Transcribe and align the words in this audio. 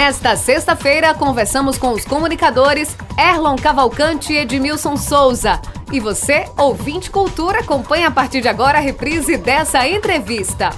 Nesta 0.00 0.36
sexta-feira, 0.36 1.12
conversamos 1.12 1.76
com 1.76 1.90
os 1.90 2.04
comunicadores 2.04 2.96
Erlon 3.18 3.56
Cavalcante 3.56 4.32
e 4.32 4.38
Edmilson 4.38 4.96
Souza. 4.96 5.60
E 5.90 6.00
você, 6.00 6.46
ouvinte 6.56 7.10
cultura, 7.10 7.60
acompanha 7.60 8.08
a 8.08 8.10
partir 8.10 8.40
de 8.40 8.48
agora 8.48 8.78
a 8.78 8.80
reprise 8.80 9.36
dessa 9.38 9.86
entrevista. 9.88 10.70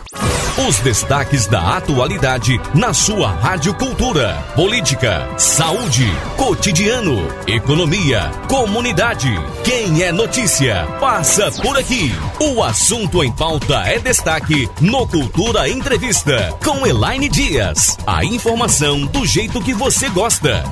Os 0.69 0.79
destaques 0.81 1.47
da 1.47 1.77
atualidade 1.77 2.61
na 2.75 2.93
sua 2.93 3.29
Rádio 3.29 3.75
Cultura. 3.75 4.35
Política, 4.55 5.27
saúde, 5.39 6.07
cotidiano, 6.37 7.27
economia, 7.47 8.31
comunidade. 8.49 9.31
Quem 9.65 10.03
é 10.03 10.13
notícia, 10.13 10.87
passa 11.01 11.51
por 11.63 11.79
aqui. 11.79 12.13
O 12.39 12.63
assunto 12.63 13.25
em 13.25 13.33
pauta 13.33 13.81
é 13.87 13.99
destaque 13.99 14.69
no 14.81 15.09
Cultura 15.09 15.69
Entrevista, 15.69 16.55
com 16.65 16.87
Elaine 16.87 17.29
Dias. 17.29 17.97
A 18.07 18.25
informação 18.25 19.07
do 19.07 19.25
jeito 19.25 19.63
que 19.63 19.73
você 19.73 20.09
gosta. 20.11 20.63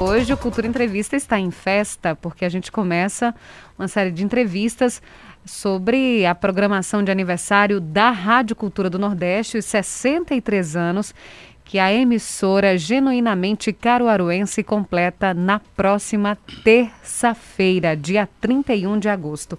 Hoje 0.00 0.32
o 0.32 0.36
Cultura 0.36 0.66
Entrevista 0.66 1.14
está 1.14 1.38
em 1.38 1.50
festa, 1.52 2.16
porque 2.16 2.44
a 2.44 2.48
gente 2.48 2.70
começa 2.70 3.32
uma 3.78 3.86
série 3.86 4.10
de 4.10 4.24
entrevistas 4.24 5.00
sobre 5.44 6.26
a 6.26 6.34
programação 6.34 7.02
de 7.02 7.12
aniversário 7.12 7.80
da 7.80 8.10
Rádio 8.10 8.56
Cultura 8.56 8.90
do 8.90 8.98
Nordeste, 8.98 9.56
os 9.56 9.64
63 9.64 10.74
anos 10.74 11.14
que 11.64 11.78
a 11.78 11.92
emissora 11.92 12.76
genuinamente 12.76 13.72
caruaruense 13.72 14.62
completa 14.62 15.32
na 15.32 15.58
próxima 15.58 16.36
terça-feira, 16.62 17.96
dia 17.96 18.28
31 18.40 18.98
de 18.98 19.08
agosto. 19.08 19.58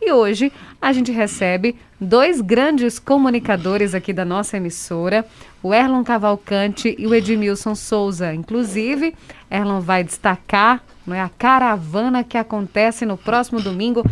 E 0.00 0.12
hoje 0.12 0.52
a 0.80 0.92
gente 0.92 1.10
recebe 1.10 1.74
dois 1.98 2.40
grandes 2.42 2.98
comunicadores 2.98 3.94
aqui 3.94 4.12
da 4.12 4.24
nossa 4.24 4.58
emissora, 4.58 5.24
o 5.66 5.74
Erlon 5.74 6.04
Cavalcante 6.04 6.94
e 6.96 7.08
o 7.08 7.14
Edmilson 7.14 7.74
Souza. 7.74 8.32
Inclusive, 8.32 9.14
Erlon 9.50 9.80
vai 9.80 10.04
destacar 10.04 10.80
não 11.04 11.14
é, 11.14 11.20
a 11.20 11.28
caravana 11.28 12.22
que 12.22 12.38
acontece 12.38 13.04
no 13.04 13.16
próximo 13.16 13.60
domingo 13.60 14.04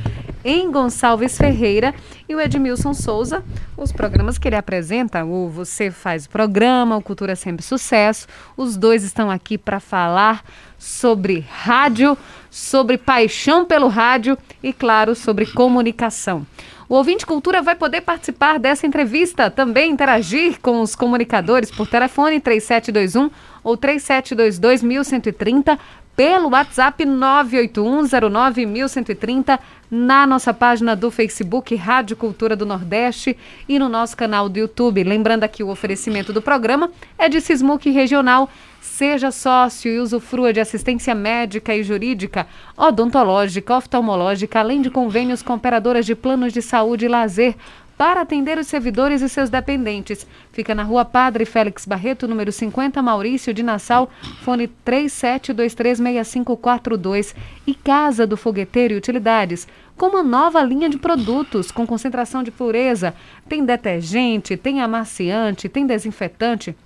em 0.44 0.70
Gonçalves 0.70 1.38
Ferreira 1.38 1.94
e 2.28 2.34
o 2.34 2.40
Edmilson 2.40 2.92
Souza, 2.92 3.42
os 3.76 3.92
programas 3.92 4.36
que 4.36 4.48
ele 4.48 4.56
apresenta, 4.56 5.24
o 5.24 5.48
Você 5.48 5.90
Faz 5.90 6.26
o 6.26 6.30
Programa, 6.30 6.96
o 6.96 7.02
Cultura 7.02 7.34
Sempre 7.34 7.64
Sucesso, 7.64 8.26
os 8.56 8.76
dois 8.76 9.04
estão 9.04 9.30
aqui 9.30 9.56
para 9.56 9.80
falar 9.80 10.44
sobre 10.76 11.44
rádio, 11.48 12.18
sobre 12.50 12.98
paixão 12.98 13.64
pelo 13.64 13.88
rádio 13.88 14.36
e, 14.62 14.72
claro, 14.72 15.14
sobre 15.14 15.46
comunicação. 15.46 16.46
O 16.88 16.96
ouvinte 16.96 17.24
Cultura 17.24 17.62
vai 17.62 17.74
poder 17.74 18.02
participar 18.02 18.58
dessa 18.58 18.86
entrevista, 18.86 19.50
também 19.50 19.90
interagir 19.90 20.60
com 20.60 20.82
os 20.82 20.94
comunicadores 20.94 21.70
por 21.70 21.88
telefone 21.88 22.40
3721 22.40 23.30
ou 23.62 23.74
3722 23.76 24.82
1130 24.82 25.78
pelo 26.14 26.50
WhatsApp 26.50 27.02
981091130 27.04 29.58
na 29.90 30.26
nossa 30.26 30.52
página 30.52 30.94
do 30.94 31.10
Facebook 31.10 31.74
Rádio 31.74 32.16
Cultura 32.16 32.54
do 32.54 32.66
Nordeste 32.66 33.34
e 33.68 33.78
no 33.78 33.88
nosso 33.88 34.14
canal 34.16 34.48
do 34.48 34.58
YouTube. 34.58 35.02
Lembrando 35.02 35.44
aqui 35.44 35.62
o 35.62 35.68
oferecimento 35.68 36.32
do 36.32 36.42
programa 36.42 36.90
é 37.18 37.28
de 37.28 37.40
Sismuc 37.40 37.90
Regional. 37.90 38.48
Seja 38.94 39.32
sócio 39.32 39.90
e 39.90 39.98
usufrua 39.98 40.52
de 40.52 40.60
assistência 40.60 41.16
médica 41.16 41.74
e 41.74 41.82
jurídica, 41.82 42.46
odontológica, 42.76 43.76
oftalmológica, 43.76 44.60
além 44.60 44.80
de 44.80 44.88
convênios 44.88 45.42
com 45.42 45.54
operadoras 45.54 46.06
de 46.06 46.14
planos 46.14 46.52
de 46.52 46.62
saúde 46.62 47.06
e 47.06 47.08
lazer 47.08 47.56
para 47.98 48.20
atender 48.20 48.56
os 48.56 48.68
servidores 48.68 49.20
e 49.20 49.28
seus 49.28 49.50
dependentes. 49.50 50.24
Fica 50.52 50.76
na 50.76 50.84
rua 50.84 51.04
Padre 51.04 51.44
Félix 51.44 51.84
Barreto, 51.84 52.28
número 52.28 52.52
50, 52.52 53.02
Maurício 53.02 53.52
de 53.52 53.64
Nassau, 53.64 54.08
fone 54.42 54.70
37236542 54.86 57.34
e 57.66 57.74
Casa 57.74 58.24
do 58.24 58.36
Fogueteiro 58.36 58.94
e 58.94 58.96
Utilidades, 58.96 59.66
com 59.96 60.06
uma 60.06 60.22
nova 60.22 60.62
linha 60.62 60.88
de 60.88 60.98
produtos 60.98 61.72
com 61.72 61.84
concentração 61.84 62.44
de 62.44 62.52
pureza. 62.52 63.12
Tem 63.48 63.64
detergente, 63.64 64.56
tem 64.56 64.80
amaciante, 64.80 65.68
tem 65.68 65.84
desinfetante 65.84 66.76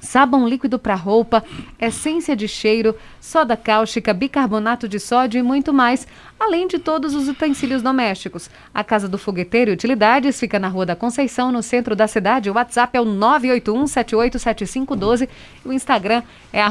sabão 0.00 0.48
líquido 0.48 0.78
para 0.78 0.94
roupa, 0.94 1.44
essência 1.80 2.36
de 2.36 2.48
cheiro, 2.48 2.96
soda 3.20 3.56
cáustica, 3.56 4.14
bicarbonato 4.14 4.88
de 4.88 4.98
sódio 4.98 5.38
e 5.38 5.42
muito 5.42 5.72
mais, 5.72 6.06
além 6.38 6.66
de 6.66 6.78
todos 6.78 7.14
os 7.14 7.28
utensílios 7.28 7.82
domésticos. 7.82 8.50
A 8.72 8.82
Casa 8.84 9.08
do 9.08 9.18
Fogueteiro 9.18 9.70
e 9.70 9.74
Utilidades 9.74 10.38
fica 10.38 10.58
na 10.58 10.68
Rua 10.68 10.86
da 10.86 10.96
Conceição, 10.96 11.52
no 11.52 11.62
centro 11.62 11.96
da 11.96 12.06
cidade. 12.06 12.50
O 12.50 12.54
WhatsApp 12.54 12.96
é 12.96 13.00
o 13.00 13.06
981-787512 13.06 15.28
e 15.64 15.68
o 15.68 15.72
Instagram 15.72 16.22
é 16.52 16.62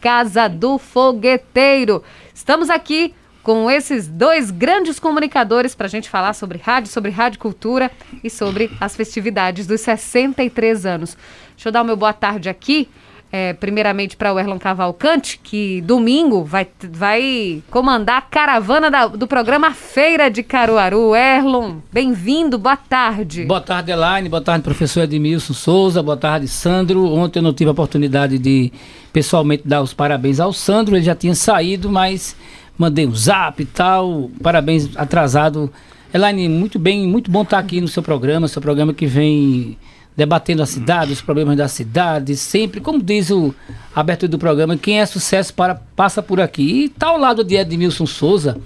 Casa 0.00 0.48
do 0.48 0.78
Fogueteiro. 0.78 2.02
Estamos 2.34 2.70
aqui 2.70 3.14
com 3.46 3.70
esses 3.70 4.08
dois 4.08 4.50
grandes 4.50 4.98
comunicadores 4.98 5.72
para 5.72 5.86
a 5.86 5.88
gente 5.88 6.10
falar 6.10 6.32
sobre 6.32 6.58
rádio, 6.58 6.90
sobre 6.90 7.12
rádio 7.12 7.38
cultura 7.38 7.92
e 8.24 8.28
sobre 8.28 8.68
as 8.80 8.96
festividades 8.96 9.68
dos 9.68 9.82
63 9.82 10.84
anos. 10.84 11.16
Deixa 11.56 11.68
eu 11.68 11.72
dar 11.72 11.82
o 11.82 11.84
meu 11.84 11.96
boa 11.96 12.12
tarde 12.12 12.48
aqui. 12.48 12.88
É, 13.32 13.52
primeiramente 13.54 14.16
para 14.16 14.32
o 14.32 14.38
Erlon 14.38 14.56
Cavalcante, 14.56 15.40
que 15.42 15.80
domingo 15.80 16.44
vai, 16.44 16.66
vai 16.92 17.60
comandar 17.70 18.18
a 18.18 18.22
caravana 18.22 18.88
da, 18.88 19.08
do 19.08 19.26
programa 19.26 19.72
Feira 19.72 20.30
de 20.30 20.44
Caruaru. 20.44 21.14
Erlon, 21.14 21.78
bem-vindo, 21.92 22.56
boa 22.56 22.76
tarde. 22.76 23.44
Boa 23.44 23.60
tarde, 23.60 23.90
Elaine, 23.90 24.28
boa 24.28 24.40
tarde, 24.40 24.62
professor 24.62 25.02
Edmilson 25.02 25.54
Souza, 25.54 26.02
boa 26.04 26.16
tarde, 26.16 26.46
Sandro. 26.46 27.04
Ontem 27.12 27.40
eu 27.40 27.42
não 27.42 27.52
tive 27.52 27.68
a 27.68 27.72
oportunidade 27.72 28.38
de 28.38 28.72
pessoalmente 29.12 29.66
dar 29.66 29.82
os 29.82 29.92
parabéns 29.92 30.38
ao 30.38 30.52
Sandro, 30.52 30.94
ele 30.94 31.04
já 31.04 31.14
tinha 31.16 31.34
saído, 31.34 31.90
mas 31.90 32.36
mandei 32.78 33.06
um 33.06 33.14
zap 33.14 33.60
e 33.60 33.66
tal. 33.66 34.30
Parabéns 34.40 34.96
atrasado. 34.96 35.70
Elaine, 36.14 36.48
muito 36.48 36.78
bem, 36.78 37.08
muito 37.08 37.28
bom 37.28 37.42
estar 37.42 37.58
aqui 37.58 37.80
no 37.80 37.88
seu 37.88 38.04
programa, 38.04 38.46
seu 38.46 38.62
programa 38.62 38.94
que 38.94 39.04
vem 39.04 39.76
debatendo 40.16 40.62
a 40.62 40.66
cidade, 40.66 41.12
os 41.12 41.20
problemas 41.20 41.56
da 41.56 41.68
cidade, 41.68 42.36
sempre, 42.36 42.80
como 42.80 43.02
diz 43.02 43.30
o 43.30 43.54
abertura 43.94 44.30
do 44.30 44.38
programa, 44.38 44.76
quem 44.76 45.00
é 45.00 45.06
sucesso 45.06 45.52
para, 45.52 45.74
passa 45.74 46.22
por 46.22 46.40
aqui. 46.40 46.62
E 46.62 46.84
está 46.86 47.08
ao 47.08 47.18
lado 47.18 47.44
de 47.44 47.54
Edmilson 47.56 48.06
Souza, 48.06 48.58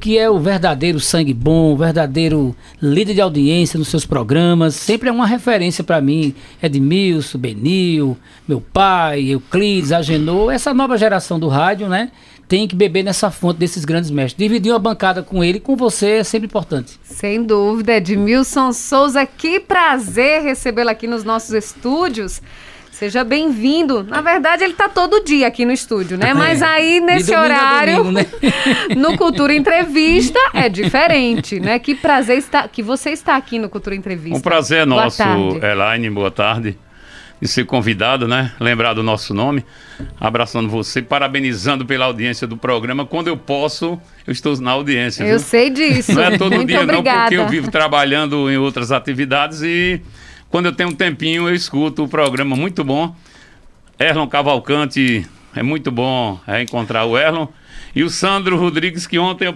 que 0.00 0.16
é 0.16 0.30
o 0.30 0.38
verdadeiro 0.38 0.98
sangue 1.00 1.34
bom, 1.34 1.76
verdadeiro 1.76 2.54
líder 2.80 3.14
de 3.14 3.20
audiência 3.20 3.78
nos 3.78 3.88
seus 3.88 4.06
programas, 4.06 4.74
sempre 4.74 5.08
é 5.08 5.12
uma 5.12 5.26
referência 5.26 5.84
para 5.84 6.00
mim. 6.00 6.34
Edmilson, 6.62 7.38
Benil, 7.38 8.16
meu 8.46 8.60
pai, 8.60 9.30
Euclides, 9.30 9.92
Agenor, 9.92 10.52
essa 10.52 10.72
nova 10.72 10.96
geração 10.96 11.38
do 11.38 11.48
rádio, 11.48 11.88
né? 11.88 12.10
Tem 12.48 12.68
que 12.68 12.76
beber 12.76 13.02
nessa 13.02 13.30
fonte 13.30 13.58
desses 13.58 13.84
grandes 13.84 14.10
mestres. 14.10 14.36
Dividir 14.36 14.72
uma 14.72 14.78
bancada 14.78 15.22
com 15.22 15.42
ele 15.42 15.58
com 15.58 15.76
você 15.76 16.18
é 16.18 16.24
sempre 16.24 16.46
importante. 16.46 16.98
Sem 17.02 17.42
dúvida, 17.42 17.96
Edmilson 17.96 18.72
Souza, 18.72 19.24
que 19.24 19.60
prazer 19.60 20.42
recebê-lo 20.42 20.90
aqui 20.90 21.06
nos 21.06 21.24
nossos 21.24 21.52
estúdios. 21.52 22.42
Seja 22.90 23.24
bem-vindo. 23.24 24.04
Na 24.04 24.20
verdade, 24.20 24.62
ele 24.62 24.74
está 24.74 24.88
todo 24.88 25.24
dia 25.24 25.46
aqui 25.46 25.64
no 25.64 25.72
estúdio, 25.72 26.16
né? 26.16 26.32
Mas 26.36 26.62
é. 26.62 26.66
aí, 26.66 27.00
nesse 27.00 27.34
horário, 27.34 27.96
domingo, 27.96 28.12
né? 28.12 28.26
no 28.96 29.16
Cultura 29.16 29.52
Entrevista, 29.54 30.38
é 30.54 30.68
diferente, 30.68 31.58
né? 31.58 31.78
Que 31.78 31.94
prazer 31.94 32.38
está, 32.38 32.68
que 32.68 32.82
você 32.82 33.10
está 33.10 33.36
aqui 33.36 33.58
no 33.58 33.68
Cultura 33.68 33.96
Entrevista. 33.96 34.38
Um 34.38 34.42
prazer 34.42 34.86
boa 34.86 35.04
nosso, 35.04 35.18
tarde. 35.18 35.64
Elaine, 35.64 36.10
boa 36.10 36.30
tarde 36.30 36.78
de 37.42 37.48
ser 37.48 37.66
convidado, 37.66 38.28
né? 38.28 38.52
Lembrar 38.60 38.94
do 38.94 39.02
nosso 39.02 39.34
nome. 39.34 39.64
Abraçando 40.20 40.68
você, 40.68 41.02
parabenizando 41.02 41.84
pela 41.84 42.04
audiência 42.04 42.46
do 42.46 42.56
programa. 42.56 43.04
Quando 43.04 43.26
eu 43.26 43.36
posso, 43.36 44.00
eu 44.24 44.32
estou 44.32 44.56
na 44.60 44.70
audiência. 44.70 45.24
Eu 45.24 45.30
viu? 45.30 45.38
sei 45.40 45.68
disso. 45.68 46.12
Não 46.12 46.22
é 46.22 46.38
todo 46.38 46.54
Muito 46.54 46.68
dia, 46.68 46.80
obrigada. 46.80 47.16
não, 47.18 47.22
porque 47.24 47.34
eu 47.34 47.48
vivo 47.48 47.68
trabalhando 47.68 48.48
em 48.48 48.58
outras 48.58 48.92
atividades 48.92 49.60
e 49.60 50.00
quando 50.50 50.66
eu 50.66 50.72
tenho 50.72 50.90
um 50.90 50.94
tempinho, 50.94 51.48
eu 51.48 51.54
escuto 51.54 52.04
o 52.04 52.08
programa. 52.08 52.54
Muito 52.54 52.84
bom. 52.84 53.12
Erlon 53.98 54.28
Cavalcante, 54.28 55.26
é 55.52 55.64
muito 55.64 55.90
bom 55.90 56.40
encontrar 56.60 57.06
o 57.06 57.18
Erlon. 57.18 57.48
E 57.94 58.02
o 58.02 58.08
Sandro 58.08 58.56
Rodrigues, 58.56 59.06
que 59.06 59.18
ontem 59.18 59.46
eu 59.46 59.54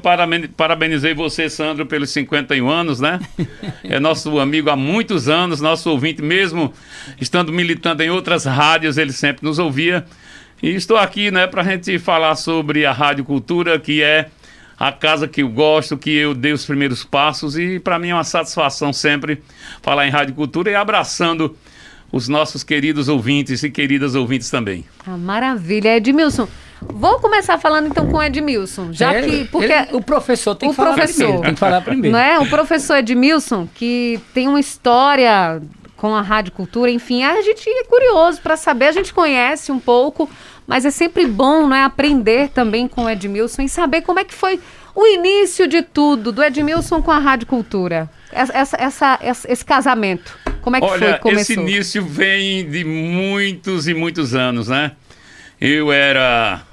parabenizei 0.57 1.15
você, 1.15 1.49
Sandro, 1.49 1.87
pelos 1.87 2.11
51 2.11 2.69
anos, 2.69 3.01
né? 3.01 3.21
É 3.83 4.01
nosso 4.01 4.39
amigo 4.39 4.69
há 4.69 4.77
muitos 4.77 5.29
anos, 5.29 5.61
nosso 5.61 5.91
ouvinte, 5.91 6.21
mesmo 6.21 6.73
estando 7.21 7.53
militando 7.53 8.03
em 8.03 8.11
outras 8.11 8.45
rádios, 8.45 8.99
ele 8.99 9.13
sempre 9.13 9.47
nos 9.47 9.59
ouvia. 9.59 10.05
E 10.63 10.71
estou 10.71 10.97
aqui, 10.97 11.31
né, 11.31 11.47
para 11.47 11.63
a 11.63 11.65
gente 11.65 11.99
falar 11.99 12.35
sobre 12.35 12.85
a 12.85 12.93
Rádio 12.93 13.25
Cultura, 13.25 13.79
que 13.79 14.03
é 14.03 14.29
a 14.79 14.93
casa 14.93 15.27
que 15.27 15.43
eu 15.43 15.49
gosto, 15.49 15.97
que 15.97 16.11
eu 16.11 16.35
dei 16.35 16.53
os 16.53 16.65
primeiros 16.65 17.05
passos. 17.05 17.57
E 17.57 17.79
para 17.79 17.99
mim 17.99 18.09
é 18.09 18.15
uma 18.15 18.25
satisfação 18.25 18.93
sempre 18.93 19.43
falar 19.83 20.07
em 20.07 20.11
Rádio 20.11 20.35
Cultura 20.35 20.71
e 20.71 20.75
abraçando 20.75 21.57
os 22.13 22.29
nossos 22.29 22.63
queridos 22.63 23.09
ouvintes 23.09 23.63
e 23.63 23.71
queridas 23.71 24.15
ouvintes 24.15 24.51
também. 24.51 24.85
Ah, 25.07 25.17
maravilha. 25.17 25.97
Edmilson, 25.97 26.49
Vou 26.81 27.19
começar 27.21 27.59
falando 27.59 27.87
então 27.89 28.07
com 28.09 28.19
o 28.19 28.23
Edmilson, 28.23 28.93
já 28.93 29.15
é, 29.15 29.23
que 29.23 29.45
porque 29.47 29.73
ele, 29.73 29.89
o 29.93 30.03
professor 30.03 30.55
tem 30.55 30.71
que 30.71 30.77
falar 30.77 30.95
professor, 30.95 31.17
primeiro, 31.17 31.43
tem 31.43 31.55
que 31.55 31.61
falar 31.61 31.81
primeiro. 31.81 32.13
Não 32.13 32.23
é? 32.23 32.39
O 32.39 32.49
professor 32.49 32.97
Edmilson 32.97 33.69
que 33.75 34.21
tem 34.35 34.47
uma 34.47 34.61
história 34.61 35.61
com 35.97 36.15
a 36.15 36.21
Rádio 36.21 36.53
Cultura. 36.53 36.91
Enfim, 36.91 37.25
a 37.25 37.41
gente 37.43 37.69
é 37.69 37.85
curioso 37.85 38.41
para 38.41 38.57
saber, 38.57 38.87
a 38.87 38.93
gente 38.93 39.15
conhece 39.15 39.73
um 39.73 39.79
pouco, 39.79 40.29
mas 40.67 40.85
é 40.85 40.91
sempre 40.91 41.27
bom 41.27 41.67
né, 41.67 41.83
aprender 41.83 42.51
também 42.51 42.87
com 42.87 43.05
o 43.05 43.11
Edmilson 43.11 43.63
e 43.63 43.69
saber 43.69 44.03
como 44.03 44.21
é 44.21 44.25
que 44.25 44.35
foi 44.35 44.61
o 44.95 45.07
início 45.07 45.67
de 45.67 45.83
tudo 45.83 46.31
do 46.31 46.43
Edmilson 46.43 47.03
com 47.03 47.11
a 47.11 47.19
Rádio 47.19 47.47
Cultura. 47.47 48.11
Essa, 48.33 48.77
essa, 48.79 49.19
essa 49.23 49.53
esse 49.53 49.65
casamento. 49.65 50.39
Como 50.61 50.77
é 50.77 50.81
que 50.81 50.87
Olha, 50.87 51.11
foi? 51.11 51.19
Começou? 51.19 51.43
Esse 51.43 51.53
início 51.55 52.05
vem 52.05 52.69
de 52.69 52.85
muitos 52.85 53.89
e 53.89 53.95
muitos 53.95 54.35
anos, 54.35 54.69
né? 54.69 54.93
Eu 55.61 55.91
era 55.91 56.66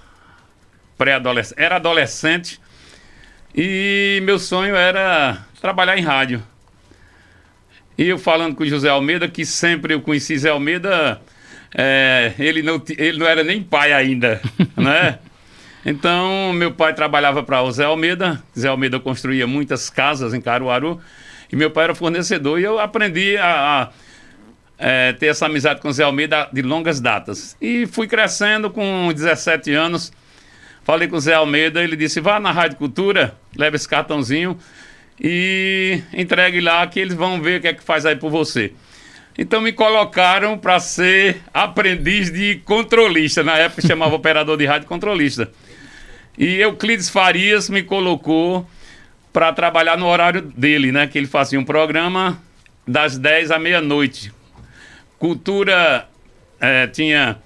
pré-adolescente, 0.97 1.59
era 1.59 1.75
adolescente 1.77 2.59
e 3.55 4.19
meu 4.23 4.39
sonho 4.39 4.75
era 4.75 5.45
trabalhar 5.61 5.97
em 5.97 6.01
rádio. 6.01 6.41
E 7.97 8.07
eu 8.07 8.17
falando 8.17 8.55
com 8.55 8.63
o 8.63 8.67
José 8.67 8.89
Almeida, 8.89 9.27
que 9.27 9.45
sempre 9.45 9.93
eu 9.93 10.01
conheci 10.01 10.37
Zé 10.37 10.49
Almeida, 10.49 11.21
é, 11.75 12.33
ele, 12.39 12.63
não, 12.63 12.81
ele 12.97 13.19
não 13.19 13.27
era 13.27 13.43
nem 13.43 13.61
pai 13.61 13.93
ainda, 13.93 14.41
né? 14.75 15.19
Então, 15.85 16.53
meu 16.53 16.71
pai 16.71 16.93
trabalhava 16.93 17.43
para 17.43 17.61
o 17.61 17.71
Zé 17.71 17.83
Almeida, 17.83 18.41
Zé 18.57 18.69
Almeida 18.69 18.99
construía 18.99 19.45
muitas 19.45 19.89
casas 19.89 20.33
em 20.33 20.41
Caruaru, 20.41 20.99
e 21.51 21.55
meu 21.55 21.69
pai 21.69 21.83
era 21.83 21.95
fornecedor, 21.95 22.59
e 22.59 22.63
eu 22.63 22.79
aprendi 22.79 23.37
a, 23.37 23.83
a 23.83 23.89
é, 24.77 25.13
ter 25.13 25.27
essa 25.27 25.45
amizade 25.45 25.81
com 25.81 25.89
o 25.89 25.93
Zé 25.93 26.03
Almeida 26.03 26.49
de 26.51 26.61
longas 26.61 26.99
datas. 26.99 27.55
E 27.61 27.85
fui 27.85 28.07
crescendo 28.07 28.71
com 28.71 29.11
17 29.13 29.71
anos, 29.71 30.11
falei 30.83 31.07
com 31.07 31.15
o 31.15 31.19
Zé 31.19 31.33
Almeida, 31.33 31.83
ele 31.83 31.95
disse, 31.95 32.19
vá 32.19 32.39
na 32.39 32.51
Rádio 32.51 32.77
Cultura, 32.77 33.35
leva 33.55 33.75
esse 33.75 33.87
cartãozinho, 33.87 34.57
e 35.19 36.01
entregue 36.13 36.59
lá 36.59 36.85
que 36.87 36.99
eles 36.99 37.13
vão 37.13 37.41
ver 37.41 37.59
o 37.59 37.61
que 37.61 37.67
é 37.67 37.73
que 37.73 37.83
faz 37.83 38.05
aí 38.05 38.15
por 38.15 38.29
você. 38.29 38.73
Então 39.37 39.61
me 39.61 39.71
colocaram 39.71 40.57
para 40.57 40.79
ser 40.79 41.41
aprendiz 41.53 42.31
de 42.31 42.61
controlista, 42.65 43.43
na 43.43 43.57
época 43.57 43.87
chamava 43.87 44.13
operador 44.15 44.57
de 44.57 44.65
rádio 44.65 44.87
controlista. 44.87 45.51
E 46.37 46.59
Euclides 46.59 47.09
Farias 47.09 47.69
me 47.69 47.83
colocou 47.83 48.67
para 49.31 49.51
trabalhar 49.51 49.97
no 49.97 50.07
horário 50.07 50.41
dele, 50.41 50.91
né, 50.91 51.07
que 51.07 51.17
ele 51.17 51.27
fazia 51.27 51.59
um 51.59 51.65
programa 51.65 52.39
das 52.87 53.17
10 53.17 53.51
à 53.51 53.57
meia-noite. 53.57 54.31
Cultura 55.17 56.07
é, 56.59 56.85
tinha 56.87 57.37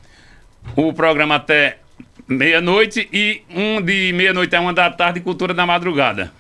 o 0.75 0.91
programa 0.91 1.35
até 1.35 1.79
meia-noite 2.27 3.07
e 3.12 3.41
um 3.50 3.81
de 3.81 4.12
meia-noite 4.13 4.56
a 4.56 4.62
uma 4.62 4.74
da 4.74 4.89
tarde, 4.89 5.21
cultura 5.21 5.53
da 5.53 5.65
madrugada. 5.65 6.31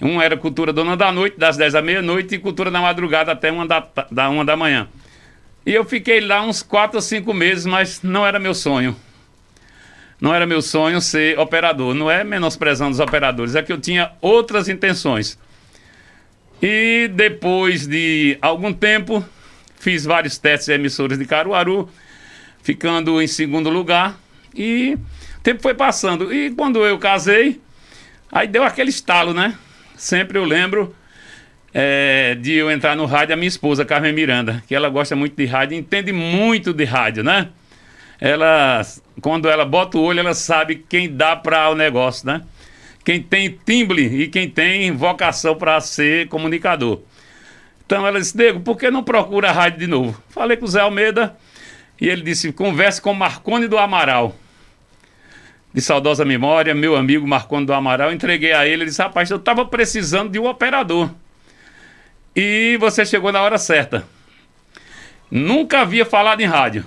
Um 0.00 0.20
era 0.20 0.36
Cultura 0.36 0.72
Dona 0.72 0.96
da 0.96 1.10
Noite, 1.10 1.38
das 1.38 1.56
10 1.56 1.74
à 1.74 1.82
meia-noite, 1.82 2.34
e 2.34 2.38
Cultura 2.38 2.70
da 2.70 2.80
Madrugada 2.80 3.32
até 3.32 3.50
uma 3.50 3.66
da, 3.66 3.86
da 4.10 4.28
uma 4.28 4.44
da 4.44 4.54
manhã. 4.54 4.88
E 5.64 5.72
eu 5.72 5.84
fiquei 5.84 6.20
lá 6.20 6.42
uns 6.42 6.62
4 6.62 6.98
ou 6.98 7.02
5 7.02 7.32
meses, 7.32 7.64
mas 7.64 8.02
não 8.02 8.26
era 8.26 8.38
meu 8.38 8.54
sonho. 8.54 8.94
Não 10.20 10.34
era 10.34 10.46
meu 10.46 10.60
sonho 10.60 11.00
ser 11.00 11.38
operador. 11.38 11.94
Não 11.94 12.10
é 12.10 12.22
menosprezando 12.22 12.92
os 12.92 13.00
operadores, 13.00 13.54
é 13.54 13.62
que 13.62 13.72
eu 13.72 13.80
tinha 13.80 14.12
outras 14.20 14.68
intenções. 14.68 15.38
E 16.60 17.10
depois 17.12 17.86
de 17.86 18.38
algum 18.40 18.72
tempo, 18.72 19.24
fiz 19.78 20.04
vários 20.04 20.38
testes 20.38 20.66
de 20.66 20.74
emissoras 20.74 21.18
de 21.18 21.24
Caruaru, 21.24 21.88
ficando 22.62 23.20
em 23.20 23.26
segundo 23.26 23.70
lugar. 23.70 24.18
E 24.56 24.98
o 25.38 25.40
tempo 25.42 25.62
foi 25.62 25.74
passando. 25.74 26.32
E 26.32 26.50
quando 26.50 26.84
eu 26.84 26.98
casei, 26.98 27.60
aí 28.32 28.48
deu 28.48 28.64
aquele 28.64 28.90
estalo, 28.90 29.34
né? 29.34 29.56
sempre 29.96 30.38
eu 30.38 30.44
lembro 30.44 30.94
é, 31.72 32.36
de 32.40 32.52
eu 32.52 32.70
entrar 32.70 32.94
no 32.94 33.06
rádio 33.06 33.34
a 33.34 33.36
minha 33.36 33.48
esposa, 33.48 33.84
Carmen 33.84 34.12
Miranda, 34.12 34.62
que 34.68 34.74
ela 34.74 34.88
gosta 34.88 35.16
muito 35.16 35.36
de 35.36 35.44
rádio, 35.46 35.76
entende 35.76 36.12
muito 36.12 36.72
de 36.72 36.84
rádio, 36.84 37.24
né? 37.24 37.48
Ela, 38.20 38.80
quando 39.20 39.48
ela 39.48 39.64
bota 39.64 39.98
o 39.98 40.02
olho, 40.02 40.20
ela 40.20 40.32
sabe 40.32 40.84
quem 40.88 41.14
dá 41.14 41.36
para 41.36 41.68
o 41.68 41.74
negócio, 41.74 42.26
né? 42.26 42.42
Quem 43.04 43.22
tem 43.22 43.58
timbre 43.64 44.02
e 44.02 44.28
quem 44.28 44.48
tem 44.48 44.90
vocação 44.92 45.54
para 45.54 45.80
ser 45.80 46.28
comunicador. 46.28 47.00
Então 47.84 48.06
ela 48.06 48.18
disse, 48.18 48.36
Diego, 48.36 48.60
por 48.60 48.76
que 48.76 48.90
não 48.90 49.04
procura 49.04 49.50
a 49.50 49.52
rádio 49.52 49.80
de 49.80 49.86
novo? 49.86 50.20
Falei 50.30 50.56
com 50.56 50.64
o 50.64 50.68
Zé 50.68 50.80
Almeida 50.80 51.36
e 52.00 52.08
ele 52.08 52.22
disse, 52.22 52.52
converse 52.52 53.00
com 53.00 53.14
Marcone 53.14 53.68
do 53.68 53.78
Amaral 53.78 54.34
de 55.76 55.82
saudosa 55.82 56.24
memória, 56.24 56.74
meu 56.74 56.96
amigo 56.96 57.28
Marconi 57.28 57.66
do 57.66 57.74
Amaral, 57.74 58.10
entreguei 58.10 58.54
a 58.54 58.64
ele, 58.64 58.84
ele 58.84 58.84
disse, 58.86 59.02
rapaz, 59.02 59.30
eu 59.30 59.36
estava 59.36 59.62
precisando 59.66 60.30
de 60.30 60.38
um 60.38 60.46
operador. 60.46 61.10
E 62.34 62.78
você 62.80 63.04
chegou 63.04 63.30
na 63.30 63.42
hora 63.42 63.58
certa. 63.58 64.06
Nunca 65.30 65.80
havia 65.82 66.06
falado 66.06 66.40
em 66.40 66.46
rádio. 66.46 66.82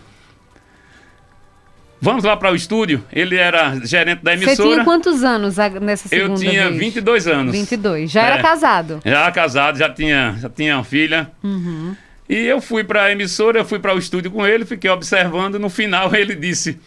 Vamos 2.02 2.24
lá 2.24 2.36
para 2.36 2.52
o 2.52 2.56
estúdio. 2.56 3.06
Ele 3.14 3.36
era 3.36 3.80
gerente 3.86 4.24
da 4.24 4.34
emissora. 4.34 4.56
Você 4.56 4.64
tinha 4.64 4.84
quantos 4.84 5.24
anos 5.24 5.58
nessa 5.80 6.10
segunda 6.10 6.34
Eu 6.34 6.50
tinha 6.50 6.70
vez? 6.70 6.80
22 6.80 7.28
anos. 7.28 7.52
22. 7.52 8.10
Já 8.10 8.24
é. 8.24 8.26
era 8.26 8.42
casado? 8.42 9.02
Já 9.06 9.32
casado, 9.32 9.78
já 9.78 9.94
tinha, 9.94 10.36
já 10.40 10.50
tinha 10.50 10.78
uma 10.78 10.84
filha. 10.84 11.32
Uhum. 11.44 11.96
E 12.28 12.36
eu 12.36 12.60
fui 12.60 12.84
para 12.84 13.04
a 13.04 13.12
emissora, 13.12 13.60
eu 13.60 13.66
fui 13.66 13.78
para 13.78 13.94
o 13.94 14.00
estúdio 14.00 14.32
com 14.32 14.48
ele, 14.48 14.66
fiquei 14.66 14.90
observando. 14.90 15.60
No 15.60 15.70
final 15.70 16.10
ele 16.16 16.34
disse: 16.34 16.80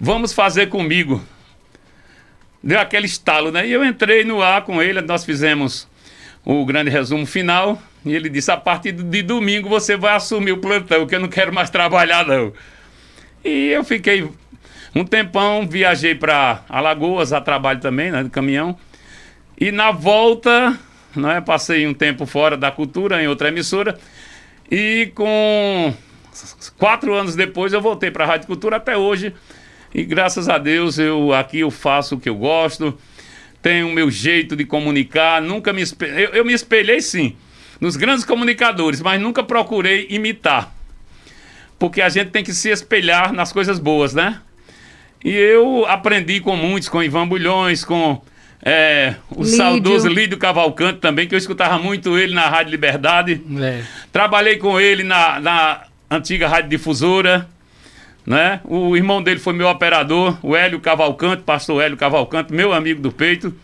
Vamos 0.00 0.32
fazer 0.32 0.70
comigo 0.70 1.22
deu 2.62 2.78
aquele 2.78 3.06
estalo, 3.06 3.50
né? 3.50 3.66
E 3.66 3.72
eu 3.72 3.84
entrei 3.84 4.24
no 4.24 4.42
ar 4.42 4.62
com 4.62 4.82
ele, 4.82 5.00
nós 5.00 5.24
fizemos 5.24 5.88
o 6.44 6.64
grande 6.64 6.90
resumo 6.90 7.26
final. 7.26 7.80
E 8.04 8.14
ele 8.14 8.28
disse: 8.28 8.50
a 8.50 8.56
partir 8.56 8.92
de 8.92 9.22
domingo 9.22 9.68
você 9.68 9.96
vai 9.96 10.14
assumir 10.14 10.52
o 10.52 10.58
plantão, 10.58 11.06
que 11.06 11.14
eu 11.14 11.20
não 11.20 11.28
quero 11.28 11.52
mais 11.52 11.70
trabalhar, 11.70 12.26
não. 12.26 12.52
E 13.44 13.68
eu 13.68 13.82
fiquei 13.84 14.28
um 14.94 15.04
tempão, 15.04 15.66
viajei 15.66 16.14
para 16.14 16.62
Alagoas 16.68 17.32
a 17.32 17.40
trabalho 17.40 17.80
também, 17.80 18.10
né, 18.10 18.22
de 18.22 18.30
caminhão. 18.30 18.76
E 19.58 19.72
na 19.72 19.90
volta, 19.90 20.78
né, 21.14 21.40
passei 21.40 21.86
um 21.86 21.94
tempo 21.94 22.26
fora 22.26 22.56
da 22.56 22.70
cultura, 22.70 23.22
em 23.22 23.26
outra 23.26 23.48
emissora. 23.48 23.98
E 24.70 25.12
com 25.14 25.94
quatro 26.78 27.14
anos 27.14 27.34
depois 27.34 27.72
eu 27.72 27.80
voltei 27.80 28.10
para 28.10 28.24
a 28.24 28.26
Rádio 28.26 28.46
Cultura 28.46 28.76
até 28.76 28.96
hoje. 28.96 29.34
E 29.94 30.04
graças 30.04 30.48
a 30.48 30.58
Deus 30.58 30.98
eu 30.98 31.32
aqui 31.32 31.60
eu 31.60 31.70
faço 31.70 32.14
o 32.14 32.20
que 32.20 32.28
eu 32.28 32.34
gosto, 32.34 32.98
tenho 33.60 33.88
o 33.88 33.92
meu 33.92 34.10
jeito 34.10 34.56
de 34.56 34.64
comunicar, 34.64 35.40
nunca 35.42 35.72
me 35.72 35.82
espelhei, 35.82 36.26
eu, 36.26 36.30
eu 36.30 36.44
me 36.44 36.52
espelhei 36.52 37.00
sim 37.00 37.36
nos 37.80 37.96
grandes 37.96 38.24
comunicadores, 38.24 39.00
mas 39.00 39.20
nunca 39.20 39.42
procurei 39.42 40.06
imitar. 40.08 40.72
Porque 41.78 42.00
a 42.00 42.08
gente 42.08 42.30
tem 42.30 42.44
que 42.44 42.54
se 42.54 42.68
espelhar 42.68 43.32
nas 43.32 43.52
coisas 43.52 43.80
boas, 43.80 44.14
né? 44.14 44.40
E 45.24 45.30
eu 45.32 45.84
aprendi 45.86 46.38
com 46.38 46.56
muitos, 46.56 46.88
com 46.88 47.02
Ivan 47.02 47.26
Bulhões, 47.26 47.84
com 47.84 48.22
é, 48.64 49.16
o 49.30 49.42
Lídio. 49.42 49.56
saudoso 49.56 50.08
Lídio 50.08 50.38
Cavalcante 50.38 51.00
também, 51.00 51.26
que 51.26 51.34
eu 51.34 51.38
escutava 51.38 51.76
muito 51.78 52.16
ele 52.16 52.32
na 52.32 52.48
Rádio 52.48 52.70
Liberdade. 52.70 53.42
É. 53.60 53.82
Trabalhei 54.12 54.56
com 54.58 54.80
ele 54.80 55.02
na, 55.02 55.40
na 55.40 55.82
antiga 56.08 56.46
Rádio 56.46 56.70
Difusora 56.70 57.48
né? 58.26 58.60
O 58.64 58.96
irmão 58.96 59.22
dele 59.22 59.40
foi 59.40 59.52
meu 59.52 59.68
operador, 59.68 60.38
o 60.42 60.54
Hélio 60.54 60.80
Cavalcante, 60.80 61.42
pastor 61.42 61.82
Hélio 61.82 61.96
Cavalcante, 61.96 62.52
meu 62.52 62.72
amigo 62.72 63.00
do 63.00 63.10
peito. 63.10 63.54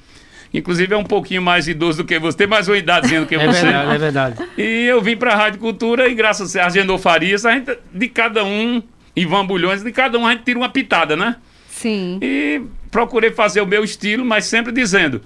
Inclusive 0.52 0.94
é 0.94 0.96
um 0.96 1.04
pouquinho 1.04 1.42
mais 1.42 1.68
idoso 1.68 1.98
do 1.98 2.06
que 2.06 2.18
você, 2.18 2.38
tem 2.38 2.46
mais 2.46 2.68
uma 2.68 2.78
idadezinha 2.78 3.20
do 3.20 3.26
que 3.26 3.34
é 3.34 3.46
você. 3.46 3.62
Verdade, 3.62 3.94
é 3.94 3.98
verdade. 3.98 4.44
E 4.56 4.86
eu 4.86 5.00
vim 5.00 5.16
para 5.16 5.32
a 5.34 5.36
Rádio 5.36 5.60
Cultura 5.60 6.08
e 6.08 6.14
graças 6.14 6.56
a 6.56 6.66
Agenor 6.66 6.98
Farias, 6.98 7.44
a 7.44 7.52
gente, 7.52 7.76
de 7.92 8.08
cada 8.08 8.44
um, 8.44 8.82
Ivan 9.14 9.44
Bulhões, 9.44 9.82
de 9.82 9.92
cada 9.92 10.18
um 10.18 10.26
a 10.26 10.32
gente 10.32 10.44
tira 10.44 10.58
uma 10.58 10.70
pitada, 10.70 11.14
né? 11.16 11.36
Sim. 11.68 12.18
E 12.22 12.62
procurei 12.90 13.30
fazer 13.30 13.60
o 13.60 13.66
meu 13.66 13.84
estilo, 13.84 14.24
mas 14.24 14.46
sempre 14.46 14.72
dizendo, 14.72 15.20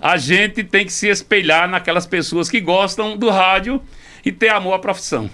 a 0.00 0.16
gente 0.16 0.64
tem 0.64 0.84
que 0.84 0.92
se 0.92 1.08
espelhar 1.08 1.68
naquelas 1.68 2.06
pessoas 2.06 2.50
que 2.50 2.60
gostam 2.60 3.16
do 3.16 3.30
rádio 3.30 3.80
e 4.24 4.32
ter 4.32 4.48
amor 4.48 4.74
à 4.74 4.78
profissão. 4.80 5.30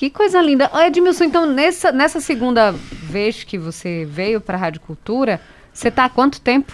Que 0.00 0.08
coisa 0.08 0.40
linda. 0.40 0.70
Edmilson, 0.86 1.24
então, 1.24 1.44
nessa, 1.44 1.92
nessa 1.92 2.22
segunda 2.22 2.72
vez 2.72 3.44
que 3.44 3.58
você 3.58 4.08
veio 4.10 4.40
para 4.40 4.56
a 4.56 4.58
Rádio 4.58 4.80
Cultura, 4.80 5.38
você 5.74 5.88
está 5.88 6.06
há 6.06 6.08
quanto 6.08 6.40
tempo? 6.40 6.72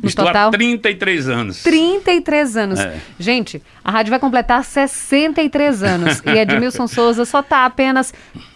No 0.00 0.08
Estou 0.08 0.24
total? 0.24 0.50
há 0.50 0.52
33 0.52 1.28
anos. 1.28 1.62
33 1.64 2.56
anos. 2.56 2.78
É. 2.78 2.96
Gente, 3.18 3.60
a 3.84 3.90
rádio 3.90 4.10
vai 4.10 4.20
completar 4.20 4.62
63 4.62 5.82
anos. 5.82 6.22
e 6.24 6.30
Edmilson 6.38 6.86
Souza 6.86 7.24
só 7.24 7.40
está 7.40 7.64
apenas 7.64 8.14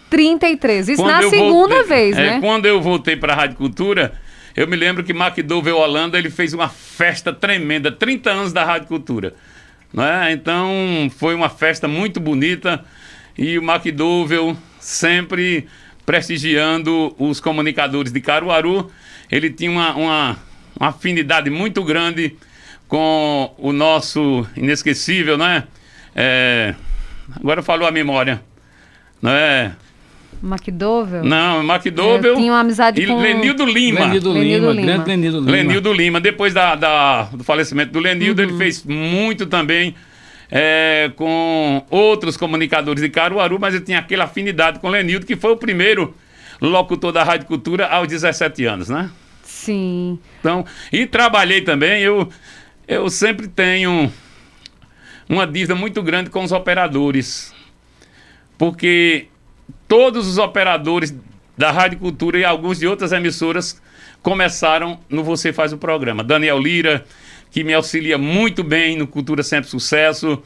33. 0.09 0.87
Isso 0.87 1.03
quando 1.03 1.11
na 1.11 1.29
segunda 1.29 1.75
voltei, 1.75 1.83
vez, 1.83 2.17
é, 2.17 2.25
né? 2.25 2.39
Quando 2.39 2.65
eu 2.65 2.81
voltei 2.81 3.17
para 3.17 3.33
a 3.33 3.35
Rádio 3.35 3.57
Cultura, 3.57 4.13
eu 4.55 4.65
me 4.65 4.77
lembro 4.77 5.03
que 5.03 5.11
McDowell 5.11 5.79
Holanda 5.79 6.17
ele 6.17 6.29
fez 6.29 6.53
uma 6.53 6.69
festa 6.69 7.33
tremenda, 7.33 7.91
30 7.91 8.29
anos 8.29 8.53
da 8.53 8.63
Rádio 8.63 8.87
Cultura. 8.87 9.33
Né? 9.93 10.31
Então, 10.31 11.11
foi 11.17 11.35
uma 11.35 11.49
festa 11.49 11.89
muito 11.89 12.21
bonita. 12.21 12.85
E 13.37 13.57
o 13.57 13.63
McDowell 13.63 14.55
sempre 14.79 15.67
prestigiando 16.05 17.15
os 17.17 17.39
comunicadores 17.39 18.11
de 18.11 18.21
Caruaru. 18.21 18.91
Ele 19.31 19.49
tinha 19.49 19.71
uma, 19.71 19.95
uma, 19.95 20.37
uma 20.79 20.89
afinidade 20.89 21.49
muito 21.49 21.83
grande 21.83 22.35
com 22.87 23.53
o 23.57 23.71
nosso 23.71 24.45
inesquecível, 24.55 25.37
né? 25.37 25.63
É, 26.15 26.75
agora 27.35 27.63
falou 27.63 27.87
a 27.87 27.91
memória. 27.91 28.41
né? 29.21 29.75
McDowell? 30.43 31.23
Não, 31.23 31.63
McDowell. 31.63 32.33
É, 32.33 32.35
tinha 32.35 32.51
uma 32.51 32.59
amizade 32.59 33.01
e 33.01 33.07
com... 33.07 33.21
Lenildo 33.21 33.65
Lima. 33.65 34.01
Lenildo, 34.01 34.31
Lenildo 34.33 34.71
Lima, 34.71 34.73
Lima. 34.73 34.85
grande 34.85 35.09
Lenildo 35.09 35.39
Lima. 35.39 35.51
Lenildo 35.51 35.93
Lima. 35.93 36.21
Depois 36.21 36.53
da, 36.53 36.75
da- 36.75 37.23
do 37.31 37.43
falecimento 37.43 37.91
do 37.93 37.99
Lenildo, 37.99 38.41
Uhum. 38.41 38.49
ele 38.49 38.57
fez 38.57 38.83
muito 38.83 39.45
também 39.45 39.95
é, 40.55 41.11
com 41.15 41.83
outros 41.89 42.37
comunicadores 42.37 43.01
de 43.01 43.09
Caruaru, 43.09 43.57
mas 43.59 43.73
ele 43.73 43.83
tinha 43.83 43.97
aquela 43.97 44.25
afinidade 44.25 44.77
com 44.77 44.87
o 44.87 44.91
Lenildo, 44.91 45.25
que 45.25 45.35
foi 45.35 45.51
o 45.51 45.57
primeiro 45.57 46.15
locutor 46.61 47.11
da 47.11 47.23
Rádio 47.23 47.47
Cultura 47.47 47.87
aos 47.87 48.07
17 48.07 48.63
anos, 48.65 48.87
né? 48.87 49.09
Sim. 49.41 50.19
Então, 50.39 50.63
e 50.91 51.07
trabalhei 51.07 51.61
também, 51.61 52.03
eu, 52.03 52.29
eu 52.87 53.09
sempre 53.09 53.47
tenho 53.47 54.13
uma 55.27 55.47
dívida 55.47 55.73
muito 55.73 56.03
grande 56.03 56.29
com 56.29 56.43
os 56.43 56.51
operadores. 56.51 57.51
Porque 58.55 59.29
todos 59.87 60.27
os 60.27 60.37
operadores 60.37 61.15
da 61.57 61.71
Rádio 61.71 61.97
Cultura 61.97 62.37
e 62.37 62.45
alguns 62.45 62.77
de 62.77 62.85
outras 62.85 63.11
emissoras 63.11 63.81
começaram 64.21 64.99
no 65.09 65.23
Você 65.23 65.51
Faz 65.51 65.73
o 65.73 65.79
Programa. 65.79 66.23
Daniel 66.23 66.59
Lira, 66.59 67.03
que 67.53 67.63
me 67.63 67.71
auxilia 67.71 68.17
muito 68.17 68.63
bem 68.63 68.97
no 68.97 69.05
Cultura 69.05 69.43
Sempre 69.43 69.69
Sucesso, 69.69 70.41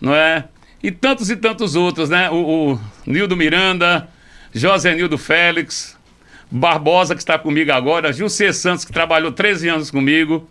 não 0.00 0.14
é? 0.14 0.44
E 0.80 0.92
tantos 0.92 1.28
e 1.28 1.34
tantos 1.34 1.74
outros, 1.74 2.08
né? 2.08 2.30
O, 2.30 2.36
o 2.74 2.80
Nildo 3.04 3.36
Miranda, 3.36 4.08
José 4.54 4.94
Nildo 4.94 5.18
Félix, 5.18 5.98
Barbosa, 6.48 7.16
que 7.16 7.20
está 7.20 7.36
comigo 7.36 7.72
agora, 7.72 8.12
José 8.12 8.52
Santos, 8.52 8.84
que 8.84 8.92
trabalhou 8.92 9.32
13 9.32 9.68
anos 9.70 9.90
comigo, 9.90 10.48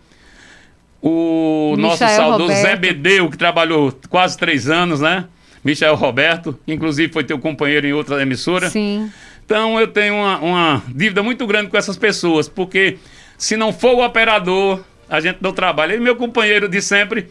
o 1.00 1.76
nosso 1.78 2.04
Michael 2.04 2.16
saudoso 2.16 2.52
Zé 2.52 2.74
Roberto. 2.74 2.80
Bedeu, 2.80 3.30
que 3.30 3.38
trabalhou 3.38 3.98
quase 4.10 4.36
três 4.36 4.68
anos, 4.68 5.00
né? 5.00 5.24
Michel 5.64 5.94
Roberto, 5.94 6.58
que 6.66 6.74
inclusive 6.74 7.10
foi 7.10 7.24
teu 7.24 7.38
companheiro 7.38 7.86
em 7.86 7.94
outra 7.94 8.20
emissora. 8.20 8.68
Sim. 8.68 9.10
Então 9.46 9.80
eu 9.80 9.88
tenho 9.88 10.16
uma, 10.16 10.38
uma 10.38 10.82
dívida 10.88 11.22
muito 11.22 11.46
grande 11.46 11.70
com 11.70 11.76
essas 11.78 11.96
pessoas, 11.96 12.50
porque 12.50 12.98
se 13.38 13.56
não 13.56 13.72
for 13.72 13.94
o 13.94 14.04
operador, 14.04 14.84
a 15.12 15.20
gente 15.20 15.38
não 15.42 15.52
trabalha. 15.52 15.94
E 15.94 16.00
meu 16.00 16.16
companheiro 16.16 16.66
de 16.66 16.80
sempre, 16.80 17.28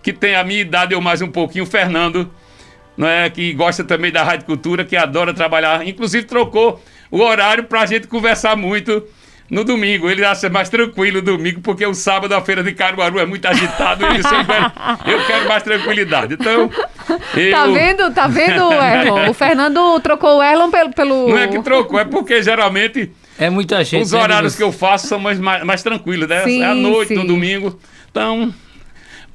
que 0.00 0.12
tem 0.12 0.36
a 0.36 0.44
minha 0.44 0.60
idade 0.60 0.94
ou 0.94 1.00
mais 1.00 1.20
um 1.20 1.28
pouquinho, 1.28 1.64
o 1.64 1.66
Fernando, 1.66 2.30
não 2.96 3.08
é, 3.08 3.28
que 3.28 3.52
gosta 3.52 3.82
também 3.82 4.12
da 4.12 4.22
Rádio 4.22 4.46
Cultura, 4.46 4.84
que 4.84 4.96
adora 4.96 5.34
trabalhar, 5.34 5.86
inclusive 5.86 6.24
trocou 6.26 6.80
o 7.10 7.20
horário 7.20 7.64
para 7.64 7.80
a 7.80 7.86
gente 7.86 8.06
conversar 8.06 8.56
muito 8.56 9.02
no 9.50 9.64
domingo. 9.64 10.08
Ele 10.08 10.24
acha 10.24 10.48
mais 10.48 10.68
tranquilo 10.68 11.18
o 11.18 11.22
domingo, 11.22 11.60
porque 11.60 11.84
o 11.84 11.92
sábado 11.92 12.32
a 12.34 12.40
feira 12.40 12.62
de 12.62 12.72
Caruaru 12.72 13.18
é 13.18 13.26
muito 13.26 13.46
agitado. 13.46 14.06
Ele 14.06 14.22
sempre, 14.22 14.54
eu 15.12 15.26
quero 15.26 15.48
mais 15.48 15.64
tranquilidade. 15.64 16.34
Então, 16.34 16.70
eu, 17.34 17.50
Tá 17.50 17.66
vendo? 17.66 18.14
Tá 18.14 18.28
vendo, 18.28 18.70
Erlon? 18.80 19.28
O 19.28 19.34
Fernando 19.34 20.00
trocou 20.00 20.38
o 20.38 20.42
Erlon 20.42 20.70
pelo... 20.70 20.92
pelo... 20.92 21.28
não 21.30 21.38
é 21.38 21.48
que 21.48 21.60
trocou, 21.62 21.98
é 21.98 22.04
porque 22.04 22.40
geralmente 22.44 23.10
É 23.38 23.50
muita 23.50 23.82
gente. 23.84 24.04
os 24.04 24.12
né, 24.12 24.20
horários 24.20 24.54
que 24.54 24.62
eu 24.62 24.72
faço 24.72 25.06
são 25.06 25.18
mais, 25.18 25.38
mais, 25.38 25.64
mais 25.64 25.82
tranquilos, 25.82 26.28
né? 26.28 26.44
Sim, 26.44 26.62
é 26.62 26.66
à 26.66 26.74
noite, 26.74 27.08
sim. 27.08 27.14
no 27.14 27.26
domingo. 27.26 27.78
Então, 28.10 28.54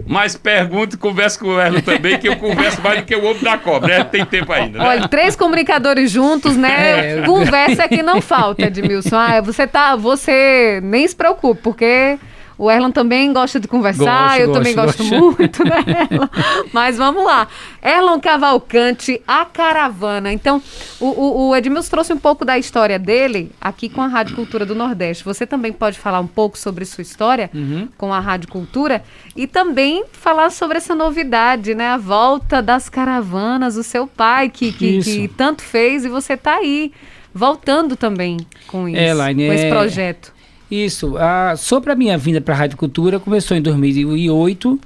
mas 0.05 0.35
pergunto 0.35 0.95
e 0.95 0.99
converso 0.99 1.39
com 1.39 1.47
o 1.47 1.59
Erlo 1.59 1.81
também, 1.81 2.17
que 2.17 2.27
eu 2.27 2.37
converso 2.37 2.81
mais 2.81 2.99
do 3.01 3.05
que 3.05 3.15
o 3.15 3.25
ovo 3.25 3.43
da 3.43 3.57
cobra. 3.57 3.99
né? 3.99 4.03
Tem 4.05 4.25
tempo 4.25 4.51
ainda, 4.51 4.79
né? 4.79 4.85
Olha, 4.85 5.07
três 5.07 5.35
comunicadores 5.35 6.09
juntos, 6.09 6.55
né? 6.55 7.19
É. 7.19 7.21
Conversa 7.23 7.87
que 7.87 8.01
não 8.01 8.21
falta, 8.21 8.67
Edmilson. 8.67 9.17
Ah, 9.17 9.41
você 9.41 9.67
tá. 9.67 9.95
Você 9.95 10.79
nem 10.81 11.07
se 11.07 11.15
preocupe, 11.15 11.61
porque 11.61 12.17
o 12.59 12.69
Erlon 12.69 12.91
também 12.91 13.31
gosta 13.33 13.59
de 13.59 13.67
conversar, 13.67 14.37
Gosto, 14.37 14.41
eu 14.41 14.51
também 14.51 14.75
gosto, 14.75 14.97
gosto 15.03 15.09
gosto. 15.09 15.37
muito, 15.39 15.63
né, 15.65 16.07
Erlon? 16.11 16.27
Mas 16.73 16.97
vamos 16.97 17.23
lá. 17.25 17.47
Erlon 17.81 18.19
Cavalcante, 18.19 19.21
a 19.25 19.45
caravana. 19.45 20.31
Então, 20.33 20.61
o, 20.99 21.05
o, 21.05 21.49
o 21.49 21.55
Edmilson 21.55 21.89
trouxe 21.89 22.11
um 22.13 22.17
pouco 22.19 22.43
da 22.43 22.57
história 22.57 22.99
dele 22.99 23.51
aqui 23.61 23.87
com 23.87 24.01
a 24.01 24.07
Rádio 24.07 24.35
Cultura 24.35 24.65
do 24.65 24.75
Nordeste. 24.75 25.23
Você 25.23 25.47
também 25.47 25.71
pode 25.71 25.97
falar 25.97 26.19
um 26.19 26.27
pouco 26.27 26.57
sobre 26.57 26.83
sua 26.85 27.01
história 27.01 27.49
Uhum. 27.53 27.87
com 27.97 28.13
a 28.13 28.19
Rádio 28.19 28.49
Cultura 28.49 29.01
e 29.35 29.47
também 29.47 30.03
falar 30.11 30.49
sobre 30.51 30.77
essa 30.77 30.93
novidade, 30.93 31.73
né? 31.73 31.87
A 31.87 31.97
volta 31.97 32.61
das 32.61 32.89
caravanas, 32.89 33.77
o 33.77 33.83
seu 33.83 34.05
pai 34.05 34.49
que, 34.49 34.73
que, 34.73 34.99
que 35.01 35.27
tanto 35.29 35.61
fez 35.61 36.03
e 36.03 36.09
você 36.09 36.35
tá 36.35 36.55
aí 36.57 36.91
voltando 37.33 37.95
também 37.95 38.37
com 38.67 38.89
isso, 38.89 38.99
É, 38.99 39.13
Laine, 39.13 39.47
com 39.47 39.53
esse 39.53 39.65
é- 39.65 39.69
projeto. 39.69 40.33
Isso. 40.69 41.17
A, 41.17 41.55
sobre 41.55 41.91
a 41.91 41.95
minha 41.95 42.17
vinda 42.17 42.39
para 42.39 42.53
a 42.53 42.57
Rádio 42.57 42.77
Cultura, 42.77 43.19
começou 43.19 43.57
em 43.57 43.61
2008, 43.61 44.79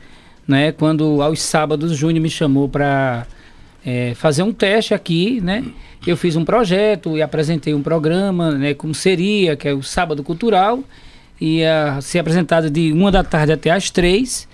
né, 0.47 0.71
quando 0.71 1.21
aos 1.21 1.41
sábados 1.41 1.91
o 1.91 1.95
Júnior 1.95 2.21
me 2.21 2.29
chamou 2.29 2.69
para 2.69 3.25
fazer 4.15 4.43
um 4.43 4.53
teste 4.53 4.93
aqui, 4.93 5.41
né? 5.41 5.61
Eu 6.07 6.15
fiz 6.15 6.37
um 6.37 6.45
projeto 6.45 7.17
e 7.17 7.21
apresentei 7.21 7.73
um 7.73 7.81
programa, 7.81 8.51
né, 8.51 8.73
como 8.73 8.95
seria, 8.95 9.57
que 9.57 9.67
é 9.67 9.73
o 9.73 9.83
Sábado 9.83 10.23
Cultural, 10.23 10.79
ia 11.39 11.99
ser 12.01 12.19
apresentado 12.19 12.69
de 12.69 12.93
uma 12.93 13.11
da 13.11 13.23
tarde 13.23 13.51
até 13.51 13.71
às 13.71 13.89
três. 13.89 14.47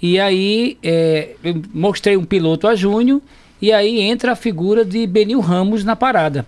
E 0.00 0.20
aí 0.20 0.78
é, 0.84 1.30
eu 1.42 1.62
mostrei 1.74 2.16
um 2.16 2.24
piloto 2.24 2.68
a 2.68 2.76
Júnior 2.76 3.20
e 3.60 3.72
aí 3.72 4.00
entra 4.00 4.32
a 4.32 4.36
figura 4.36 4.84
de 4.84 5.04
Benil 5.06 5.40
Ramos 5.40 5.82
na 5.82 5.96
parada 5.96 6.46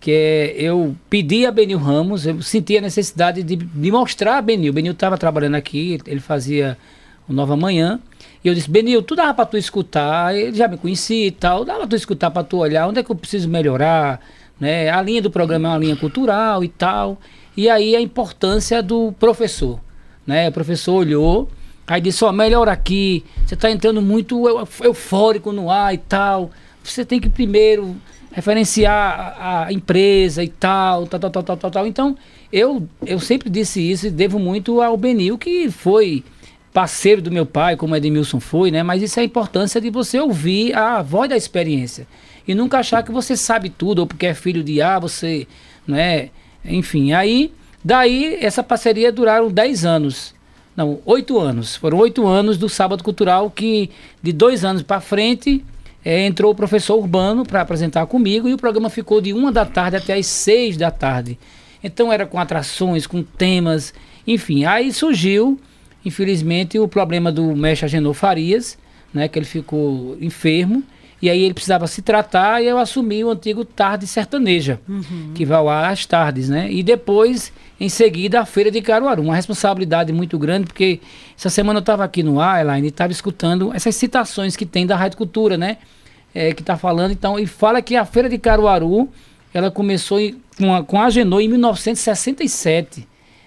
que 0.00 0.12
é, 0.12 0.54
eu 0.56 0.94
pedi 1.10 1.44
a 1.44 1.50
Benil 1.50 1.78
Ramos, 1.78 2.26
eu 2.26 2.40
senti 2.42 2.76
a 2.78 2.80
necessidade 2.80 3.42
de, 3.42 3.56
de 3.56 3.90
mostrar 3.90 4.38
a 4.38 4.42
Benil. 4.42 4.72
Benil 4.72 4.92
estava 4.92 5.18
trabalhando 5.18 5.56
aqui, 5.56 5.98
ele 6.06 6.20
fazia 6.20 6.78
o 7.28 7.32
Nova 7.32 7.56
Manhã, 7.56 8.00
e 8.42 8.48
eu 8.48 8.54
disse, 8.54 8.70
Benil, 8.70 9.02
tu 9.02 9.14
dava 9.16 9.34
para 9.34 9.44
tu 9.44 9.56
escutar, 9.58 10.34
ele 10.34 10.56
já 10.56 10.68
me 10.68 10.76
conhecia 10.76 11.26
e 11.26 11.30
tal, 11.30 11.64
dava 11.64 11.80
para 11.80 11.88
tu 11.88 11.96
escutar 11.96 12.30
para 12.30 12.44
tu 12.44 12.58
olhar 12.58 12.86
onde 12.86 13.00
é 13.00 13.02
que 13.02 13.10
eu 13.10 13.16
preciso 13.16 13.48
melhorar, 13.48 14.20
né? 14.60 14.88
A 14.90 15.02
linha 15.02 15.20
do 15.20 15.30
programa 15.30 15.68
é 15.68 15.70
uma 15.72 15.78
linha 15.78 15.96
cultural 15.96 16.64
e 16.64 16.68
tal. 16.68 17.18
E 17.56 17.68
aí 17.68 17.94
a 17.94 18.00
importância 18.00 18.82
do 18.82 19.12
professor, 19.12 19.80
né? 20.26 20.48
O 20.48 20.52
professor 20.52 20.94
olhou, 20.94 21.48
aí 21.86 22.00
disse, 22.00 22.24
ó, 22.24 22.32
melhor 22.32 22.68
aqui, 22.68 23.24
você 23.44 23.54
está 23.54 23.70
entrando 23.70 24.00
muito 24.00 24.48
eu- 24.48 24.66
eufórico 24.82 25.52
no 25.52 25.70
ar 25.70 25.92
e 25.92 25.98
tal. 25.98 26.50
Você 26.82 27.04
tem 27.04 27.20
que 27.20 27.28
primeiro 27.28 27.96
referenciar 28.38 29.34
a, 29.36 29.66
a 29.66 29.72
empresa 29.72 30.44
e 30.44 30.48
tal, 30.48 31.08
tal, 31.08 31.18
tal, 31.18 31.42
tal, 31.42 31.56
tal, 31.56 31.70
tal. 31.72 31.86
Então, 31.88 32.16
eu, 32.52 32.88
eu 33.04 33.18
sempre 33.18 33.50
disse 33.50 33.80
isso 33.80 34.06
e 34.06 34.10
devo 34.10 34.38
muito 34.38 34.80
ao 34.80 34.96
Benil, 34.96 35.36
que 35.36 35.68
foi 35.68 36.22
parceiro 36.72 37.20
do 37.20 37.32
meu 37.32 37.44
pai, 37.44 37.76
como 37.76 37.96
Edmilson 37.96 38.38
foi, 38.38 38.70
né? 38.70 38.84
Mas 38.84 39.02
isso 39.02 39.18
é 39.18 39.22
a 39.22 39.26
importância 39.26 39.80
de 39.80 39.90
você 39.90 40.20
ouvir 40.20 40.72
a 40.72 41.02
voz 41.02 41.28
da 41.28 41.36
experiência. 41.36 42.06
E 42.46 42.54
nunca 42.54 42.78
achar 42.78 43.02
que 43.02 43.10
você 43.10 43.36
sabe 43.36 43.70
tudo, 43.70 43.98
ou 43.98 44.06
porque 44.06 44.26
é 44.26 44.34
filho 44.34 44.62
de 44.62 44.80
A, 44.80 45.00
você, 45.00 45.48
né? 45.84 46.30
Enfim, 46.64 47.10
aí, 47.12 47.52
daí, 47.84 48.38
essa 48.40 48.62
parceria 48.62 49.10
duraram 49.10 49.50
10 49.50 49.84
anos. 49.84 50.32
Não, 50.76 51.00
oito 51.04 51.40
anos. 51.40 51.74
Foram 51.74 51.98
oito 51.98 52.24
anos 52.24 52.56
do 52.56 52.68
Sábado 52.68 53.02
Cultural 53.02 53.50
que, 53.50 53.90
de 54.22 54.32
dois 54.32 54.64
anos 54.64 54.82
para 54.82 55.00
frente, 55.00 55.64
eh, 56.04 56.26
entrou 56.26 56.52
o 56.52 56.54
professor 56.54 56.96
Urbano 56.96 57.44
para 57.44 57.60
apresentar 57.60 58.06
comigo 58.06 58.48
e 58.48 58.54
o 58.54 58.58
programa 58.58 58.90
ficou 58.90 59.20
de 59.20 59.32
uma 59.32 59.52
da 59.52 59.64
tarde 59.64 59.96
até 59.96 60.14
as 60.14 60.26
seis 60.26 60.76
da 60.76 60.90
tarde. 60.90 61.38
Então 61.82 62.12
era 62.12 62.26
com 62.26 62.38
atrações, 62.38 63.06
com 63.06 63.22
temas, 63.22 63.94
enfim. 64.26 64.64
Aí 64.64 64.92
surgiu, 64.92 65.58
infelizmente, 66.04 66.78
o 66.78 66.88
problema 66.88 67.30
do 67.30 67.54
mestre 67.54 67.86
Agenor 67.86 68.14
Farias, 68.14 68.78
né, 69.12 69.28
que 69.28 69.38
ele 69.38 69.46
ficou 69.46 70.16
enfermo. 70.20 70.82
E 71.20 71.28
aí 71.28 71.42
ele 71.42 71.52
precisava 71.54 71.86
se 71.88 72.00
tratar 72.00 72.62
e 72.62 72.66
eu 72.66 72.78
assumi 72.78 73.24
o 73.24 73.30
antigo 73.30 73.64
Tarde 73.64 74.06
Sertaneja, 74.06 74.78
que 75.34 75.44
vai 75.44 75.58
ao 75.58 75.68
ar 75.68 75.90
às 75.92 76.06
tardes, 76.06 76.48
né? 76.48 76.70
E 76.70 76.80
depois, 76.82 77.52
em 77.80 77.88
seguida, 77.88 78.40
a 78.40 78.44
Feira 78.46 78.70
de 78.70 78.80
Caruaru. 78.80 79.22
Uma 79.22 79.34
responsabilidade 79.34 80.12
muito 80.12 80.38
grande, 80.38 80.66
porque 80.66 81.00
essa 81.36 81.50
semana 81.50 81.78
eu 81.78 81.80
estava 81.80 82.04
aqui 82.04 82.22
no 82.22 82.40
ar, 82.40 82.60
Elaine, 82.60 82.86
e 82.86 82.90
estava 82.90 83.10
escutando 83.10 83.72
essas 83.74 83.96
citações 83.96 84.54
que 84.54 84.64
tem 84.64 84.86
da 84.86 84.94
Rádio 84.94 85.18
Cultura, 85.18 85.56
né? 85.58 85.78
É, 86.34 86.52
que 86.52 86.62
está 86.62 86.76
falando, 86.76 87.10
então, 87.10 87.36
e 87.38 87.46
fala 87.46 87.82
que 87.82 87.96
a 87.96 88.04
Feira 88.04 88.28
de 88.28 88.38
Caruaru, 88.38 89.08
ela 89.52 89.70
começou 89.72 90.20
em- 90.20 90.36
com 90.56 90.72
a, 90.74 90.84
com 90.84 91.00
a 91.00 91.06
Agenor 91.06 91.40
em 91.40 91.48
1967. 91.48 93.06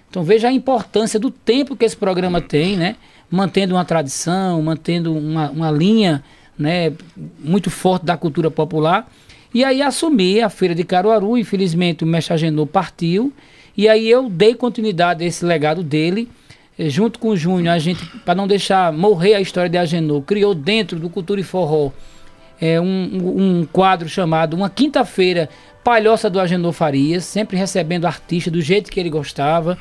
Então 0.10 0.24
veja 0.24 0.50
a 0.50 0.52
importância 0.52 1.20
do 1.20 1.32
tempo 1.32 1.76
que 1.76 1.86
esse 1.86 1.96
programa 1.96 2.42
tem, 2.42 2.76
né? 2.76 2.96
Mantendo 3.30 3.76
uma 3.76 3.86
tradição, 3.86 4.62
mantendo 4.62 5.16
uma, 5.18 5.50
uma 5.52 5.72
linha 5.72 6.22
né, 6.58 6.94
muito 7.40 7.70
forte 7.70 8.06
da 8.06 8.16
cultura 8.18 8.50
popular. 8.52 9.12
E 9.54 9.64
aí 9.64 9.82
assumi 9.82 10.42
a 10.42 10.50
Feira 10.50 10.74
de 10.74 10.84
Caruaru, 10.84 11.38
infelizmente 11.38 12.04
o 12.04 12.08
mestre 12.08 12.34
Agenor 12.34 12.68
partiu, 12.68 13.34
e 13.76 13.88
aí 13.90 14.10
eu 14.10 14.30
dei 14.30 14.56
continuidade 14.56 15.24
a 15.24 15.28
esse 15.28 15.44
legado 15.46 15.84
dele. 15.84 16.30
Eh, 16.80 16.90
Junto 16.90 17.20
com 17.20 17.30
o 17.30 17.38
Júnior, 17.38 17.74
a 17.76 17.80
gente, 17.80 18.06
para 18.26 18.34
não 18.36 18.48
deixar 18.48 18.94
morrer 18.94 19.34
a 19.34 19.42
história 19.42 19.70
de 19.70 19.78
Agenor, 19.78 20.22
criou 20.22 20.54
dentro 20.56 20.98
do 21.00 21.10
Cultura 21.10 21.42
e 21.42 21.44
Forró 21.44 21.92
é, 22.62 22.80
um, 22.80 23.60
um- 23.62 23.66
quadro 23.66 24.08
chamado 24.08 24.54
Uma 24.56 24.70
Quinta-feira 24.70 25.50
Palhoça 25.84 26.30
do 26.30 26.40
Agenor 26.40 26.72
Farias, 26.74 27.26
sempre 27.26 27.58
recebendo 27.58 28.06
artista 28.06 28.52
do 28.52 28.62
jeito 28.62 28.92
que 28.92 29.00
ele 29.00 29.10
gostava. 29.10 29.78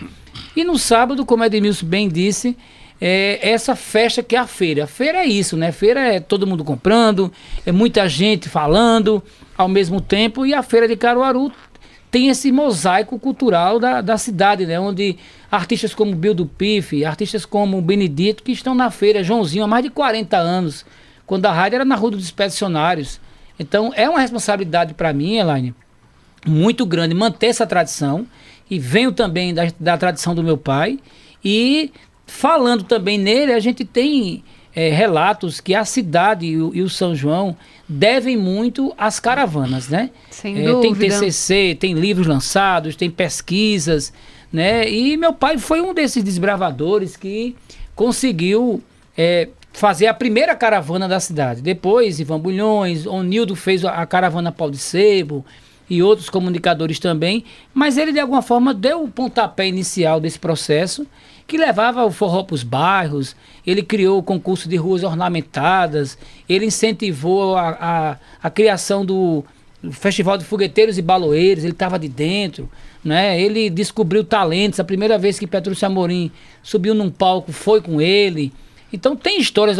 E 0.56 0.64
no 0.64 0.78
sábado, 0.78 1.26
como 1.26 1.44
Edmilson 1.44 1.84
bem 1.86 2.08
disse, 2.08 2.56
é, 3.00 3.38
essa 3.42 3.74
festa 3.74 4.22
que 4.22 4.36
é 4.36 4.38
a 4.38 4.46
feira. 4.46 4.84
A 4.84 4.86
feira 4.86 5.18
é 5.18 5.26
isso, 5.26 5.56
né? 5.56 5.72
Feira 5.72 6.00
é 6.00 6.20
todo 6.20 6.46
mundo 6.46 6.62
comprando, 6.62 7.32
é 7.64 7.72
muita 7.72 8.08
gente 8.08 8.48
falando 8.48 9.22
ao 9.56 9.68
mesmo 9.68 10.00
tempo, 10.00 10.44
e 10.44 10.52
a 10.52 10.62
feira 10.62 10.86
de 10.86 10.96
Caruaru 10.96 11.52
tem 12.10 12.28
esse 12.28 12.50
mosaico 12.50 13.18
cultural 13.18 13.78
da, 13.78 14.00
da 14.00 14.18
cidade, 14.18 14.66
né? 14.66 14.78
Onde 14.78 15.16
artistas 15.50 15.94
como 15.94 16.14
Bill 16.14 16.34
do 16.34 16.44
Pife, 16.44 17.04
artistas 17.04 17.46
como 17.46 17.80
Benedito, 17.80 18.42
que 18.42 18.52
estão 18.52 18.74
na 18.74 18.90
feira, 18.90 19.22
Joãozinho, 19.22 19.64
há 19.64 19.66
mais 19.66 19.84
de 19.84 19.90
40 19.90 20.36
anos, 20.36 20.84
quando 21.26 21.46
a 21.46 21.52
rádio 21.52 21.76
era 21.76 21.84
na 21.84 21.94
Rua 21.94 22.12
dos 22.12 22.24
Expedicionários. 22.24 23.20
Então 23.58 23.92
é 23.94 24.08
uma 24.08 24.20
responsabilidade 24.20 24.94
para 24.94 25.12
mim, 25.12 25.36
Elaine, 25.36 25.74
muito 26.46 26.84
grande 26.84 27.14
manter 27.14 27.46
essa 27.46 27.66
tradição. 27.66 28.26
E 28.70 28.78
venho 28.78 29.10
também 29.10 29.52
da, 29.52 29.68
da 29.78 29.98
tradição 29.98 30.34
do 30.34 30.42
meu 30.42 30.56
pai. 30.56 30.98
E 31.44 31.92
falando 32.30 32.84
também 32.84 33.18
nele, 33.18 33.52
a 33.52 33.58
gente 33.58 33.84
tem 33.84 34.42
é, 34.74 34.88
relatos 34.90 35.60
que 35.60 35.74
a 35.74 35.84
cidade 35.84 36.46
e 36.46 36.56
o, 36.56 36.70
e 36.74 36.80
o, 36.80 36.88
São 36.88 37.14
João 37.14 37.56
devem 37.88 38.36
muito 38.36 38.94
às 38.96 39.18
caravanas, 39.18 39.88
né? 39.88 40.10
Sem 40.30 40.64
é. 40.64 40.80
Tem 40.80 40.94
TCC, 40.94 41.76
tem 41.78 41.92
livros 41.92 42.26
lançados, 42.26 42.94
tem 42.94 43.10
pesquisas, 43.10 44.12
né? 44.52 44.88
E 44.88 45.16
meu 45.16 45.32
pai 45.32 45.58
foi 45.58 45.80
um 45.80 45.92
desses 45.92 46.22
desbravadores 46.22 47.16
que 47.16 47.56
conseguiu 47.96 48.80
é, 49.18 49.48
fazer 49.72 50.06
a 50.06 50.14
primeira 50.14 50.54
caravana 50.54 51.08
da 51.08 51.18
cidade. 51.18 51.60
Depois, 51.60 52.20
Ivan 52.20 52.38
Bulhões, 52.38 53.06
Onildo 53.06 53.56
fez 53.56 53.84
a 53.84 54.06
caravana 54.06 54.52
Pau 54.52 54.70
de 54.70 54.78
Sebo 54.78 55.44
e 55.90 56.02
outros 56.02 56.30
comunicadores 56.30 56.98
também, 56.98 57.44
mas 57.74 57.98
ele 57.98 58.12
de 58.12 58.20
alguma 58.20 58.40
forma 58.40 58.72
deu 58.72 59.02
o 59.02 59.10
pontapé 59.10 59.66
inicial 59.66 60.20
desse 60.20 60.38
processo 60.38 61.06
que 61.46 61.58
levava 61.58 62.04
o 62.06 62.12
forró 62.12 62.44
para 62.44 62.54
os 62.54 62.62
bairros, 62.62 63.34
ele 63.66 63.82
criou 63.82 64.20
o 64.20 64.22
concurso 64.22 64.68
de 64.68 64.76
ruas 64.76 65.02
ornamentadas, 65.02 66.16
ele 66.48 66.66
incentivou 66.66 67.56
a, 67.56 67.70
a, 67.70 68.16
a 68.40 68.50
criação 68.50 69.04
do, 69.04 69.44
Festival 69.90 70.36
de 70.36 70.44
Fogueteiros 70.44 70.98
e 70.98 71.02
Baloeiros, 71.02 71.64
ele 71.64 71.72
estava 71.72 71.98
de 71.98 72.08
dentro, 72.08 72.68
né? 73.02 73.40
Ele 73.40 73.70
descobriu 73.70 74.22
talentos, 74.22 74.78
a 74.78 74.84
primeira 74.84 75.16
vez 75.16 75.38
que 75.38 75.46
Petrúcio 75.46 75.86
Amorim 75.86 76.30
subiu 76.62 76.94
num 76.94 77.10
palco 77.10 77.50
foi 77.50 77.80
com 77.80 78.00
ele. 78.00 78.52
Então 78.92 79.14
tem 79.14 79.40
histórias, 79.40 79.78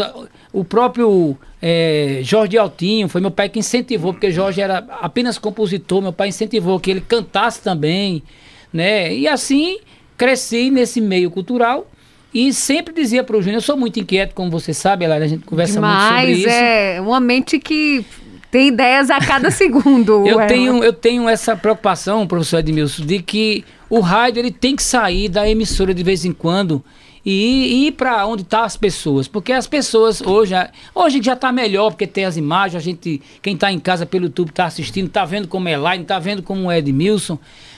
o 0.53 0.63
próprio 0.63 1.37
é, 1.61 2.19
Jorge 2.23 2.57
Altinho, 2.57 3.09
foi 3.09 3.21
meu 3.21 3.31
pai 3.31 3.49
que 3.49 3.59
incentivou, 3.59 4.13
porque 4.13 4.31
Jorge 4.31 4.61
era 4.61 4.77
apenas 5.01 5.37
compositor, 5.37 6.01
meu 6.01 6.13
pai 6.13 6.29
incentivou 6.29 6.79
que 6.79 6.91
ele 6.91 7.01
cantasse 7.01 7.61
também, 7.61 8.23
né? 8.71 9.13
E 9.13 9.27
assim 9.27 9.79
cresci 10.17 10.69
nesse 10.69 11.01
meio 11.01 11.31
cultural 11.31 11.87
e 12.33 12.53
sempre 12.53 12.93
dizia 12.93 13.23
para 13.23 13.35
o 13.35 13.41
Júnior, 13.41 13.57
eu 13.57 13.61
sou 13.61 13.75
muito 13.75 13.99
inquieto, 13.99 14.33
como 14.33 14.49
você 14.49 14.73
sabe, 14.73 15.05
a 15.05 15.27
gente 15.27 15.43
conversa 15.45 15.73
Demais, 15.73 16.27
muito 16.27 16.41
sobre 16.41 16.53
isso. 16.53 16.63
é 16.63 17.01
uma 17.01 17.19
mente 17.19 17.59
que 17.59 18.05
tem 18.49 18.69
ideias 18.69 19.09
a 19.09 19.19
cada 19.19 19.51
segundo. 19.51 20.25
eu, 20.25 20.47
tenho, 20.47 20.83
eu 20.83 20.93
tenho 20.93 21.27
essa 21.27 21.55
preocupação, 21.55 22.25
professor 22.25 22.59
Edmilson, 22.59 23.05
de 23.05 23.21
que 23.21 23.65
o 23.89 23.99
rádio 23.99 24.39
ele 24.39 24.51
tem 24.51 24.75
que 24.75 24.83
sair 24.83 25.27
da 25.27 25.49
emissora 25.49 25.93
de 25.93 26.03
vez 26.03 26.23
em 26.23 26.31
quando 26.31 26.81
e, 27.25 27.87
ir 27.87 27.91
para 27.93 28.25
onde 28.25 28.41
estão 28.41 28.61
tá 28.61 28.65
as 28.65 28.75
pessoas. 28.75 29.27
Porque 29.27 29.53
as 29.53 29.67
pessoas 29.67 30.21
hoje, 30.21 30.53
hoje 30.93 31.21
já 31.21 31.33
está 31.33 31.51
melhor, 31.51 31.91
porque 31.91 32.07
tem 32.07 32.25
as 32.25 32.37
imagens, 32.37 32.81
a 32.81 32.83
gente, 32.83 33.21
quem 33.41 33.53
está 33.53 33.71
em 33.71 33.79
casa 33.79 34.05
pelo 34.05 34.25
YouTube 34.25 34.49
está 34.49 34.65
assistindo, 34.65 35.07
está 35.07 35.25
vendo 35.25 35.47
como 35.47 35.67
é 35.67 35.73
Elaine, 35.73 36.03
está 36.03 36.19
vendo 36.19 36.41
como 36.41 36.71
é 36.71 36.79
Edmilson, 36.79 37.37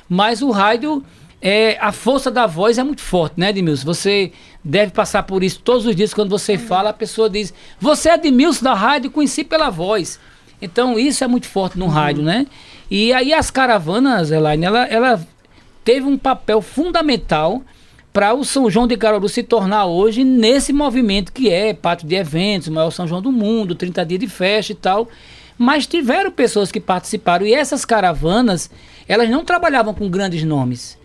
mas 0.10 0.42
o 0.42 0.52
rádio 0.52 1.04
é, 1.46 1.78
a 1.82 1.92
força 1.92 2.32
da 2.32 2.48
voz 2.48 2.78
é 2.78 2.84
muito 2.84 3.02
forte, 3.02 3.34
né, 3.38 3.50
Edmilson? 3.50 3.86
Você 3.86 4.32
deve 4.64 4.94
passar 4.94 5.24
por 5.24 5.44
isso 5.44 5.60
todos 5.60 5.86
os 5.86 5.94
dias. 5.94 6.14
Quando 6.14 6.30
você 6.30 6.58
fala, 6.58 6.92
a 6.92 6.94
pessoa 6.94 7.30
diz: 7.30 7.54
Você 7.82 8.08
é 8.08 8.14
Edmilson 8.14 8.64
da 8.64 8.74
rádio, 8.74 9.12
conheci 9.12 9.44
pela 9.44 9.70
voz. 9.70 10.18
Então, 10.62 10.98
isso 10.98 11.22
é 11.22 11.28
muito 11.28 11.46
forte 11.46 11.78
no 11.78 11.86
uhum. 11.86 11.92
rádio, 11.92 12.24
né? 12.24 12.48
E 12.90 13.12
aí, 13.12 13.34
as 13.34 13.52
caravanas, 13.52 14.32
Elaine, 14.32 14.64
ela, 14.64 14.86
ela 14.86 15.28
teve 15.84 16.08
um 16.08 16.18
papel 16.18 16.62
fundamental 16.62 17.62
para 18.14 18.32
o 18.36 18.46
São 18.46 18.70
João 18.70 18.86
de 18.86 18.96
Caruaru 18.96 19.28
se 19.28 19.42
tornar 19.42 19.88
hoje 19.88 20.24
nesse 20.24 20.72
movimento 20.72 21.34
que 21.34 21.50
é 21.50 21.74
pátio 21.74 22.08
de 22.08 22.14
eventos, 22.14 22.68
o 22.68 22.72
maior 22.72 22.92
São 22.92 23.08
João 23.08 23.24
do 23.24 23.32
mundo, 23.32 23.74
30 23.74 24.06
dias 24.06 24.20
de 24.20 24.28
festa 24.28 24.72
e 24.72 24.76
tal. 24.76 25.10
Mas 25.58 25.88
tiveram 25.88 26.32
pessoas 26.32 26.72
que 26.72 26.80
participaram 26.80 27.44
e 27.44 27.54
essas 27.54 27.84
caravanas, 27.84 28.70
elas 29.08 29.30
não 29.30 29.44
trabalhavam 29.44 29.96
com 29.96 30.08
grandes 30.08 30.44
nomes. 30.44 30.96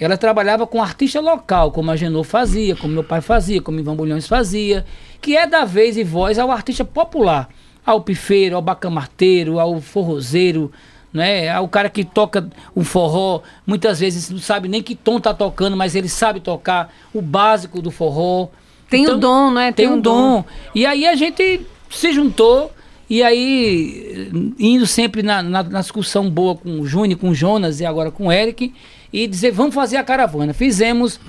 Ela 0.00 0.16
trabalhava 0.16 0.66
com 0.66 0.82
artista 0.82 1.20
local, 1.20 1.70
como 1.70 1.90
a 1.90 1.96
Genô 1.96 2.24
fazia, 2.24 2.74
como 2.74 2.94
meu 2.94 3.04
pai 3.04 3.20
fazia, 3.20 3.60
como 3.60 3.78
Ivan 3.78 3.94
Bulhões 3.94 4.26
fazia, 4.26 4.86
que 5.20 5.36
é 5.36 5.46
da 5.46 5.64
vez 5.66 5.98
e 5.98 6.02
voz 6.02 6.38
ao 6.38 6.50
artista 6.50 6.84
popular, 6.84 7.48
ao 7.84 8.00
pifeiro, 8.00 8.56
ao 8.56 8.62
bacamarteiro, 8.62 9.60
ao 9.60 9.80
forrozeiro, 9.80 10.72
né? 11.14 11.48
Ao 11.48 11.68
cara 11.68 11.88
que 11.88 12.04
toca 12.04 12.50
o 12.74 12.82
forró, 12.82 13.40
muitas 13.64 14.00
vezes 14.00 14.28
não 14.28 14.40
sabe 14.40 14.68
nem 14.68 14.82
que 14.82 14.96
tom 14.96 15.20
tá 15.20 15.32
tocando, 15.32 15.76
mas 15.76 15.94
ele 15.94 16.08
sabe 16.08 16.40
tocar 16.40 16.92
o 17.14 17.22
básico 17.22 17.80
do 17.80 17.92
forró. 17.92 18.48
Tem 18.90 19.04
então, 19.04 19.16
o 19.16 19.20
dom, 19.20 19.50
né? 19.52 19.72
Tem, 19.72 19.86
tem 19.86 19.96
um 19.96 20.00
dom. 20.00 20.38
dom. 20.38 20.44
E 20.74 20.84
aí 20.84 21.06
a 21.06 21.14
gente 21.14 21.64
se 21.88 22.12
juntou 22.12 22.72
e 23.08 23.22
aí, 23.22 24.30
indo 24.58 24.86
sempre 24.86 25.22
na, 25.22 25.42
na, 25.42 25.62
na 25.62 25.80
discussão 25.80 26.28
boa 26.28 26.56
com 26.56 26.80
o 26.80 26.86
Júnior, 26.86 27.20
com 27.20 27.30
o 27.30 27.34
Jonas 27.34 27.78
e 27.80 27.86
agora 27.86 28.10
com 28.10 28.26
o 28.26 28.32
Eric, 28.32 28.74
e 29.12 29.26
dizer, 29.28 29.52
vamos 29.52 29.74
fazer 29.74 29.96
a 29.98 30.02
caravana. 30.02 30.52
Fizemos 30.52 31.20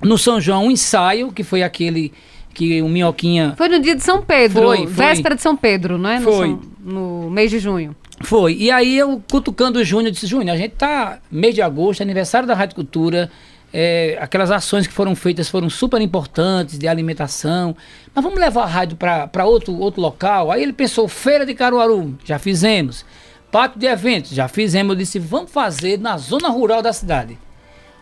no 0.00 0.16
São 0.16 0.40
João 0.40 0.66
um 0.66 0.70
ensaio, 0.70 1.32
que 1.32 1.42
foi 1.42 1.62
aquele 1.62 2.12
que 2.54 2.80
o 2.80 2.88
Minhoquinha... 2.88 3.54
Foi 3.56 3.68
no 3.68 3.80
dia 3.80 3.96
de 3.96 4.02
São 4.02 4.22
Pedro, 4.22 4.62
foi, 4.62 4.78
foi. 4.78 4.86
véspera 4.86 5.34
de 5.34 5.42
São 5.42 5.56
Pedro, 5.56 5.98
não 5.98 6.08
é? 6.08 6.18
No 6.18 6.24
foi. 6.24 6.48
São, 6.48 6.60
no 6.80 7.30
mês 7.30 7.50
de 7.50 7.58
junho. 7.58 7.96
Foi. 8.22 8.54
E 8.54 8.70
aí 8.70 8.96
eu, 8.96 9.22
cutucando 9.30 9.78
o 9.78 9.84
Júnior, 9.84 10.12
disse, 10.12 10.26
Júnior, 10.26 10.54
a 10.54 10.58
gente 10.58 10.72
tá 10.72 11.18
mês 11.30 11.54
de 11.54 11.62
agosto, 11.62 12.02
aniversário 12.02 12.46
da 12.46 12.54
Rádio 12.54 12.76
Cultura, 12.76 13.30
é, 13.72 14.18
aquelas 14.20 14.50
ações 14.50 14.86
que 14.86 14.92
foram 14.92 15.16
feitas 15.16 15.48
foram 15.48 15.70
super 15.70 16.00
importantes, 16.00 16.78
de 16.78 16.86
alimentação, 16.86 17.74
mas 18.14 18.22
vamos 18.22 18.38
levar 18.38 18.64
a 18.64 18.66
rádio 18.66 18.96
para 18.96 19.44
outro, 19.46 19.78
outro 19.78 20.00
local? 20.00 20.50
Aí 20.50 20.62
ele 20.62 20.72
pensou, 20.72 21.08
Feira 21.08 21.46
de 21.46 21.54
Caruaru, 21.54 22.16
já 22.24 22.38
fizemos. 22.38 23.04
Pátio 23.50 23.78
de 23.78 23.86
eventos, 23.86 24.30
já 24.30 24.48
fizemos. 24.48 24.92
Eu 24.92 24.98
disse, 24.98 25.18
vamos 25.18 25.50
fazer 25.50 25.98
na 25.98 26.16
zona 26.16 26.48
rural 26.48 26.82
da 26.82 26.92
cidade. 26.92 27.38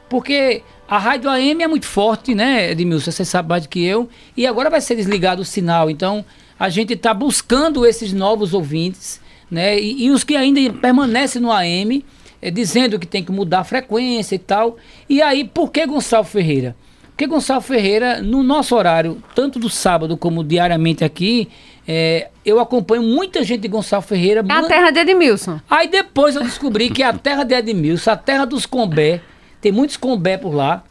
Porque 0.09 0.63
a 0.89 0.99
rádio 0.99 1.31
AM 1.31 1.63
é 1.63 1.69
muito 1.69 1.87
forte, 1.87 2.35
né, 2.35 2.73
Edmilson? 2.73 3.13
Você 3.13 3.25
sabe 3.25 3.49
mais 3.49 3.63
do 3.63 3.69
que 3.69 3.85
eu. 3.85 4.09
E 4.37 4.47
agora 4.47 4.69
vai 4.69 4.81
ser 4.81 4.97
desligado 4.97 5.43
o 5.43 5.45
sinal. 5.45 5.89
Então, 5.89 6.25
a 6.59 6.69
gente 6.69 6.95
está 6.95 7.15
buscando 7.15 7.87
esses 7.87 8.13
novos 8.13 8.53
ouvintes, 8.53 9.21
né? 9.51 9.79
E, 9.79 10.05
e, 10.05 10.11
os 10.11 10.25
que 10.25 10.37
ainda 10.37 10.73
permanecem 10.75 11.41
no 11.43 11.51
AM, 11.51 12.05
é, 12.41 12.51
dizendo 12.51 12.99
que 12.99 13.07
tem 13.07 13.25
que 13.25 13.33
mudar 13.33 13.61
a 13.61 13.65
frequência 13.65 14.35
e 14.35 14.39
tal. 14.39 14.77
E 15.09 15.21
aí, 15.21 15.45
por 15.45 15.71
que 15.71 15.85
Gonçalo 15.87 16.25
Ferreira? 16.25 16.77
Porque 17.11 17.27
Gonçalo 17.27 17.61
Ferreira, 17.61 18.23
no 18.23 18.43
nosso 18.43 18.75
horário, 18.75 19.23
tanto 19.35 19.59
do 19.59 19.69
sábado 19.69 20.17
como 20.17 20.43
diariamente 20.43 21.05
aqui, 21.05 21.49
é, 21.87 22.29
eu 22.47 22.59
acompanho 22.59 23.03
muita 23.03 23.45
gente 23.45 23.61
de 23.61 23.69
Gonçalo 23.69 24.03
Ferreira. 24.03 24.45
É 24.49 24.53
a 24.53 24.63
terra 24.63 24.91
de 24.91 25.01
Edmilson. 25.01 25.61
Aí 25.69 25.89
depois 25.89 26.35
eu 26.35 26.43
descobri 26.43 26.89
que 26.89 27.03
é 27.03 27.07
a 27.07 27.13
terra 27.13 27.45
de 27.45 27.55
Edmilson, 27.55 28.11
a 28.11 28.17
terra 28.17 28.45
dos 28.45 28.65
Combé. 28.65 29.21
Tem 29.61 29.71
muitos 29.71 29.97
Combé 29.97 30.39
por 30.39 30.55
lá. 30.55 30.83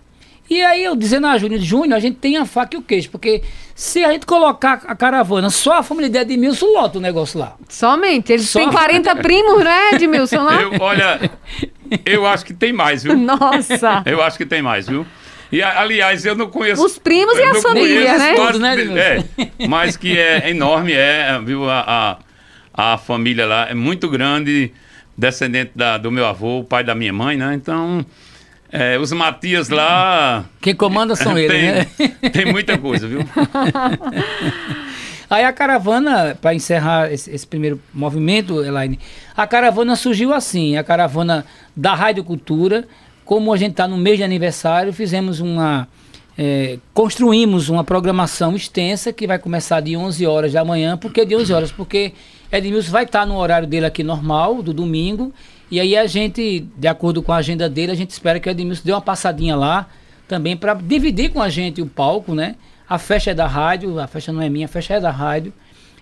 E 0.49 0.63
aí 0.63 0.83
eu 0.83 0.95
dizendo 0.95 1.27
a 1.27 1.37
Júnior, 1.37 1.61
Júnior, 1.61 1.95
a 1.95 1.99
gente 1.99 2.17
tem 2.17 2.37
a 2.37 2.45
faca 2.45 2.75
e 2.75 2.79
o 2.79 2.81
queijo, 2.81 3.09
porque 3.11 3.43
se 3.75 4.03
a 4.03 4.11
gente 4.11 4.25
colocar 4.25 4.81
a 4.87 4.95
caravana, 4.95 5.49
só 5.51 5.77
a 5.77 5.83
família 5.83 6.09
de 6.09 6.17
Edmilson 6.17 6.65
lota 6.73 6.97
o 6.97 7.01
negócio 7.01 7.39
lá. 7.39 7.55
Somente, 7.69 8.33
eles 8.33 8.49
só... 8.49 8.59
têm 8.59 8.69
40 8.71 9.15
primos, 9.17 9.63
né, 9.63 9.91
Edmilson 9.93 10.41
lá? 10.41 10.61
Eu, 10.61 10.71
olha, 10.79 11.31
eu 12.03 12.25
acho 12.25 12.43
que 12.45 12.53
tem 12.53 12.73
mais, 12.73 13.03
viu? 13.03 13.15
Nossa! 13.15 14.01
Eu 14.05 14.23
acho 14.23 14.37
que 14.37 14.45
tem 14.45 14.61
mais, 14.61 14.87
viu? 14.87 15.05
E, 15.51 15.61
aliás, 15.61 16.25
eu 16.25 16.35
não 16.35 16.47
conheço. 16.47 16.83
Os 16.83 16.97
primos 16.99 17.37
e 17.37 17.43
as 17.43 17.61
famílias, 17.61 18.19
né? 18.19 18.35
Todos, 18.35 18.59
né 18.59 18.75
é, 18.77 19.67
mas 19.67 19.97
que 19.97 20.17
é 20.17 20.49
enorme, 20.49 20.93
é, 20.93 21.39
viu? 21.43 21.69
A, 21.69 22.17
a, 22.73 22.93
a, 22.93 22.97
família 22.97 23.47
lá 23.47 23.67
é 23.67 23.73
muito 23.73 24.07
grande, 24.09 24.71
descendente 25.17 25.71
da, 25.75 25.97
do 25.97 26.11
meu 26.11 26.25
avô, 26.25 26.59
o 26.59 26.63
pai 26.63 26.83
da 26.83 26.93
minha 26.93 27.13
mãe, 27.13 27.37
né? 27.37 27.53
Então. 27.53 28.05
É, 28.71 28.97
os 28.99 29.11
Matias 29.11 29.69
lá. 29.69 30.45
Quem 30.61 30.75
comanda 30.75 31.15
são 31.15 31.37
eles, 31.39 31.87
né? 31.97 32.29
Tem 32.31 32.45
muita 32.45 32.77
coisa, 32.77 33.07
viu? 33.07 33.19
Aí 35.29 35.43
a 35.43 35.53
caravana, 35.53 36.35
para 36.41 36.55
encerrar 36.55 37.11
esse, 37.11 37.29
esse, 37.29 37.45
primeiro 37.45 37.79
movimento, 37.93 38.63
Elaine, 38.63 38.99
a 39.37 39.45
caravana 39.45 39.95
surgiu 39.95 40.33
assim: 40.33 40.75
a 40.75 40.83
caravana 40.83 41.45
da 41.75 41.93
Rádio 41.93 42.23
Cultura, 42.23 42.87
como 43.23 43.53
a 43.53 43.57
gente 43.57 43.71
está 43.71 43.87
no 43.87 43.95
mês 43.97 44.17
de 44.17 44.23
aniversário, 44.23 44.91
fizemos 44.91 45.39
uma. 45.39 45.87
É, 46.41 46.79
construímos 46.93 47.67
uma 47.67 47.83
programação 47.83 48.55
extensa 48.55 49.11
que 49.11 49.27
vai 49.27 49.37
começar 49.37 49.81
de 49.81 49.97
11 49.97 50.25
horas 50.25 50.53
da 50.53 50.63
manhã. 50.63 50.97
Por 50.97 51.11
que 51.11 51.25
de 51.25 51.35
11 51.35 51.53
horas? 51.53 51.71
Porque 51.71 52.13
Edmilson 52.49 52.91
vai 52.91 53.03
estar 53.03 53.19
tá 53.19 53.25
no 53.25 53.37
horário 53.37 53.67
dele 53.67 53.85
aqui 53.85 54.03
normal, 54.03 54.63
do 54.63 54.73
domingo. 54.73 55.33
E 55.71 55.79
aí 55.79 55.95
a 55.95 56.07
gente, 56.07 56.67
de 56.75 56.87
acordo 56.87 57.21
com 57.21 57.31
a 57.31 57.37
agenda 57.37 57.69
dele, 57.69 57.91
a 57.91 57.95
gente 57.95 58.09
espera 58.11 58.39
que 58.39 58.49
o 58.49 58.51
Edmilson 58.51 58.81
dê 58.85 58.91
uma 58.91 59.01
passadinha 59.01 59.55
lá 59.55 59.87
também 60.27 60.55
para 60.55 60.73
dividir 60.73 61.31
com 61.31 61.41
a 61.41 61.49
gente 61.49 61.81
o 61.81 61.85
palco, 61.85 62.33
né? 62.33 62.55
A 62.87 62.97
festa 62.97 63.31
é 63.31 63.33
da 63.33 63.47
rádio, 63.47 63.99
a 63.99 64.07
festa 64.07 64.31
não 64.31 64.41
é 64.41 64.49
minha, 64.49 64.65
a 64.65 64.69
festa 64.69 64.95
é 64.95 64.99
da 64.99 65.11
rádio. 65.11 65.53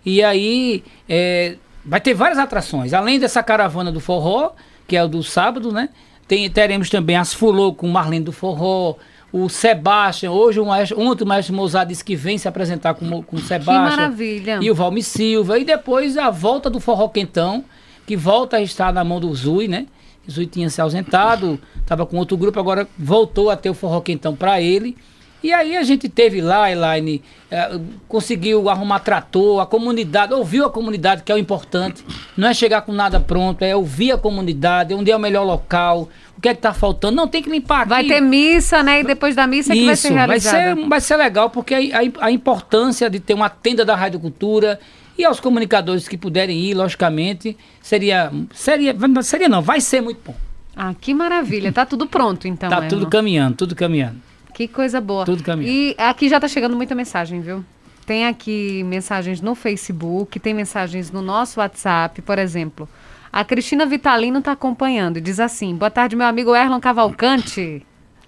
E 0.06 0.24
aí 0.24 0.84
é, 1.08 1.56
vai 1.86 2.00
ter 2.00 2.14
várias 2.14 2.38
atrações. 2.38 2.94
Além 2.94 3.20
dessa 3.20 3.44
caravana 3.44 3.92
do 3.92 4.00
forró, 4.00 4.52
que 4.88 4.96
é 4.96 5.04
o 5.04 5.08
do 5.08 5.22
sábado, 5.22 5.72
né? 5.72 5.90
Tem, 6.28 6.50
teremos 6.50 6.90
também 6.90 7.16
as 7.16 7.34
Fulô 7.34 7.74
com 7.74 7.88
o 7.88 7.92
Marlene 7.92 8.26
do 8.26 8.34
Forró, 8.34 8.96
o 9.32 9.48
Sebastião, 9.48 10.34
hoje 10.34 10.60
o 10.60 10.66
maestro, 10.66 11.00
ontem 11.00 11.24
o 11.24 11.28
maestro 11.28 11.56
Mozart 11.56 11.88
disse 11.88 12.04
que 12.04 12.16
vem 12.16 12.38
se 12.38 12.48
apresentar 12.48 12.94
com, 12.94 13.22
com 13.24 13.36
o 13.36 13.40
Sebastião. 13.40 13.90
Que 13.90 13.98
maravilha. 13.98 14.60
E 14.62 14.70
o 14.70 14.76
Valmir 14.76 15.04
Silva. 15.04 15.58
E 15.58 15.64
depois 15.64 16.18
a 16.18 16.30
volta 16.30 16.70
do 16.70 16.80
Forró 16.80 17.08
Quentão, 17.08 17.64
que 18.08 18.16
volta 18.16 18.58
a 18.58 18.62
estar 18.62 18.92
na 18.94 19.04
mão 19.04 19.20
do 19.20 19.32
Zui, 19.36 19.68
né? 19.68 19.86
O 20.26 20.32
Zui 20.32 20.48
tinha 20.48 20.70
se 20.70 20.80
ausentado, 20.82 21.60
estava 21.80 22.06
com 22.06 22.18
outro 22.18 22.38
grupo, 22.38 22.58
agora 22.58 22.88
voltou 22.98 23.50
a 23.50 23.58
ter 23.58 23.70
o 23.70 23.74
Forró 23.74 24.00
Quentão 24.00 24.34
para 24.34 24.62
ele. 24.62 24.98
E 25.44 25.54
aí 25.54 25.78
a 25.78 25.84
gente 25.84 26.10
teve 26.10 26.42
lá, 26.42 26.72
Elaine, 26.72 27.22
é, 27.52 27.80
conseguiu 28.08 28.70
arrumar 28.70 29.00
trator, 29.00 29.62
a 29.62 29.66
comunidade, 29.66 30.34
ouviu 30.34 30.66
a 30.66 30.70
comunidade, 30.70 31.22
que 31.22 31.32
é 31.32 31.36
o 31.36 31.38
importante. 31.38 32.04
Não 32.36 32.48
é 32.48 32.54
chegar 32.54 32.82
com 32.82 32.92
nada 32.92 33.20
pronto, 33.20 33.62
é 33.62 33.76
ouvir 33.76 34.12
a 34.14 34.18
comunidade, 34.18 34.94
onde 34.94 35.12
é 35.12 35.16
o 35.16 35.20
melhor 35.20 35.44
local, 35.44 36.10
o 36.38 36.42
que 36.42 36.50
é 36.50 36.56
que 36.56 36.62
tá 36.62 36.74
faltando. 36.74 37.16
Não, 37.16 37.28
tem 37.28 37.44
que 37.44 37.50
limpar 37.50 37.82
aqui. 37.82 37.90
Vai 37.90 38.04
ter 38.06 38.22
missa, 38.22 38.82
né? 38.82 39.02
E 39.02 39.04
depois 39.04 39.36
da 39.36 39.46
missa 39.46 39.74
é 39.74 39.76
que 39.76 39.86
vai 39.86 39.96
ser 39.96 40.14
realizada. 40.14 40.58
Vai 40.58 40.76
ser, 40.76 40.90
vai 40.90 41.02
ser 41.02 41.18
legal, 41.18 41.50
porque 41.50 41.76
a, 41.76 41.80
a, 41.80 42.26
a 42.28 42.32
importância 42.32 43.10
de 43.10 43.20
ter 43.20 43.34
uma 43.34 43.50
tenda 43.50 43.86
da 43.86 43.96
Rádio 43.96 44.20
Cultura 44.20 44.80
e 45.18 45.26
aos 45.26 45.40
comunicadores 45.40 46.08
que 46.08 46.18
puderem 46.18 46.60
ir, 46.60 46.74
logicamente, 46.74 47.58
seria, 47.82 48.32
seria, 48.54 48.96
seria 49.24 49.50
não, 49.50 49.62
vai 49.62 49.82
ser 49.82 50.02
muito 50.02 50.20
bom. 50.26 50.36
Ah, 50.76 50.94
que 50.94 51.14
maravilha. 51.14 51.74
Tá 51.74 51.86
tudo 51.86 52.06
pronto, 52.06 52.48
então. 52.48 52.70
Tá 52.70 52.84
tudo 52.84 53.08
caminhando, 53.08 53.56
tudo 53.56 53.76
caminhando. 53.76 54.22
Que 54.54 54.68
coisa 54.68 55.02
boa. 55.02 55.26
Tudo 55.26 55.44
caminho. 55.44 55.68
E 55.68 55.96
aqui 55.98 56.30
já 56.30 56.38
está 56.38 56.48
chegando 56.48 56.76
muita 56.76 56.94
mensagem, 56.94 57.42
viu? 57.42 57.66
Tem 58.06 58.26
aqui 58.26 58.84
mensagens 58.84 59.42
no 59.42 59.54
Facebook, 59.56 60.40
tem 60.40 60.54
mensagens 60.54 61.12
no 61.12 61.22
nosso 61.22 61.60
WhatsApp, 61.60 62.22
por 62.22 62.38
exemplo. 62.40 62.88
A 63.32 63.44
Cristina 63.44 63.86
Vitalino 63.86 64.40
está 64.40 64.54
acompanhando 64.54 65.18
e 65.18 65.22
diz 65.22 65.40
assim: 65.40 65.76
Boa 65.76 65.92
tarde, 65.92 66.16
meu 66.16 66.26
amigo 66.26 66.56
Erlon 66.56 66.80
Cavalcante. 66.80 67.86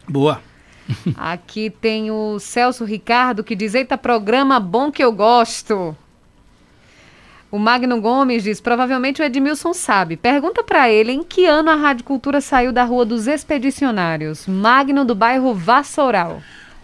Boa. 0.08 0.42
Aqui 1.16 1.70
tem 1.70 2.10
o 2.12 2.40
Celso 2.40 2.84
Ricardo 2.84 3.44
que 3.44 3.56
diz: 3.56 3.74
Eita, 3.76 3.98
programa 3.98 4.60
bom 4.60 4.92
que 4.92 5.04
eu 5.04 5.12
gosto. 5.12 5.96
O 7.52 7.58
Magno 7.58 8.00
Gomes 8.00 8.44
diz: 8.44 8.62
provavelmente 8.62 9.22
o 9.22 9.26
Edmilson 9.26 9.74
sabe. 9.74 10.16
Pergunta 10.16 10.64
para 10.64 10.90
ele 10.90 11.12
em 11.12 11.24
que 11.24 11.46
ano 11.46 11.70
a 11.70 11.76
Rádio 11.76 12.06
Cultura 12.06 12.42
saiu 12.42 12.72
da 12.72 12.84
Rua 12.84 13.06
dos 13.06 13.28
Expedicionários. 13.28 14.46
Magno 14.48 15.04
do 15.04 15.16
bairro 15.16 15.54
Vassoural. 15.54 16.42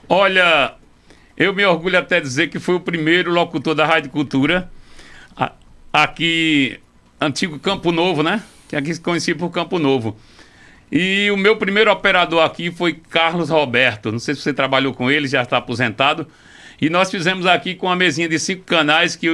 Olha, 0.10 0.74
eu 1.38 1.54
me 1.54 1.66
orgulho 1.66 2.00
até 2.00 2.20
dizer 2.20 2.48
que 2.48 2.60
foi 2.60 2.76
o 2.76 2.80
primeiro 2.80 3.32
locutor 3.32 3.76
da 3.76 3.86
Rádio 3.86 4.10
Cultura 4.12 4.70
aqui, 5.94 6.78
antigo 7.22 7.58
Campo 7.58 7.92
Novo, 7.92 8.22
né? 8.22 8.44
Que 8.68 8.76
aqui 8.76 8.94
se 8.94 9.00
conhecia 9.00 9.36
por 9.36 9.50
Campo 9.50 9.80
Novo. 9.80 10.18
E 10.98 11.30
o 11.30 11.36
meu 11.36 11.58
primeiro 11.58 11.92
operador 11.92 12.42
aqui 12.42 12.72
foi 12.72 12.94
Carlos 12.94 13.50
Roberto. 13.50 14.14
Não 14.14 14.20
sei 14.20 14.34
se 14.34 14.40
você 14.40 14.54
trabalhou 14.54 14.94
com 14.94 15.12
ele, 15.12 15.28
já 15.28 15.42
está 15.42 15.58
aposentado. 15.58 16.26
E 16.82 16.90
nós 16.90 17.12
fizemos 17.12 17.46
aqui 17.46 17.76
com 17.76 17.88
uma 17.88 17.98
mesinha 17.98 18.30
de 18.30 18.40
cinco 18.40 18.64
canais 18.64 19.14
que, 19.14 19.28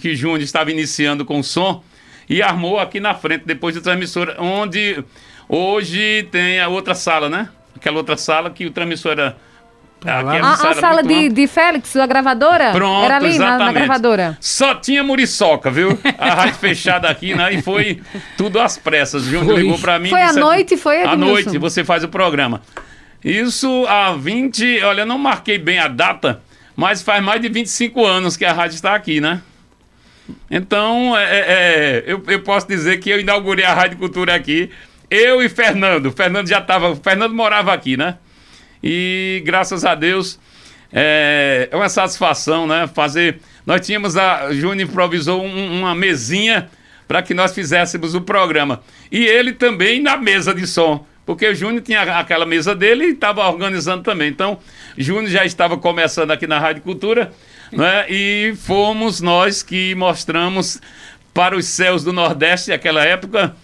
que 0.00 0.16
Júnior 0.16 0.40
estava 0.40 0.70
iniciando 0.70 1.22
com 1.22 1.42
som 1.42 1.84
e 2.26 2.40
armou 2.40 2.78
aqui 2.78 2.98
na 2.98 3.14
frente, 3.14 3.44
depois 3.44 3.74
de 3.74 3.82
transmissora, 3.82 4.40
onde 4.40 5.04
hoje 5.46 6.26
tem 6.30 6.58
a 6.58 6.68
outra 6.68 6.94
sala, 6.94 7.28
né? 7.28 7.50
Aquela 7.76 7.98
outra 7.98 8.16
sala 8.16 8.48
que 8.48 8.64
o 8.64 8.70
transmissora. 8.70 9.36
Ah, 10.04 10.20
a, 10.20 10.70
a, 10.70 10.74
sala, 10.74 11.02
de, 11.02 11.28
de 11.28 11.46
Félix, 11.46 11.94
a 11.96 12.06
gravadora? 12.06 12.72
Pronto, 12.72 13.04
Era 13.04 13.16
ali. 13.16 13.38
Na, 13.38 13.58
na 13.58 13.72
gravadora. 13.72 14.36
Só 14.40 14.74
tinha 14.74 15.02
muriçoca, 15.02 15.70
viu? 15.70 15.98
A 16.18 16.34
rádio 16.34 16.54
fechada 16.56 17.08
aqui, 17.08 17.34
né? 17.34 17.54
E 17.54 17.62
foi 17.62 18.02
tudo 18.36 18.60
às 18.60 18.76
pressas. 18.76 19.24
Júnior 19.24 19.58
ligou 19.58 19.78
para 19.78 19.98
mim. 19.98 20.10
Foi 20.10 20.22
à 20.22 20.32
noite, 20.32 20.76
foi, 20.76 20.96
Edmilson? 20.96 21.14
À 21.14 21.16
noite, 21.16 21.58
você 21.58 21.84
faz 21.84 22.02
o 22.02 22.08
programa. 22.08 22.62
Isso 23.24 23.86
há 23.88 24.12
20. 24.14 24.82
Olha, 24.82 25.02
eu 25.02 25.06
não 25.06 25.18
marquei 25.18 25.58
bem 25.58 25.78
a 25.78 25.88
data, 25.88 26.40
mas 26.74 27.02
faz 27.02 27.22
mais 27.22 27.40
de 27.40 27.48
25 27.48 28.04
anos 28.04 28.36
que 28.36 28.44
a 28.44 28.52
rádio 28.52 28.74
está 28.74 28.94
aqui, 28.94 29.20
né? 29.20 29.40
Então, 30.50 31.16
é, 31.16 31.24
é, 31.24 31.38
é, 31.38 32.04
eu, 32.06 32.22
eu 32.26 32.42
posso 32.42 32.66
dizer 32.66 32.98
que 32.98 33.10
eu 33.10 33.20
inaugurei 33.20 33.64
a 33.64 33.74
Rádio 33.74 33.98
Cultura 33.98 34.34
aqui. 34.34 34.70
Eu 35.10 35.42
e 35.42 35.48
Fernando. 35.48 36.10
Fernando 36.10 36.48
já 36.48 36.58
estava. 36.58 36.96
Fernando 36.96 37.34
morava 37.34 37.72
aqui, 37.72 37.96
né? 37.96 38.16
E 38.82 39.42
graças 39.44 39.84
a 39.84 39.94
Deus 39.94 40.38
é, 40.92 41.68
é 41.70 41.76
uma 41.76 41.88
satisfação, 41.88 42.66
né? 42.66 42.86
Fazer. 42.86 43.40
Nós 43.64 43.84
tínhamos 43.86 44.16
a. 44.16 44.52
Júnior 44.52 44.88
improvisou 44.88 45.42
um, 45.42 45.80
uma 45.80 45.94
mesinha 45.94 46.68
para 47.08 47.22
que 47.22 47.32
nós 47.34 47.54
fizéssemos 47.54 48.14
o 48.14 48.20
programa. 48.20 48.82
E 49.10 49.24
ele 49.24 49.52
também 49.52 50.00
na 50.02 50.16
mesa 50.16 50.54
de 50.54 50.66
som. 50.66 51.06
Porque 51.24 51.46
o 51.48 51.54
Júnior 51.54 51.82
tinha 51.82 52.02
aquela 52.18 52.44
mesa 52.44 52.74
dele 52.74 53.04
e 53.04 53.12
estava 53.12 53.48
organizando 53.48 54.02
também. 54.02 54.28
Então, 54.28 54.58
Júnior 54.98 55.30
já 55.30 55.44
estava 55.44 55.78
começando 55.78 56.32
aqui 56.32 56.48
na 56.48 56.58
Rádio 56.58 56.82
Cultura, 56.82 57.32
né? 57.70 58.06
e 58.08 58.54
fomos 58.56 59.20
nós 59.20 59.62
que 59.62 59.94
mostramos 59.94 60.80
para 61.32 61.56
os 61.56 61.66
céus 61.66 62.02
do 62.02 62.12
Nordeste, 62.12 62.70
naquela 62.70 63.04
época, 63.04 63.54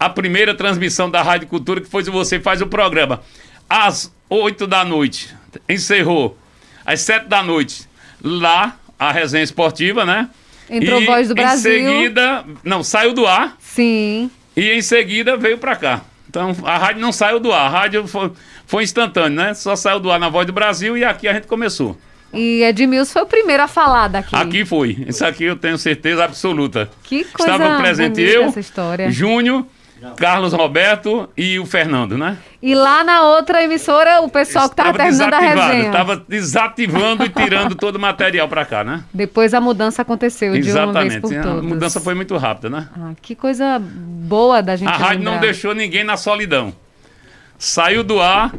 a 0.00 0.08
primeira 0.08 0.54
transmissão 0.54 1.10
da 1.10 1.22
Rádio 1.22 1.48
Cultura, 1.48 1.82
que 1.82 1.88
foi 1.88 2.02
Você 2.04 2.40
Faz 2.40 2.62
o 2.62 2.66
Programa. 2.66 3.22
Às 3.68 4.10
8 4.28 4.66
da 4.66 4.84
noite, 4.84 5.34
encerrou. 5.68 6.36
Às 6.84 7.00
7 7.00 7.26
da 7.26 7.42
noite, 7.42 7.88
lá, 8.22 8.76
a 8.98 9.12
resenha 9.12 9.44
esportiva, 9.44 10.04
né? 10.04 10.28
Entrou 10.68 11.00
e, 11.00 11.06
Voz 11.06 11.28
do 11.28 11.34
Brasil. 11.34 11.72
Em 11.72 11.84
seguida, 11.84 12.44
não, 12.64 12.82
saiu 12.82 13.12
do 13.12 13.26
ar. 13.26 13.56
Sim. 13.58 14.30
E 14.56 14.70
em 14.72 14.82
seguida 14.82 15.36
veio 15.36 15.58
para 15.58 15.76
cá. 15.76 16.02
Então 16.28 16.54
a 16.64 16.76
rádio 16.76 17.00
não 17.00 17.12
saiu 17.12 17.38
do 17.38 17.52
ar, 17.52 17.66
a 17.66 17.68
rádio 17.68 18.06
foi, 18.06 18.32
foi 18.66 18.84
instantâneo, 18.84 19.36
né? 19.36 19.54
Só 19.54 19.76
saiu 19.76 20.00
do 20.00 20.10
ar 20.10 20.18
na 20.18 20.28
Voz 20.28 20.46
do 20.46 20.52
Brasil 20.52 20.96
e 20.96 21.04
aqui 21.04 21.28
a 21.28 21.32
gente 21.32 21.46
começou. 21.46 21.96
E 22.32 22.62
Edmilson 22.62 23.12
foi 23.12 23.22
o 23.22 23.26
primeiro 23.26 23.62
a 23.62 23.68
falar 23.68 24.08
daqui. 24.08 24.34
Aqui 24.34 24.64
foi. 24.64 25.04
Isso 25.08 25.24
aqui 25.24 25.44
eu 25.44 25.56
tenho 25.56 25.78
certeza 25.78 26.24
absoluta. 26.24 26.90
Que 27.04 27.24
coisa 27.24 27.52
Estava 27.52 27.78
presente 27.78 28.20
eu, 28.20 28.44
essa 28.44 28.60
história. 28.60 29.10
Júnior, 29.10 29.64
Carlos 30.16 30.52
Roberto 30.52 31.28
e 31.36 31.58
o 31.58 31.64
Fernando, 31.64 32.18
né? 32.18 32.36
E 32.60 32.74
lá 32.74 33.02
na 33.02 33.22
outra 33.22 33.62
emissora, 33.62 34.20
o 34.20 34.28
pessoal 34.28 34.68
que 34.68 34.74
estava 34.74 34.96
terminando 34.96 35.32
a 35.32 35.38
resenha. 35.38 35.86
Estava 35.86 36.16
desativando 36.16 37.24
e 37.24 37.28
tirando 37.28 37.74
todo 37.76 37.96
o 37.96 38.00
material 38.00 38.46
para 38.48 38.64
cá, 38.64 38.84
né? 38.84 39.04
Depois 39.12 39.54
a 39.54 39.60
mudança 39.60 40.02
aconteceu 40.02 40.52
de 40.52 40.58
Exatamente. 40.58 40.96
uma 40.96 41.08
vez 41.08 41.20
por 41.20 41.42
todas. 41.42 41.58
A 41.58 41.62
mudança 41.62 42.00
foi 42.00 42.14
muito 42.14 42.36
rápida, 42.36 42.68
né? 42.68 42.88
Ah, 42.94 43.12
que 43.20 43.34
coisa 43.34 43.78
boa 43.80 44.62
da 44.62 44.76
gente 44.76 44.88
A 44.88 44.92
rádio 44.92 45.18
lembrar. 45.18 45.32
não 45.32 45.40
deixou 45.40 45.74
ninguém 45.74 46.04
na 46.04 46.16
solidão. 46.16 46.74
Saiu 47.58 48.04
do 48.04 48.20
ar 48.20 48.52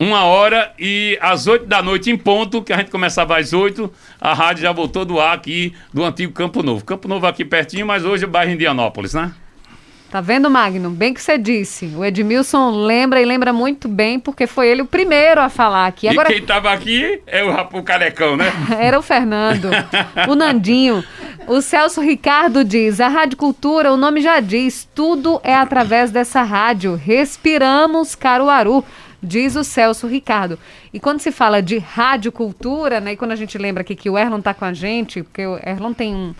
uma 0.00 0.24
hora 0.24 0.72
e 0.78 1.18
às 1.20 1.46
oito 1.46 1.66
da 1.66 1.82
noite 1.82 2.10
em 2.10 2.16
ponto, 2.16 2.62
que 2.62 2.72
a 2.72 2.76
gente 2.78 2.90
começava 2.90 3.38
às 3.38 3.52
oito, 3.52 3.92
a 4.18 4.32
rádio 4.32 4.62
já 4.62 4.72
voltou 4.72 5.04
do 5.04 5.20
ar 5.20 5.34
aqui 5.34 5.74
do 5.92 6.02
antigo 6.02 6.32
Campo 6.32 6.62
Novo. 6.62 6.84
Campo 6.84 7.06
Novo 7.06 7.26
aqui 7.26 7.44
pertinho, 7.44 7.86
mas 7.86 8.04
hoje 8.04 8.24
é 8.24 8.26
o 8.26 8.30
bairro 8.30 8.50
Indianópolis, 8.50 9.12
né? 9.14 9.32
Tá 10.10 10.20
vendo, 10.20 10.50
Magno? 10.50 10.90
Bem 10.90 11.14
que 11.14 11.22
você 11.22 11.38
disse. 11.38 11.86
O 11.94 12.04
Edmilson 12.04 12.70
lembra 12.84 13.22
e 13.22 13.24
lembra 13.24 13.52
muito 13.52 13.86
bem, 13.86 14.18
porque 14.18 14.44
foi 14.44 14.66
ele 14.66 14.82
o 14.82 14.86
primeiro 14.86 15.40
a 15.40 15.48
falar 15.48 15.86
aqui. 15.86 16.08
Agora... 16.08 16.32
E 16.32 16.34
quem 16.34 16.44
tava 16.44 16.72
aqui 16.72 17.22
é 17.28 17.44
o, 17.44 17.78
o 17.78 17.82
carecão, 17.84 18.36
né? 18.36 18.46
Era 18.76 18.98
o 18.98 19.02
Fernando, 19.02 19.70
o 20.28 20.34
Nandinho. 20.34 21.04
O 21.46 21.60
Celso 21.60 22.00
Ricardo 22.00 22.64
diz: 22.64 23.00
a 23.00 23.06
Rádio 23.06 23.38
Cultura, 23.38 23.92
o 23.92 23.96
nome 23.96 24.20
já 24.20 24.40
diz, 24.40 24.88
tudo 24.92 25.40
é 25.44 25.54
através 25.54 26.10
dessa 26.10 26.42
rádio. 26.42 26.96
Respiramos 26.96 28.16
Caruaru 28.16 28.84
diz 29.22 29.54
o 29.54 29.62
Celso 29.62 30.06
Ricardo. 30.06 30.58
E 30.92 30.98
quando 30.98 31.20
se 31.20 31.30
fala 31.30 31.60
de 31.60 31.78
rádio 31.78 32.32
cultura, 32.32 33.00
né, 33.00 33.12
e 33.12 33.16
quando 33.16 33.32
a 33.32 33.36
gente 33.36 33.58
lembra 33.58 33.82
aqui 33.82 33.94
que 33.94 34.08
o 34.08 34.18
Erlon 34.18 34.38
está 34.38 34.54
com 34.54 34.64
a 34.64 34.72
gente, 34.72 35.22
porque 35.22 35.46
o 35.46 35.56
Erlon 35.56 35.92
tem 35.92 36.14
um, 36.14 36.34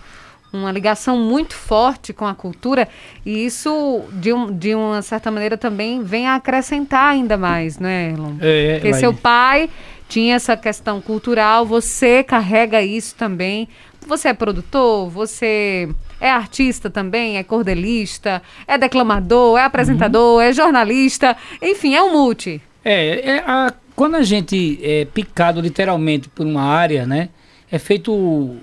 uma 0.53 0.71
ligação 0.71 1.17
muito 1.17 1.53
forte 1.53 2.13
com 2.13 2.25
a 2.25 2.35
cultura, 2.35 2.87
e 3.25 3.45
isso, 3.45 4.03
de, 4.13 4.33
um, 4.33 4.51
de 4.51 4.75
uma 4.75 5.01
certa 5.01 5.31
maneira, 5.31 5.57
também 5.57 6.03
vem 6.03 6.27
a 6.27 6.35
acrescentar 6.35 7.11
ainda 7.11 7.37
mais, 7.37 7.79
né, 7.79 8.09
Erlon? 8.11 8.35
É, 8.41 8.67
é, 8.67 8.73
porque 8.75 8.93
seu 8.93 9.13
pai 9.13 9.69
tinha 10.11 10.35
essa 10.35 10.57
questão 10.57 10.99
cultural, 10.99 11.65
você 11.65 12.21
carrega 12.21 12.81
isso 12.81 13.15
também. 13.15 13.69
Você 14.05 14.27
é 14.27 14.33
produtor, 14.33 15.09
você 15.09 15.87
é 16.19 16.29
artista 16.29 16.89
também, 16.89 17.37
é 17.37 17.43
cordelista, 17.43 18.41
é 18.67 18.77
declamador, 18.77 19.57
é 19.57 19.63
apresentador, 19.63 20.35
uhum. 20.35 20.41
é 20.41 20.51
jornalista, 20.51 21.37
enfim, 21.61 21.95
é 21.95 22.03
um 22.03 22.11
multi. 22.11 22.61
É, 22.83 23.35
é 23.35 23.43
a, 23.45 23.73
quando 23.95 24.15
a 24.15 24.23
gente 24.23 24.79
é 24.83 25.05
picado 25.05 25.61
literalmente 25.61 26.27
por 26.27 26.45
uma 26.45 26.63
área, 26.63 27.05
né? 27.05 27.29
É 27.71 27.79
feito 27.79 28.57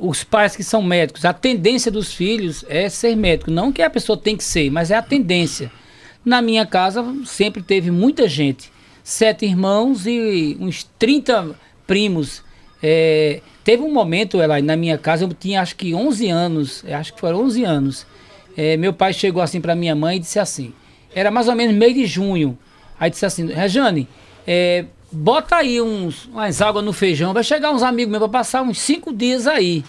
os 0.00 0.22
pais 0.22 0.54
que 0.54 0.62
são 0.62 0.82
médicos, 0.82 1.24
a 1.24 1.32
tendência 1.32 1.90
dos 1.90 2.12
filhos 2.12 2.64
é 2.68 2.88
ser 2.88 3.16
médico. 3.16 3.50
Não 3.50 3.72
que 3.72 3.82
a 3.82 3.90
pessoa 3.90 4.16
tem 4.16 4.36
que 4.36 4.44
ser, 4.44 4.70
mas 4.70 4.90
é 4.90 4.96
a 4.96 5.02
tendência. 5.02 5.70
Na 6.24 6.42
minha 6.42 6.66
casa 6.66 7.04
sempre 7.24 7.62
teve 7.62 7.90
muita 7.90 8.28
gente. 8.28 8.72
Sete 9.02 9.44
irmãos 9.44 10.06
e 10.06 10.56
uns 10.60 10.84
30 10.98 11.54
primos. 11.86 12.42
É, 12.82 13.40
teve 13.62 13.82
um 13.82 13.92
momento, 13.92 14.40
ela 14.40 14.60
na 14.60 14.76
minha 14.76 14.98
casa, 14.98 15.24
eu 15.24 15.32
tinha 15.32 15.60
acho 15.60 15.76
que 15.76 15.94
11 15.94 16.28
anos, 16.28 16.84
acho 16.86 17.14
que 17.14 17.20
foram 17.20 17.42
11 17.44 17.64
anos. 17.64 18.06
É, 18.56 18.76
meu 18.76 18.92
pai 18.92 19.12
chegou 19.12 19.42
assim 19.42 19.60
para 19.60 19.74
minha 19.74 19.94
mãe 19.94 20.16
e 20.16 20.20
disse 20.20 20.38
assim: 20.38 20.72
era 21.14 21.30
mais 21.30 21.48
ou 21.48 21.54
menos 21.54 21.74
meio 21.74 21.94
de 21.94 22.06
junho. 22.06 22.58
Aí 22.98 23.08
disse 23.08 23.24
assim: 23.24 23.46
Rejane, 23.46 24.08
é, 24.46 24.84
bota 25.14 25.56
aí 25.56 25.80
uns, 25.80 26.26
umas 26.26 26.60
águas 26.60 26.84
no 26.84 26.92
feijão, 26.92 27.32
vai 27.32 27.44
chegar 27.44 27.70
uns 27.70 27.82
amigos 27.82 28.10
meus 28.10 28.22
para 28.22 28.32
passar 28.40 28.62
uns 28.62 28.78
cinco 28.78 29.12
dias 29.12 29.46
aí. 29.46 29.84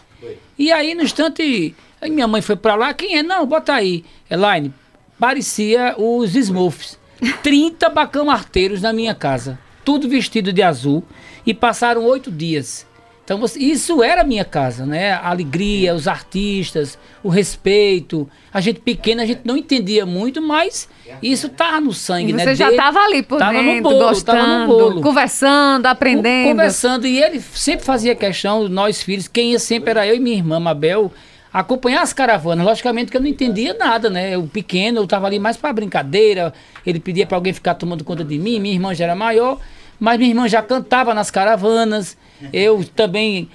E 0.58 0.72
aí, 0.72 0.94
no 0.94 1.02
instante, 1.02 1.76
aí 2.00 2.10
minha 2.10 2.28
mãe 2.28 2.42
foi 2.42 2.56
para 2.56 2.76
lá, 2.76 2.94
quem 2.94 3.18
é? 3.18 3.24
Não, 3.24 3.46
bota 3.46 3.74
aí. 3.74 4.06
Elaine, 4.30 4.74
parecia 5.20 5.96
os 5.98 6.36
Smurfs. 6.36 6.98
30 7.42 7.90
bacão 7.90 8.30
arteiros 8.30 8.82
na 8.82 8.94
minha 8.94 9.16
casa, 9.16 9.58
tudo 9.84 10.08
vestido 10.08 10.52
de 10.54 10.62
azul, 10.62 11.04
e 11.46 11.54
passaram 11.54 12.04
oito 12.06 12.30
dias. 12.30 12.86
Então, 13.26 13.44
isso 13.58 14.04
era 14.04 14.22
a 14.22 14.24
minha 14.24 14.46
casa, 14.46 14.86
né? 14.86 15.14
A 15.14 15.32
alegria, 15.32 15.96
os 15.96 16.08
artistas, 16.08 16.96
o 17.24 17.30
respeito. 17.30 18.30
A 18.54 18.62
gente 18.62 18.80
pequena, 18.80 19.24
a 19.24 19.26
gente 19.26 19.42
não 19.44 19.58
entendia 19.58 20.06
muito, 20.06 20.40
mas 20.44 20.88
isso 21.24 21.48
estava 21.48 21.82
no 21.82 21.92
sangue, 21.92 22.30
e 22.30 22.34
né? 22.34 22.44
Você 22.44 22.54
já 22.54 22.70
estava 22.70 23.00
ali 23.00 23.24
por 23.24 23.40
tava 23.40 23.54
dentro, 23.54 23.74
no 23.78 23.82
bolo, 23.82 24.10
gostando, 24.10 24.60
no 24.60 24.68
bolo. 24.68 25.02
conversando, 25.02 25.88
aprendendo. 25.88 26.50
Conversando, 26.50 27.08
e 27.08 27.20
ele 27.20 27.42
sempre 27.42 27.84
fazia 27.84 28.14
questão, 28.14 28.70
nós 28.70 29.02
filhos, 29.02 29.28
quem 29.28 29.54
ia 29.54 29.60
sempre 29.60 29.90
era 29.90 30.06
eu 30.06 30.16
e 30.16 30.20
minha 30.20 30.38
irmã, 30.38 30.60
Mabel, 30.60 31.12
acompanhar 31.52 32.04
as 32.04 32.14
caravanas. 32.14 32.64
Logicamente 32.64 33.10
que 33.10 33.18
eu 33.18 33.22
não 33.22 33.28
entendia 33.28 33.74
nada, 33.74 34.08
né? 34.08 34.36
Eu 34.36 34.44
pequeno, 34.44 35.00
eu 35.00 35.06
estava 35.06 35.26
ali 35.26 35.40
mais 35.40 35.58
para 35.58 35.74
brincadeira, 35.74 36.54
ele 36.86 37.00
pedia 37.00 37.26
para 37.26 37.38
alguém 37.38 37.54
ficar 37.54 37.74
tomando 37.74 38.04
conta 38.04 38.24
de 38.24 38.38
mim, 38.38 38.60
minha 38.60 38.76
irmã 38.76 38.94
já 38.94 39.06
era 39.06 39.16
maior, 39.16 39.60
mas 40.00 40.18
minha 40.18 40.30
irmã 40.30 40.48
já 40.48 40.62
cantava 40.62 41.14
nas 41.14 41.32
caravanas. 41.32 42.18
Eu 42.52 42.84
também 42.84 43.50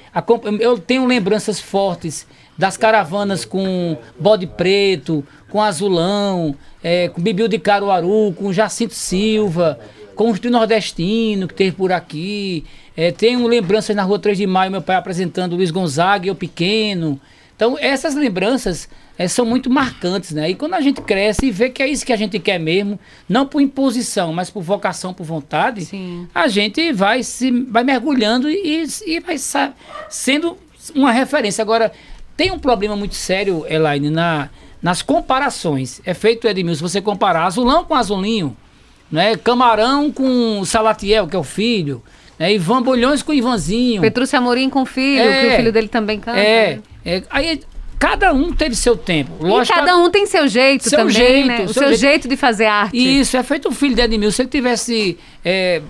eu 0.61 0.79
tenho 0.79 1.05
lembranças 1.07 1.61
fortes 1.61 2.27
das 2.57 2.77
caravanas 2.77 3.45
com 3.45 3.97
bode 4.19 4.47
preto, 4.47 5.25
com 5.49 5.63
azulão, 5.63 6.55
é, 6.83 7.09
com 7.09 7.21
Bibiu 7.21 7.49
de 7.49 7.59
Caruaru, 7.59 8.35
com 8.37 8.53
Jacinto 8.53 8.95
Silva, 8.95 9.79
com 10.15 10.31
os 10.31 10.39
do 10.39 10.51
nordestino 10.51 11.49
que 11.49 11.55
teve 11.55 11.73
por 11.73 11.91
aqui. 11.91 12.65
É, 12.97 13.11
tenho 13.11 13.47
lembranças 13.47 13.97
na 13.97 14.03
rua 14.03 14.19
3 14.19 14.37
de 14.37 14.47
maio, 14.47 14.71
meu 14.71 14.83
pai 14.83 14.97
apresentando 14.97 15.57
Luiz 15.57 15.71
Gonzaga 15.71 16.27
eu 16.27 16.35
pequeno. 16.35 17.19
Então, 17.61 17.77
essas 17.79 18.15
lembranças 18.15 18.89
é, 19.19 19.29
são 19.29 19.45
muito 19.45 19.69
marcantes, 19.69 20.31
né? 20.33 20.49
E 20.49 20.55
quando 20.55 20.73
a 20.73 20.81
gente 20.81 21.03
cresce 21.03 21.45
e 21.45 21.51
vê 21.51 21.69
que 21.69 21.83
é 21.83 21.87
isso 21.87 22.07
que 22.07 22.13
a 22.15 22.17
gente 22.17 22.39
quer 22.39 22.59
mesmo, 22.59 22.99
não 23.29 23.45
por 23.45 23.61
imposição, 23.61 24.33
mas 24.33 24.49
por 24.49 24.63
vocação, 24.63 25.13
por 25.13 25.25
vontade, 25.25 25.85
Sim. 25.85 26.27
a 26.35 26.49
gente 26.49 26.91
vai 26.91 27.23
se 27.23 27.51
vai 27.51 27.85
mergulhando 27.85 28.49
e, 28.49 28.83
e 29.05 29.21
vai 29.21 29.37
sendo 30.09 30.57
uma 30.95 31.13
referência. 31.13 31.61
Agora, 31.61 31.93
tem 32.35 32.51
um 32.51 32.59
problema 32.59 32.97
muito 32.97 33.15
sério, 33.15 33.67
Elaine, 33.69 34.09
na, 34.09 34.49
nas 34.81 35.03
comparações. 35.03 36.01
É 36.07 36.15
feito, 36.15 36.49
Edmilson, 36.49 36.89
você 36.89 37.03
comparar 37.03 37.45
azulão 37.45 37.85
com 37.85 37.95
azulinho, 37.95 38.57
né? 39.13 39.37
Camarão 39.37 40.11
com 40.11 40.65
Salatiel, 40.65 41.29
que 41.29 41.37
é 41.37 41.39
o 41.39 41.45
filho, 41.45 42.03
né? 42.41 42.55
Ivan 42.55 42.83
Bolhões 42.83 43.23
com 43.23 43.35
Ivanzinho. 43.35 44.01
Petrúcio 44.01 44.39
Amorim 44.39 44.71
com 44.71 44.81
o 44.81 44.87
filho, 44.87 45.23
é, 45.23 45.41
que 45.41 45.47
o 45.49 45.57
filho 45.57 45.73
dele 45.73 45.89
também 45.89 46.19
canta. 46.19 46.39
É, 46.39 46.81
é 47.05 47.23
aí 47.29 47.61
cada 47.99 48.33
um 48.33 48.51
teve 48.51 48.75
seu 48.75 48.97
tempo. 48.97 49.45
Lógico, 49.45 49.77
e 49.77 49.79
cada 49.79 49.99
um 49.99 50.11
tem 50.11 50.25
seu 50.25 50.49
jeito 50.49 50.89
seu 50.89 51.01
também, 51.01 51.15
jeito, 51.15 51.47
né? 51.47 51.65
O 51.65 51.73
seu, 51.73 51.75
seu 51.75 51.89
jeito. 51.89 52.01
jeito. 52.01 52.29
de 52.29 52.37
fazer 52.37 52.65
arte. 52.65 53.21
Isso, 53.21 53.37
é 53.37 53.43
feito 53.43 53.69
o 53.69 53.73
filho 53.73 53.95
de 53.95 54.01
Edmilson. 54.01 54.37
Se 54.37 54.43
ele 54.43 54.49
tivesse 54.49 55.19
é, 55.45 55.83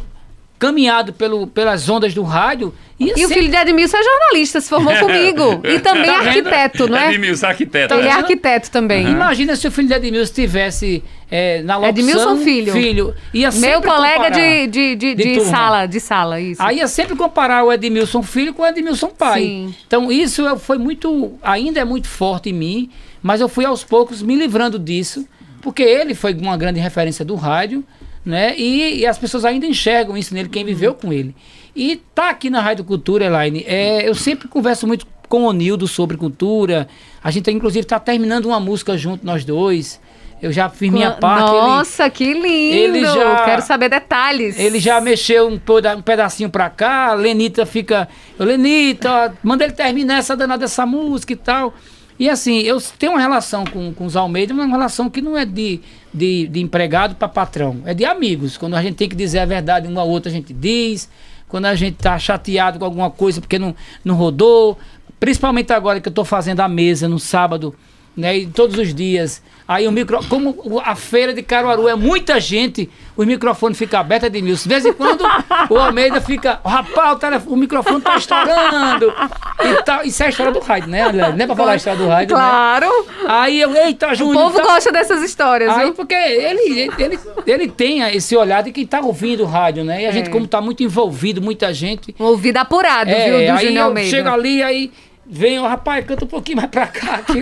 caminhado 0.59 1.13
pelo, 1.13 1.47
pelas 1.47 1.89
ondas 1.89 2.13
do 2.13 2.23
rádio. 2.23 2.75
E 2.99 3.07
sempre... 3.09 3.25
o 3.25 3.29
filho 3.29 3.49
de 3.49 3.57
Edmilson 3.57 3.97
é 3.97 4.03
jornalista, 4.03 4.61
se 4.61 4.69
formou 4.69 4.95
comigo. 5.01 5.63
E 5.65 5.79
também 5.79 6.05
tá 6.05 6.19
arquiteto, 6.19 6.89
não 6.89 6.99
é? 6.99 7.15
Edmilson, 7.15 7.47
arquiteto. 7.47 7.95
Ele 7.95 8.09
é 8.09 8.13
arquiteto 8.13 8.71
também. 8.71 9.07
Uhum. 9.07 9.13
Imagina 9.13 9.55
se 9.55 9.67
o 9.69 9.71
filho 9.71 9.89
de 9.89 9.95
Edmilson 9.95 10.35
tivesse 10.35 11.03
é, 11.31 11.63
na 11.63 11.77
locução... 11.77 11.91
Edmilson 11.91 12.37
Filho. 12.39 12.73
Filho. 12.73 13.15
Ia 13.33 13.51
Meu 13.53 13.81
colega 13.81 14.31
de, 14.31 14.67
de, 14.67 14.97
de, 14.97 15.15
de, 15.15 15.35
de 15.35 15.41
sala, 15.43 15.87
de 15.87 16.01
sala, 16.01 16.41
isso. 16.41 16.61
Aí 16.63 16.79
ia 16.79 16.89
sempre 16.89 17.15
comparar 17.17 17.65
o 17.65 17.73
Edmilson 17.73 18.23
Filho 18.23 18.53
com 18.53 18.63
o 18.63 18.67
Edmilson 18.67 19.09
Pai. 19.09 19.43
Sim. 19.43 19.75
Então 19.87 20.11
isso 20.11 20.45
foi 20.59 20.79
muito... 20.79 21.35
Ainda 21.43 21.81
é 21.81 21.85
muito 21.85 22.09
forte 22.09 22.51
em 22.51 22.53
mim, 22.53 22.91
mas 23.23 23.41
eu 23.41 23.49
fui 23.49 23.65
aos 23.65 23.85
poucos 23.85 24.23
me 24.23 24.35
livrando 24.35 24.79
disso, 24.79 25.27
porque 25.63 25.83
ele 25.83 26.15
foi 26.15 26.35
uma 26.35 26.57
grande 26.57 26.81
referência 26.81 27.25
do 27.25 27.37
rádio, 27.37 27.85
né? 28.25 28.55
E, 28.59 29.01
e, 29.01 29.07
as 29.07 29.19
pessoas 29.19 29.45
ainda 29.45 29.67
enxergam 29.67 30.17
isso 30.17 30.35
nele, 30.35 30.49
quem 30.49 30.65
viveu 30.65 30.95
com 30.95 31.13
ele. 31.13 31.35
E 31.75 31.97
tá 32.15 32.31
aqui 32.31 32.51
na 32.51 32.61
Rádio 32.61 32.85
Cultura, 32.85 33.25
Elaine, 33.25 33.65
é, 33.67 34.07
eu 34.07 34.15
sempre 34.15 34.49
converso 34.49 34.87
muito 34.87 35.07
com 35.29 35.45
o 35.45 35.53
Nildo 35.53 35.87
sobre 35.87 36.17
cultura. 36.17 36.89
A 37.23 37.31
gente, 37.31 37.51
inclusive, 37.51 37.85
está 37.85 38.01
terminando 38.01 38.47
uma 38.47 38.59
música 38.59 38.99
junto, 38.99 39.25
nós 39.25 39.45
dois. 39.45 40.01
Eu 40.43 40.53
já 40.53 40.69
fiz 40.69 40.91
minha 40.91 41.11
parte. 41.13 41.51
Nossa, 41.51 42.05
ele, 42.05 42.11
que 42.11 42.33
lindo! 42.33 42.97
Ele 42.97 43.05
já, 43.05 43.45
Quero 43.45 43.63
saber 43.63 43.91
detalhes. 43.91 44.59
Ele 44.59 44.81
já 44.81 45.01
mexeu 45.01 45.49
um, 45.49 45.55
um 45.55 46.03
pedacinho 46.03 46.49
pra 46.49 46.71
cá. 46.71 47.13
Lenita 47.13 47.67
fica. 47.67 48.09
Lenita, 48.39 49.35
manda 49.43 49.65
ele 49.65 49.75
terminar 49.75 50.19
essa 50.19 50.37
danada 50.37 50.61
dessa 50.61 50.87
música 50.87 51.33
e 51.33 51.37
tal. 51.37 51.75
E 52.19 52.29
assim, 52.29 52.59
eu 52.59 52.79
tenho 52.99 53.13
uma 53.13 53.21
relação 53.21 53.65
com, 53.65 53.95
com 53.95 54.05
os 54.05 54.15
Almeida, 54.15 54.53
uma 54.53 54.67
relação 54.67 55.09
que 55.09 55.23
não 55.23 55.39
é 55.39 55.47
de, 55.47 55.81
de, 56.13 56.49
de 56.49 56.61
empregado 56.61 57.15
para 57.15 57.27
patrão, 57.27 57.81
é 57.87 57.95
de 57.95 58.05
amigos. 58.05 58.59
Quando 58.59 58.77
a 58.77 58.83
gente 58.83 58.97
tem 58.97 59.09
que 59.09 59.17
dizer 59.17 59.39
a 59.39 59.47
verdade 59.47 59.89
um 59.89 59.99
ao 59.99 60.07
outro, 60.07 60.31
a 60.31 60.33
gente 60.33 60.53
diz. 60.53 61.09
Quando 61.49 61.65
a 61.65 61.75
gente 61.75 61.97
tá 61.97 62.19
chateado 62.19 62.79
com 62.79 62.85
alguma 62.85 63.11
coisa 63.11 63.41
porque 63.41 63.59
não, 63.59 63.75
não 64.05 64.15
rodou. 64.15 64.79
Principalmente 65.19 65.73
agora 65.73 66.01
que 66.01 66.09
eu 66.09 66.11
estou 66.11 66.25
fazendo 66.25 66.61
a 66.61 66.69
mesa 66.69 67.09
no 67.09 67.19
sábado, 67.19 67.75
né? 68.21 68.39
E 68.39 68.47
todos 68.47 68.79
os 68.79 68.95
dias 68.95 69.43
Aí 69.71 69.87
o 69.87 69.93
micro, 69.93 70.19
como 70.29 70.83
a 70.85 70.97
feira 70.97 71.33
de 71.33 71.45
Caruaru 71.45 71.87
é 71.87 71.95
muita 71.95 72.41
gente, 72.41 72.91
os 73.17 73.25
microfones 73.25 73.79
ficam 73.79 74.01
abertos 74.01 74.29
de 74.29 74.43
mil. 74.43 74.57
De 74.57 74.69
vez 74.69 74.85
em 74.85 74.93
quando 74.93 75.23
o 75.71 75.79
Almeida 75.79 76.21
fica, 76.21 76.59
rapaz, 76.67 77.13
o, 77.13 77.17
telefone, 77.21 77.55
o 77.55 77.57
microfone 77.57 78.01
tá 78.01 78.17
estourando. 78.17 79.15
E 79.61 79.83
tá, 79.85 80.03
isso 80.05 80.25
é 80.25 80.27
a 80.27 80.29
história 80.29 80.51
do 80.51 80.59
rádio, 80.59 80.89
né? 80.89 81.13
Não 81.13 81.45
é 81.45 81.47
pra 81.47 81.55
falar 81.55 81.71
a 81.71 81.77
história 81.77 82.01
do 82.01 82.09
rádio, 82.09 82.37
né? 82.37 82.43
Claro. 82.43 82.87
Né? 82.87 83.25
Aí 83.29 83.61
eu, 83.61 83.73
eita, 83.77 84.13
Júnior. 84.13 84.39
O 84.39 84.41
povo 84.47 84.57
tá... 84.57 84.65
gosta 84.65 84.91
dessas 84.91 85.23
histórias, 85.23 85.71
Aí, 85.71 85.85
viu? 85.85 85.95
porque 85.95 86.15
ele, 86.15 86.91
ele, 86.99 87.19
ele 87.47 87.69
tem 87.69 88.01
esse 88.17 88.37
olhar 88.37 88.65
de 88.65 88.73
quem 88.73 88.85
tá 88.85 89.01
ouvindo 89.01 89.45
o 89.45 89.47
rádio, 89.47 89.85
né? 89.85 90.03
E 90.03 90.07
a 90.07 90.09
é. 90.09 90.13
gente, 90.13 90.31
como 90.31 90.49
tá 90.49 90.61
muito 90.61 90.83
envolvido, 90.83 91.41
muita 91.41 91.73
gente. 91.73 92.13
Um 92.19 92.25
ouvido 92.25 92.57
apurado, 92.57 93.09
é, 93.09 93.25
viu, 93.25 93.47
do 93.47 93.57
aí 93.57 93.67
Júnior 93.67 93.85
Almeida. 93.85 94.11
Chega 94.11 94.33
ali, 94.33 94.65
aí 94.65 94.91
Vem, 95.33 95.61
rapaz, 95.61 96.05
canta 96.05 96.25
um 96.25 96.29
pouquinho 96.29 96.57
mais 96.57 96.69
pra 96.69 96.89
cá. 96.89 97.19
Que 97.19 97.41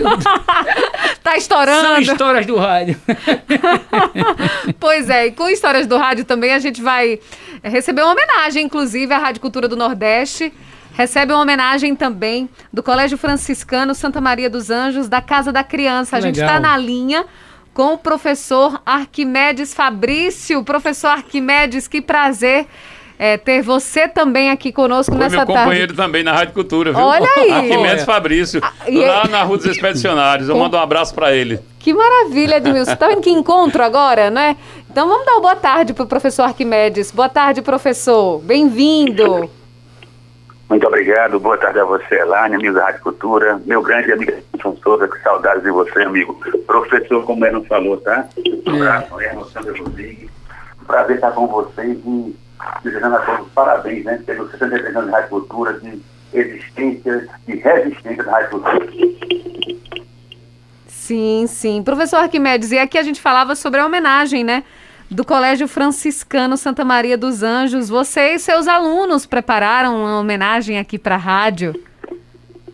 tá 1.23 1.35
estourando. 1.35 1.87
São 1.87 1.99
histórias 1.99 2.45
do 2.45 2.55
rádio. 2.55 2.95
pois 4.79 5.09
é, 5.09 5.25
e 5.25 5.31
com 5.31 5.49
histórias 5.49 5.87
do 5.87 5.97
rádio 5.97 6.23
também 6.23 6.53
a 6.53 6.59
gente 6.59 6.83
vai 6.83 7.19
receber 7.63 8.03
uma 8.03 8.11
homenagem, 8.11 8.63
inclusive, 8.63 9.11
à 9.11 9.17
Rádio 9.17 9.41
Cultura 9.41 9.67
do 9.67 9.75
Nordeste. 9.75 10.53
Recebe 10.93 11.33
uma 11.33 11.41
homenagem 11.41 11.95
também 11.95 12.47
do 12.71 12.83
Colégio 12.83 13.17
Franciscano 13.17 13.95
Santa 13.95 14.21
Maria 14.21 14.51
dos 14.51 14.69
Anjos, 14.69 15.09
da 15.09 15.21
Casa 15.21 15.51
da 15.51 15.63
Criança. 15.63 16.15
A 16.15 16.21
gente 16.21 16.39
está 16.39 16.59
na 16.59 16.77
linha 16.77 17.25
com 17.73 17.93
o 17.93 17.97
professor 17.97 18.79
Arquimedes 18.85 19.73
Fabrício. 19.73 20.63
Professor 20.63 21.07
Arquimedes, 21.07 21.87
que 21.87 22.01
prazer 22.01 22.67
é, 23.21 23.35
ter 23.35 23.61
você 23.61 24.07
também 24.07 24.49
aqui 24.49 24.71
conosco 24.71 25.11
Foi 25.11 25.19
nessa 25.19 25.35
meu 25.35 25.45
tarde. 25.45 25.61
companheiro 25.61 25.93
também 25.93 26.23
na 26.23 26.31
Rádio 26.31 26.53
Cultura, 26.53 26.93
viu? 26.93 27.01
Olha 27.01 27.27
aí. 27.35 27.51
Arquimedes 27.51 28.05
Fabrício, 28.05 28.61
ah, 28.63 28.71
lá 28.87 29.27
na 29.27 29.43
Rua 29.43 29.57
dos 29.57 29.65
Expedicionários. 29.65 30.47
Eu 30.47 30.57
mando 30.57 30.77
um 30.77 30.79
abraço 30.79 31.13
para 31.13 31.35
ele. 31.35 31.59
Que 31.79 31.93
maravilha, 31.93 32.55
Edmilson. 32.55 32.95
Tá 32.95 33.09
vendo 33.09 33.19
que 33.19 33.29
encontro 33.29 33.83
agora, 33.83 34.29
né? 34.29 34.55
Então 34.89 35.05
vamos 35.05 35.25
dar 35.25 35.33
uma 35.33 35.41
boa 35.41 35.55
tarde 35.57 35.93
para 35.93 36.05
o 36.05 36.07
professor 36.07 36.43
Arquimedes. 36.43 37.11
Boa 37.11 37.27
tarde, 37.27 37.61
professor. 37.61 38.39
Bem-vindo. 38.39 39.49
Muito 40.69 40.87
obrigado. 40.87 41.41
Boa 41.41 41.57
tarde 41.57 41.79
a 41.79 41.83
você, 41.83 42.15
Elane, 42.15 42.55
amigo 42.55 42.73
da 42.73 42.85
Rádio 42.85 43.01
Cultura. 43.01 43.59
Meu 43.65 43.81
grande 43.81 44.13
amigo 44.13 44.31
Edson 44.53 44.77
Souza, 44.81 45.09
que 45.09 45.19
saudades 45.21 45.63
de 45.63 45.71
você, 45.71 46.03
amigo. 46.03 46.39
Professor, 46.65 47.25
como 47.25 47.43
ele 47.43 47.55
não 47.55 47.65
falou, 47.65 47.97
tá? 47.97 48.29
Um 48.65 48.75
abraço, 48.75 49.19
é. 49.19 49.35
Sandra 49.51 49.77
Rodrigues. 49.77 50.29
Prazer 50.87 51.15
estar 51.17 51.31
com 51.31 51.47
vocês 51.47 51.97
e 52.05 52.48
desejando 52.83 53.15
a 53.15 53.19
todos 53.19 53.51
parabéns, 53.53 54.03
né, 54.03 54.21
pelos 54.25 54.51
63 54.51 54.95
anos 54.95 55.07
de 55.07 55.11
Rádio 55.11 55.29
Cultura, 55.29 55.79
de 55.79 56.01
existência, 56.33 57.27
de 57.47 57.55
resistência 57.55 58.23
da 58.23 58.31
Rádio 58.31 58.49
Cultura. 58.49 58.87
Sim, 60.87 61.45
sim. 61.47 61.81
Professor 61.83 62.17
Arquimedes, 62.17 62.71
e 62.71 62.77
aqui 62.77 62.97
a 62.97 63.03
gente 63.03 63.19
falava 63.19 63.55
sobre 63.55 63.79
a 63.79 63.85
homenagem, 63.85 64.43
né? 64.43 64.63
Do 65.09 65.25
Colégio 65.25 65.67
Franciscano 65.67 66.55
Santa 66.55 66.85
Maria 66.85 67.17
dos 67.17 67.41
Anjos. 67.41 67.89
Você 67.89 68.35
e 68.35 68.39
seus 68.39 68.67
alunos 68.67 69.25
prepararam 69.25 69.95
uma 69.95 70.19
homenagem 70.19 70.77
aqui 70.77 70.99
para 70.99 71.15
a 71.15 71.17
rádio? 71.17 71.73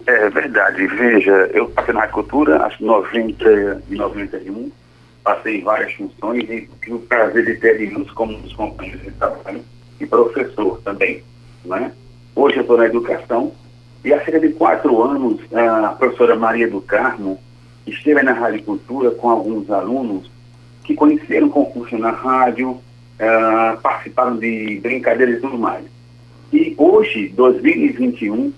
É 0.06 0.30
verdade. 0.30 0.86
Veja, 0.86 1.50
eu 1.54 1.69
passei 1.69 1.93
na 1.93 2.08
Cultura, 2.10 2.65
acho 2.65 2.84
90 2.84 3.82
e 3.89 3.95
91 3.95 4.69
passei 5.26 5.62
várias 5.63 5.91
funções 5.93 6.43
e 6.43 6.69
tive 6.82 6.93
o 6.93 7.00
prazer 7.00 7.45
de 7.45 7.56
ter 7.56 7.82
eles 7.82 8.12
como 8.12 8.38
os 8.38 8.54
companheiros 8.54 9.02
de 9.02 9.12
trabalho 9.12 9.65
e 9.99 10.05
professor 10.05 10.79
também, 10.84 11.23
né? 11.63 11.91
Hoje 12.36 12.58
eu 12.58 12.62
estou 12.62 12.77
na 12.77 12.86
educação. 12.86 13.51
E 14.03 14.13
há 14.13 14.23
cerca 14.23 14.39
de 14.39 14.49
quatro 14.49 15.01
anos, 15.01 15.39
a 15.53 15.89
professora 15.89 16.36
Maria 16.36 16.67
do 16.69 16.81
Carmo 16.81 17.39
esteve 17.88 18.21
na 18.21 18.34
Rádio 18.34 18.63
Cultura 18.63 19.10
com 19.12 19.29
alguns 19.29 19.69
alunos 19.71 20.29
que 20.84 20.93
conheceram 20.93 21.47
o 21.47 21.49
concurso 21.49 21.97
na 21.97 22.12
rádio, 22.12 22.71
uh, 22.71 23.81
participaram 23.81 24.38
de 24.38 24.79
brincadeiras 24.81 25.38
e 25.38 25.41
tudo 25.41 25.58
mais. 25.58 25.86
E 26.53 26.75
hoje, 26.77 27.29
2021, 27.29 28.53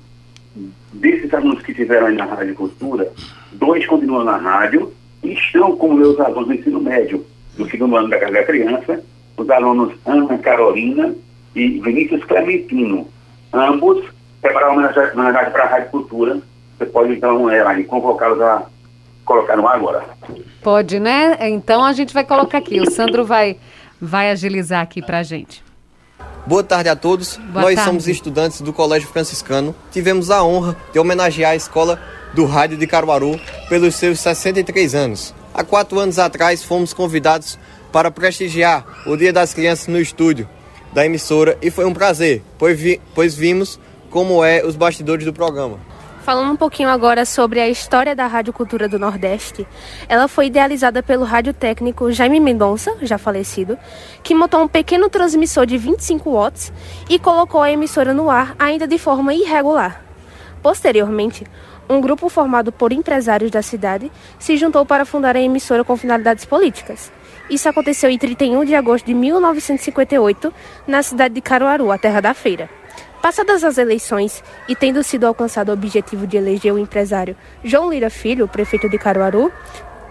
desses 0.92 1.34
alunos 1.34 1.62
que 1.62 1.72
estiveram 1.72 2.08
aí 2.08 2.16
na 2.16 2.26
Rádio 2.26 2.56
Cultura, 2.56 3.10
dois 3.54 3.86
continuam 3.86 4.26
na 4.26 4.36
rádio 4.38 4.92
e 5.24 5.34
estão 5.34 5.78
como 5.78 5.96
meus 5.96 6.20
alunos 6.20 6.48
do 6.48 6.54
ensino 6.54 6.82
médio, 6.82 7.26
do 7.56 7.70
segundo 7.70 7.96
ano 7.96 8.10
da 8.10 8.20
Casa 8.20 8.34
da 8.34 8.44
Criança, 8.44 9.02
os 9.38 9.50
alunos 9.50 9.94
Ana 10.06 10.38
Carolina 10.40 11.16
e 11.58 11.80
Vinícius 11.80 12.24
Clementino. 12.26 13.08
Ambos 13.52 14.06
prepararam 14.42 14.74
uma 14.74 14.90
homenagem 15.14 15.52
para 15.52 15.64
a 15.64 15.68
Rádio 15.68 15.90
Cultura. 15.90 16.40
Você 16.78 16.86
pode, 16.86 17.14
então, 17.14 17.52
Elaine, 17.52 17.84
convocá-los 17.86 18.40
a 18.40 18.66
colocar 19.26 19.58
no 19.58 19.68
ar 19.68 19.76
agora. 19.76 20.06
Pode, 20.62 21.00
né? 21.00 21.38
Então 21.50 21.84
a 21.84 21.94
gente 21.94 22.14
vai 22.14 22.24
colocar 22.24 22.60
aqui. 22.60 22.80
O 22.80 22.90
Sandro 22.92 23.26
vai, 23.26 23.58
vai 24.00 24.30
agilizar 24.30 24.82
aqui 24.82 25.02
para 25.02 25.20
a 25.20 25.24
gente. 25.24 25.64
Boa 26.46 26.64
tarde 26.64 26.90
a 26.90 26.96
todos. 26.96 27.38
Boa 27.38 27.64
Nós 27.64 27.76
tarde. 27.76 27.90
somos 27.90 28.08
estudantes 28.08 28.62
do 28.62 28.72
Colégio 28.72 29.10
Franciscano. 29.10 29.76
Tivemos 29.92 30.30
a 30.30 30.44
honra 30.44 30.78
de 30.94 31.00
homenagear 31.00 31.52
a 31.52 31.56
escola 31.56 32.00
do 32.34 32.46
Rádio 32.46 32.78
de 32.78 32.86
Caruaru 32.86 33.40
pelos 33.68 33.96
seus 33.96 34.20
63 34.20 34.94
anos. 34.94 35.34
Há 35.54 35.64
quatro 35.64 36.00
anos 36.00 36.20
atrás 36.20 36.64
fomos 36.64 36.94
convidados 36.94 37.58
para 37.92 38.12
prestigiar 38.12 38.86
o 39.08 39.18
Dia 39.18 39.34
das 39.34 39.54
Crianças 39.54 39.88
no 39.88 40.00
estúdio 40.00 40.48
da 40.94 41.06
emissora 41.06 41.58
e 41.62 41.70
foi 41.70 41.86
um 41.86 41.94
prazer, 41.94 42.42
pois, 42.58 42.80
vi, 42.80 43.02
pois 43.14 43.36
vimos 43.36 43.80
como 44.10 44.44
é 44.44 44.66
os 44.66 44.76
bastidores 44.76 45.26
do 45.26 45.34
programa. 45.34 45.80
Falando 46.28 46.52
um 46.52 46.58
pouquinho 46.58 46.90
agora 46.90 47.24
sobre 47.24 47.62
a 47.62 47.70
história 47.70 48.14
da 48.14 48.28
Rádio 48.28 48.52
Cultura 48.52 48.90
do 48.90 49.00
Nordeste, 49.00 49.66
ela 50.10 50.28
foi 50.28 50.48
idealizada 50.48 51.02
pelo 51.02 51.24
radiotécnico 51.24 52.12
Jaime 52.12 52.38
Mendonça, 52.42 52.98
já 53.02 53.18
falecido, 53.18 53.78
que 54.22 54.36
montou 54.36 54.62
um 54.62 54.68
pequeno 54.68 55.10
transmissor 55.10 55.66
de 55.66 55.78
25 55.78 56.30
watts 56.30 56.74
e 57.10 57.18
colocou 57.18 57.62
a 57.62 57.72
emissora 57.72 58.14
no 58.14 58.30
ar 58.30 58.54
ainda 58.60 58.86
de 58.86 58.98
forma 58.98 59.34
irregular. 59.34 60.04
Posteriormente, 60.62 61.48
um 61.90 62.02
grupo 62.02 62.28
formado 62.28 62.74
por 62.74 62.92
empresários 62.92 63.50
da 63.50 63.62
cidade 63.62 64.12
se 64.38 64.58
juntou 64.58 64.86
para 64.86 65.06
fundar 65.06 65.38
a 65.38 65.42
emissora 65.42 65.86
com 65.86 65.96
finalidades 65.96 66.44
políticas. 66.44 67.10
Isso 67.50 67.70
aconteceu 67.70 68.10
em 68.10 68.18
31 68.18 68.66
de 68.66 68.76
agosto 68.76 69.06
de 69.06 69.14
1958, 69.14 70.54
na 70.86 71.02
cidade 71.02 71.36
de 71.36 71.42
Caruaru, 71.42 71.92
a 71.92 71.98
terra 71.98 72.20
da 72.20 72.34
feira. 72.34 72.70
Passadas 73.22 73.64
as 73.64 73.78
eleições 73.78 74.44
e 74.68 74.76
tendo 74.76 75.02
sido 75.02 75.26
alcançado 75.26 75.70
o 75.70 75.74
objetivo 75.74 76.28
de 76.28 76.38
eleger 76.38 76.74
o 76.74 76.78
empresário 76.78 77.36
João 77.64 77.90
Lira 77.90 78.10
Filho, 78.10 78.48
prefeito 78.48 78.90
de 78.90 78.98
Caruaru, 78.98 79.52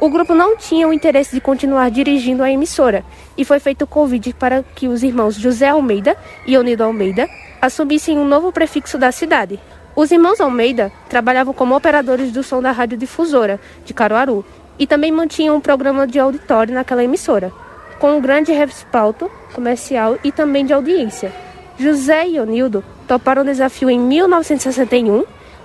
o 0.00 0.10
grupo 0.10 0.34
não 0.34 0.56
tinha 0.56 0.86
o 0.86 0.92
interesse 0.92 1.34
de 1.34 1.40
continuar 1.40 1.90
dirigindo 1.90 2.42
a 2.42 2.50
emissora 2.50 3.04
e 3.36 3.44
foi 3.44 3.58
feito 3.58 3.82
o 3.82 3.86
convite 3.86 4.34
para 4.34 4.62
que 4.62 4.88
os 4.88 5.02
irmãos 5.02 5.34
José 5.34 5.68
Almeida 5.68 6.16
e 6.46 6.58
Unido 6.58 6.84
Almeida 6.84 7.28
assumissem 7.62 8.18
um 8.18 8.26
novo 8.26 8.52
prefixo 8.52 8.98
da 8.98 9.10
cidade. 9.10 9.58
Os 9.94 10.10
irmãos 10.10 10.38
Almeida 10.38 10.92
trabalhavam 11.08 11.54
como 11.54 11.74
operadores 11.74 12.30
do 12.30 12.42
som 12.42 12.60
da 12.60 12.70
rádio 12.70 12.98
difusora 12.98 13.58
de 13.86 13.94
Caruaru 13.94 14.44
e 14.78 14.86
também 14.86 15.12
mantinham 15.12 15.56
um 15.56 15.60
programa 15.60 16.06
de 16.06 16.18
auditório 16.18 16.74
naquela 16.74 17.04
emissora, 17.04 17.52
com 17.98 18.16
um 18.16 18.20
grande 18.20 18.52
respaldo 18.52 19.30
comercial 19.54 20.18
e 20.22 20.30
também 20.30 20.64
de 20.64 20.72
audiência. 20.72 21.32
José 21.78 22.28
e 22.28 22.40
Onildo 22.40 22.84
toparam 23.06 23.42
o 23.42 23.44
desafio 23.44 23.90
em 23.90 23.98
1961, 23.98 25.24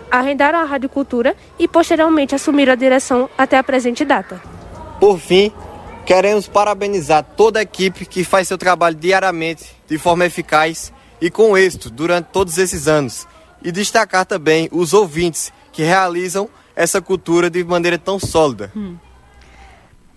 arrendaram 0.10 0.60
a 0.60 0.64
Rádio 0.64 0.90
Cultura 0.90 1.36
e 1.58 1.68
posteriormente 1.68 2.36
assumiram 2.36 2.74
a 2.74 2.76
direção 2.76 3.30
até 3.38 3.58
a 3.58 3.64
presente 3.64 4.04
data. 4.04 4.42
Por 5.00 5.18
fim, 5.20 5.52
queremos 6.06 6.48
parabenizar 6.48 7.24
toda 7.36 7.60
a 7.60 7.64
equipe 7.64 8.06
que 8.06 8.24
faz 8.24 8.48
seu 8.48 8.58
trabalho 8.58 8.96
diariamente 8.96 9.76
de 9.88 9.98
forma 9.98 10.26
eficaz 10.26 10.92
e 11.20 11.30
com 11.30 11.58
êxito 11.58 11.90
durante 11.90 12.26
todos 12.26 12.58
esses 12.58 12.88
anos 12.88 13.28
e 13.64 13.72
destacar 13.72 14.26
também 14.26 14.68
os 14.72 14.94
ouvintes 14.94 15.54
que 15.72 15.84
realizam 15.84 16.50
essa 16.76 17.02
cultura 17.02 17.50
de 17.50 17.64
maneira 17.64 17.98
tão 17.98 18.20
sólida. 18.20 18.72
Hum. 18.76 18.96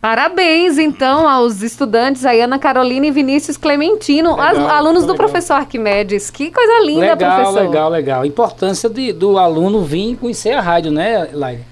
Parabéns, 0.00 0.76
então, 0.76 1.26
aos 1.26 1.62
estudantes, 1.62 2.26
a 2.26 2.32
Ana 2.32 2.58
Carolina 2.58 3.06
e 3.06 3.10
Vinícius 3.10 3.56
Clementino, 3.56 4.36
legal, 4.36 4.68
alunos 4.68 5.04
do 5.04 5.12
legal. 5.12 5.26
professor 5.26 5.54
Arquimedes. 5.54 6.30
Que 6.30 6.50
coisa 6.50 6.84
linda, 6.84 7.14
legal, 7.14 7.16
professor. 7.16 7.54
Legal, 7.54 7.64
legal, 7.64 7.90
legal. 7.90 8.22
A 8.22 8.26
importância 8.26 8.90
de, 8.90 9.14
do 9.14 9.38
aluno 9.38 9.82
vir 9.82 10.16
conhecer 10.16 10.50
a 10.50 10.60
rádio, 10.60 10.92
né, 10.92 11.30
Laila? 11.32 11.62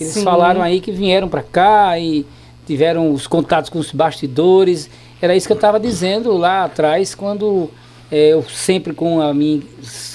Eles 0.00 0.14
Sim. 0.14 0.24
falaram 0.24 0.62
aí 0.62 0.80
que 0.80 0.90
vieram 0.90 1.28
para 1.28 1.42
cá 1.42 1.98
e 1.98 2.26
tiveram 2.66 3.12
os 3.12 3.26
contatos 3.26 3.68
com 3.68 3.78
os 3.78 3.92
bastidores. 3.92 4.88
Era 5.20 5.36
isso 5.36 5.46
que 5.46 5.52
eu 5.52 5.56
estava 5.56 5.78
dizendo 5.78 6.34
lá 6.38 6.64
atrás, 6.64 7.14
quando 7.14 7.70
é, 8.10 8.32
eu 8.32 8.42
sempre 8.44 8.94
com 8.94 9.20
a 9.20 9.32
mim, 9.34 9.62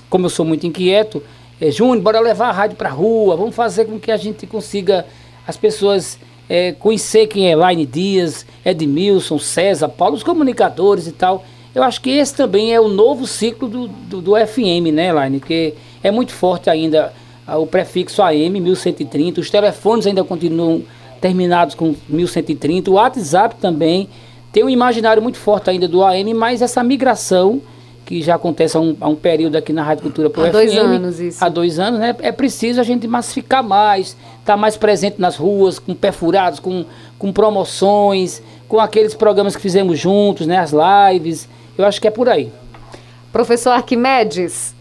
como 0.10 0.26
eu 0.26 0.30
sou 0.30 0.46
muito 0.46 0.66
inquieto, 0.66 1.24
é, 1.60 1.72
Júnior, 1.72 2.02
bora 2.02 2.20
levar 2.20 2.50
a 2.50 2.52
rádio 2.52 2.78
para 2.78 2.90
rua, 2.90 3.36
vamos 3.36 3.56
fazer 3.56 3.86
com 3.86 4.00
que 4.00 4.12
a 4.12 4.18
gente 4.18 4.48
consiga 4.48 5.06
as 5.46 5.58
pessoas 5.58 6.18
é, 6.48 6.72
conhecer 6.72 7.28
quem 7.28 7.52
é 7.52 7.56
Laine 7.56 7.86
Dias, 7.86 8.46
Edmilson, 8.66 9.38
César, 9.38 9.90
Paulo, 9.90 10.16
os 10.16 10.24
comunicadores 10.24 11.08
e 11.08 11.12
tal. 11.12 11.44
Eu 11.76 11.84
acho 11.84 12.02
que 12.02 12.10
esse 12.10 12.34
também 12.34 12.74
é 12.74 12.80
o 12.80 12.88
novo 12.88 13.28
ciclo 13.28 13.68
do, 13.68 13.88
do, 13.88 14.22
do 14.22 14.34
FM, 14.36 14.92
né, 14.94 15.14
Laine? 15.14 15.40
Porque 15.40 15.76
é 16.02 16.10
muito 16.10 16.32
forte 16.32 16.70
ainda 16.70 17.14
o 17.48 17.66
prefixo 17.66 18.22
AM 18.22 18.60
1130, 18.60 19.42
os 19.42 19.50
telefones 19.50 20.06
ainda 20.06 20.24
continuam 20.24 20.84
terminados 21.20 21.76
com 21.76 21.96
1130, 22.08 22.90
o 22.90 22.94
WhatsApp 22.94 23.56
também 23.56 24.08
tem 24.52 24.64
um 24.64 24.70
imaginário 24.70 25.22
muito 25.22 25.38
forte 25.38 25.70
ainda 25.70 25.88
do 25.88 26.04
AM, 26.04 26.34
mas 26.34 26.62
essa 26.62 26.84
migração 26.84 27.62
que 28.10 28.24
já 28.24 28.34
acontece 28.34 28.76
há 28.76 28.80
um, 28.80 28.98
há 29.00 29.08
um 29.08 29.16
período 29.16 29.56
aqui 29.56 29.72
na 29.72 29.84
Rádio 29.84 30.02
Cultura 30.02 30.32
por 30.32 30.44
há 30.44 30.48
FM, 30.48 30.52
dois 30.52 30.76
anos 30.76 31.20
isso. 31.20 31.46
Há 31.46 31.48
dois 31.48 31.78
anos, 31.78 32.00
né? 32.00 32.16
É 32.22 32.32
preciso 32.32 32.82
a 32.82 32.84
gente 32.84 33.08
massificar 33.08 33.64
mais, 33.64 34.08
estar 34.40 34.54
tá 34.54 34.58
mais 34.58 34.76
presente 34.76 35.22
nas 35.22 35.36
ruas, 35.36 35.78
com 35.78 35.94
perfurados, 35.94 36.60
com, 36.60 36.86
com 37.20 37.32
promoções, 37.32 38.42
com 38.68 38.80
aqueles 38.80 39.14
programas 39.14 39.56
que 39.56 39.62
fizemos 39.62 40.00
juntos, 40.00 40.48
né? 40.48 40.58
As 40.58 40.72
lives. 40.74 41.48
Eu 41.78 41.86
acho 41.86 42.02
que 42.02 42.08
é 42.08 42.12
por 42.12 42.28
aí. 42.28 42.52
Professor 43.32 43.70
Arquimedes, 43.74 44.74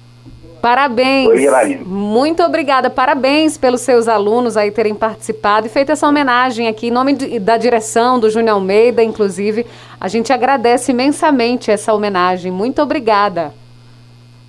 Parabéns. 0.61 1.29
Oi, 1.29 1.77
Muito 1.87 2.43
obrigada. 2.43 2.91
Parabéns 2.91 3.57
pelos 3.57 3.81
seus 3.81 4.09
alunos 4.09 4.57
aí 4.57 4.71
terem 4.71 4.95
participado 4.95 5.67
e 5.67 5.71
feito 5.71 5.93
essa 5.93 6.07
homenagem 6.07 6.69
aqui 6.69 6.89
em 6.89 6.91
nome 6.91 7.15
de, 7.15 7.39
da 7.39 7.57
direção 7.57 8.19
do 8.19 8.29
Júnior 8.29 8.57
Almeida, 8.57 9.03
inclusive. 9.03 9.65
A 10.01 10.09
gente 10.09 10.33
agradece 10.33 10.93
imensamente 10.93 11.71
essa 11.71 11.93
homenagem. 11.95 12.51
Muito 12.51 12.83
obrigada. 12.83 13.53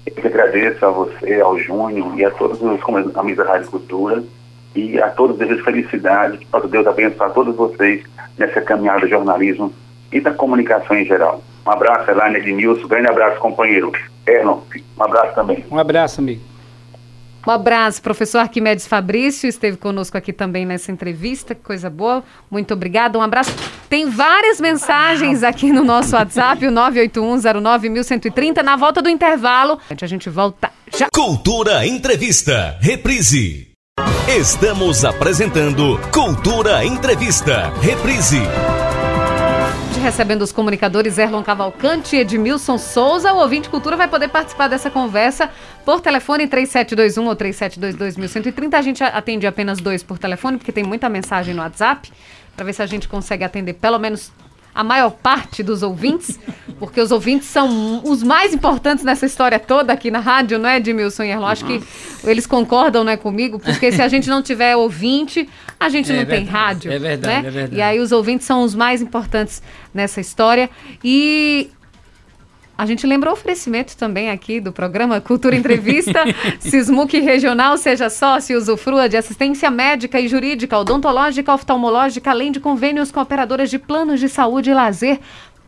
Eu 0.06 0.14
que 0.14 0.28
agradeço 0.28 0.84
a 0.86 0.90
você, 0.90 1.40
ao 1.40 1.58
Júnior 1.60 2.18
e 2.18 2.26
a 2.26 2.32
todos 2.32 2.60
os 2.62 3.16
amigos 3.16 3.46
da 3.46 3.52
Rádio 3.52 3.70
Cultura 3.70 4.24
e 4.76 5.00
a 5.00 5.10
todos 5.10 5.38
desejo 5.38 5.64
felicidade, 5.64 6.38
que 6.38 6.46
possa 6.46 6.68
Deus 6.68 6.88
abençoar 6.88 7.32
todos 7.32 7.56
vocês 7.56 8.04
nessa 8.38 8.62
caminhada 8.62 9.02
do 9.02 9.08
jornalismo 9.08 9.74
e 10.12 10.20
da 10.20 10.34
comunicação 10.34 10.96
em 10.96 11.06
geral. 11.06 11.42
Um 11.66 11.72
abraço, 11.72 12.10
Elaine 12.10 12.38
Edmilson. 12.38 12.88
Grande 12.88 13.10
abraço, 13.10 13.40
companheiro. 13.40 13.92
Erlon, 14.28 14.62
um 14.98 15.04
abraço 15.04 15.36
também. 15.36 15.66
Um 15.70 15.80
abraço, 15.80 16.20
amigo. 16.20 16.42
Um 17.48 17.52
abraço, 17.52 18.02
professor 18.02 18.40
Arquimedes 18.40 18.86
Fabrício, 18.86 19.48
esteve 19.48 19.78
conosco 19.78 20.18
aqui 20.18 20.34
também 20.34 20.66
nessa 20.66 20.92
entrevista, 20.92 21.56
que 21.56 21.62
coisa 21.62 21.90
boa. 21.90 22.24
Muito 22.52 22.74
obrigada, 22.74 23.18
um 23.18 23.22
abraço. 23.22 23.52
Tem 23.90 24.10
várias 24.10 24.60
mensagens 24.60 25.42
aqui 25.42 25.72
no 25.72 25.84
nosso 25.84 26.16
WhatsApp, 26.16 26.66
o 26.68 26.72
981091130. 26.72 28.62
Na 28.62 28.76
volta 28.76 29.02
do 29.02 29.10
intervalo, 29.10 29.80
a 29.90 30.06
gente 30.06 30.30
volta 30.30 30.70
já. 30.96 31.08
Cultura 31.14 31.88
Entrevista, 31.88 32.78
reprise. 32.82 33.70
Estamos 34.28 35.04
apresentando 35.04 36.00
Cultura 36.12 36.86
Entrevista, 36.86 37.72
reprise 37.82 38.42
recebendo 40.00 40.42
os 40.42 40.52
comunicadores 40.52 41.18
Erlon 41.18 41.44
Cavalcante 41.44 42.16
e 42.16 42.20
Edmilson 42.20 42.78
Souza. 42.78 43.34
O 43.34 43.38
ouvinte 43.38 43.70
Cultura 43.70 43.98
vai 43.98 44.08
poder 44.08 44.30
participar 44.30 44.68
dessa 44.68 44.90
conversa 44.90 45.50
por 45.86 46.00
telefone 46.00 46.48
3721 46.48 47.28
ou 47.28 47.36
3722 47.36 48.74
A 48.74 48.82
gente 48.82 49.04
atende 49.04 49.46
apenas 49.46 49.80
dois 49.80 50.02
por 50.02 50.18
telefone, 50.18 50.58
porque 50.58 50.72
tem 50.72 50.84
muita 50.84 51.10
mensagem 51.10 51.54
no 51.54 51.62
WhatsApp, 51.62 52.12
para 52.56 52.66
ver 52.66 52.74
se 52.74 52.82
a 52.82 52.86
gente 52.86 53.08
consegue 53.08 53.44
atender 53.44 53.74
pelo 53.74 54.00
menos 54.00 54.32
a 54.74 54.84
maior 54.84 55.12
parte 55.12 55.62
dos 55.62 55.84
ouvintes, 55.84 56.40
porque 56.78 57.02
os 57.02 57.12
ouvintes 57.12 57.48
são 57.48 58.02
os 58.04 58.24
mais 58.24 58.54
importantes 58.54 59.04
nessa 59.04 59.26
história 59.26 59.60
toda 59.60 59.92
aqui 59.92 60.10
na 60.10 60.20
rádio, 60.20 60.58
não 60.58 60.70
é, 60.70 60.78
Edmilson 60.78 61.24
e 61.24 61.32
Erlon? 61.32 61.48
Acho 61.48 61.66
que 61.66 61.84
eles 62.24 62.48
concordam 62.48 63.04
né, 63.04 63.18
comigo, 63.18 63.60
porque 63.60 63.92
se 63.92 64.02
a 64.02 64.08
gente 64.08 64.30
não 64.30 64.42
tiver 64.42 64.76
ouvinte, 64.76 65.50
a 65.80 65.90
gente 65.90 66.12
é 66.12 66.16
não 66.16 66.26
verdade, 66.26 66.42
tem 66.42 66.52
rádio. 66.52 66.92
É 66.92 67.00
verdade, 67.00 67.42
né? 67.42 67.48
é 67.48 67.52
verdade. 67.52 67.76
E 67.76 67.82
aí 67.82 68.00
os 68.00 68.12
ouvintes 68.12 68.46
são 68.46 68.64
os 68.64 68.76
mais 68.76 69.02
importantes 69.02 69.62
nessa 69.94 70.22
história. 70.22 70.70
E 71.04 71.70
A 72.80 72.86
gente 72.86 73.06
lembra 73.06 73.30
o 73.30 73.34
oferecimento 73.34 73.98
também 73.98 74.30
aqui 74.30 74.62
do 74.62 74.72
programa 74.72 75.20
Cultura 75.20 75.54
Entrevista. 75.54 76.24
Sismuc 76.62 77.20
Regional, 77.20 77.78
seja 77.78 78.10
sócio, 78.10 78.58
usufrua 78.58 79.10
de 79.10 79.18
assistência 79.18 79.70
médica 79.70 80.18
e 80.18 80.30
jurídica, 80.30 80.80
odontológica, 80.80 81.54
oftalmológica, 81.54 82.32
além 82.32 82.54
de 82.54 82.62
convênios 82.62 83.12
com 83.12 83.20
operadoras 83.20 83.70
de 83.70 83.78
planos 83.78 84.22
de 84.22 84.30
saúde 84.30 84.70
e 84.70 84.74
lazer 84.74 85.20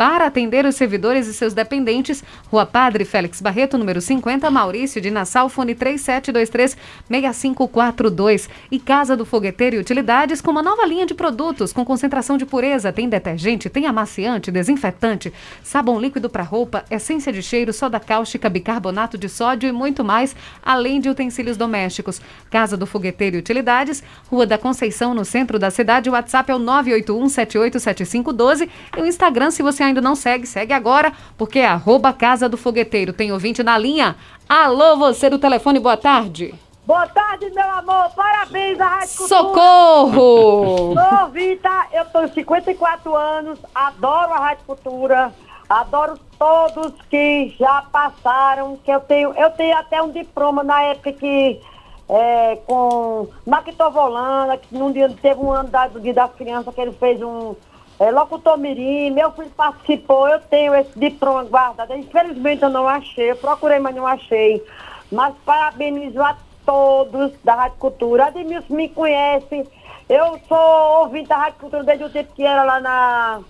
para 0.02 0.26
atender 0.26 0.66
os 0.66 0.74
servidores 0.74 1.28
e 1.28 1.34
seus 1.34 1.54
dependentes. 1.54 2.24
Rua 2.50 2.66
Padre 2.66 3.06
Félix 3.06 3.40
Barreto, 3.40 3.78
número 3.78 4.02
50, 4.02 4.50
Maurício 4.50 5.00
de 5.00 5.12
Nassau, 5.12 5.48
fone 5.48 5.76
3723-6542. 5.76 8.50
E 8.72 8.80
Casa 8.80 9.16
do 9.16 9.28
Fogueteiro 9.28 9.76
e 9.76 9.80
Utilidades 9.80 10.42
com 10.42 10.50
uma 10.50 10.64
nova 10.64 10.88
linha 10.88 11.06
de 11.06 11.14
produtos 11.14 11.72
com 11.72 11.86
concentração 11.86 12.36
de 12.36 12.48
pureza. 12.48 12.92
Tem 12.92 13.08
detergente, 13.08 13.70
tem 13.70 13.86
amaciante, 13.86 14.50
desinfetante, 14.50 15.32
sabão 15.62 16.02
líquido 16.02 16.32
para 16.32 16.42
roupa, 16.42 16.84
essência 16.90 17.32
de 17.32 17.44
cheiro, 17.44 17.72
soda 17.72 18.00
cáustica, 18.00 18.50
bicarbonato 18.50 19.20
de 19.20 19.30
sódio 19.30 19.70
e 19.70 19.72
muito 19.72 20.04
mais, 20.04 20.36
além 20.64 21.00
de 21.00 21.10
utensílios 21.10 21.58
domésticos. 21.58 22.20
Casa 22.50 22.76
do 22.76 22.88
Fogueteiro 22.88 23.36
e 23.36 23.40
Utilidades, 23.40 24.04
Rua 24.32 24.48
da 24.48 24.58
Conceição, 24.58 25.14
no 25.14 25.24
centro 25.24 25.60
da 25.60 25.70
cidade. 25.70 26.10
O 26.10 26.14
WhatsApp 26.14 26.52
é 26.52 26.56
o 26.56 26.58
981 26.58 27.30
787512 27.30 28.68
e 28.98 29.00
o 29.00 29.06
Instagram, 29.06 29.52
se 29.52 29.62
você 29.62 29.91
ainda 29.91 29.91
ainda 29.92 30.02
não 30.02 30.16
segue, 30.16 30.48
segue 30.48 30.74
agora, 30.74 31.14
porque 31.38 31.60
é 31.60 31.68
arroba 31.68 32.12
Casa 32.12 32.50
do 32.50 32.58
Fogueteiro. 32.58 33.14
Tem 33.14 33.32
ouvinte 33.32 33.62
na 33.62 33.78
linha. 33.78 34.16
Alô, 34.50 34.98
você 34.98 35.30
do 35.30 35.38
telefone, 35.38 35.80
boa 35.80 35.98
tarde. 35.98 36.54
Boa 36.86 37.08
tarde, 37.08 37.50
meu 37.52 37.70
amor. 37.70 38.10
Parabéns 38.16 38.80
à 38.80 38.88
Rádio 38.88 39.18
Cultura. 39.18 39.40
Socorro! 39.40 40.94
Sou 40.98 41.28
Vita, 41.30 41.88
eu 41.94 42.06
tenho 42.06 42.34
54 42.34 43.16
anos, 43.16 43.60
adoro 43.74 44.34
a 44.34 44.40
Rádio 44.40 44.66
Cultura, 44.66 45.34
adoro 45.70 46.20
todos 46.40 46.94
que 47.10 47.56
já 47.60 47.84
passaram, 47.92 48.78
que 48.84 48.92
eu 48.92 49.00
tenho, 49.00 49.32
eu 49.34 49.52
tenho 49.52 49.78
até 49.78 50.02
um 50.02 50.10
diploma 50.10 50.64
na 50.64 50.82
época 50.84 51.14
que 51.14 51.62
é, 52.10 52.58
com 52.68 53.30
Maquitovolana, 53.46 54.58
que 54.58 54.76
num 54.76 54.92
dia 54.92 55.10
teve 55.22 55.40
um 55.40 55.52
ano 55.52 55.70
da, 55.70 55.88
das 55.88 56.34
crianças 56.34 56.74
que 56.74 56.82
ele 56.82 56.92
fez 56.94 57.22
um 57.22 57.56
é, 58.02 58.10
locutor 58.10 58.58
Mirim, 58.58 59.12
meu 59.12 59.32
filho 59.32 59.52
participou, 59.52 60.28
eu 60.28 60.40
tenho 60.40 60.74
esse 60.74 60.98
diploma 60.98 61.44
guardado. 61.44 61.94
Infelizmente 61.96 62.64
eu 62.64 62.70
não 62.72 62.88
achei, 62.88 63.30
eu 63.30 63.36
procurei, 63.36 63.78
mas 63.78 63.96
não 63.96 64.08
achei. 64.08 64.66
Mas 65.12 65.36
parabenizo 65.46 66.20
a 66.20 66.36
todos 66.66 67.32
da 67.44 67.54
Rádio 67.54 67.78
Cultura. 67.78 68.26
Ademilson 68.26 68.74
me 68.74 68.90
conhece, 68.90 69.70
eu 70.10 70.40
sou 70.48 71.02
ouvinte 71.02 71.30
da 71.30 71.38
Rádio 71.38 71.60
Cultura 71.60 71.84
desde 71.84 72.04
o 72.06 72.10
tempo 72.10 72.34
que 72.34 72.44
era 72.44 72.64
lá 72.64 72.80
na, 72.80 73.42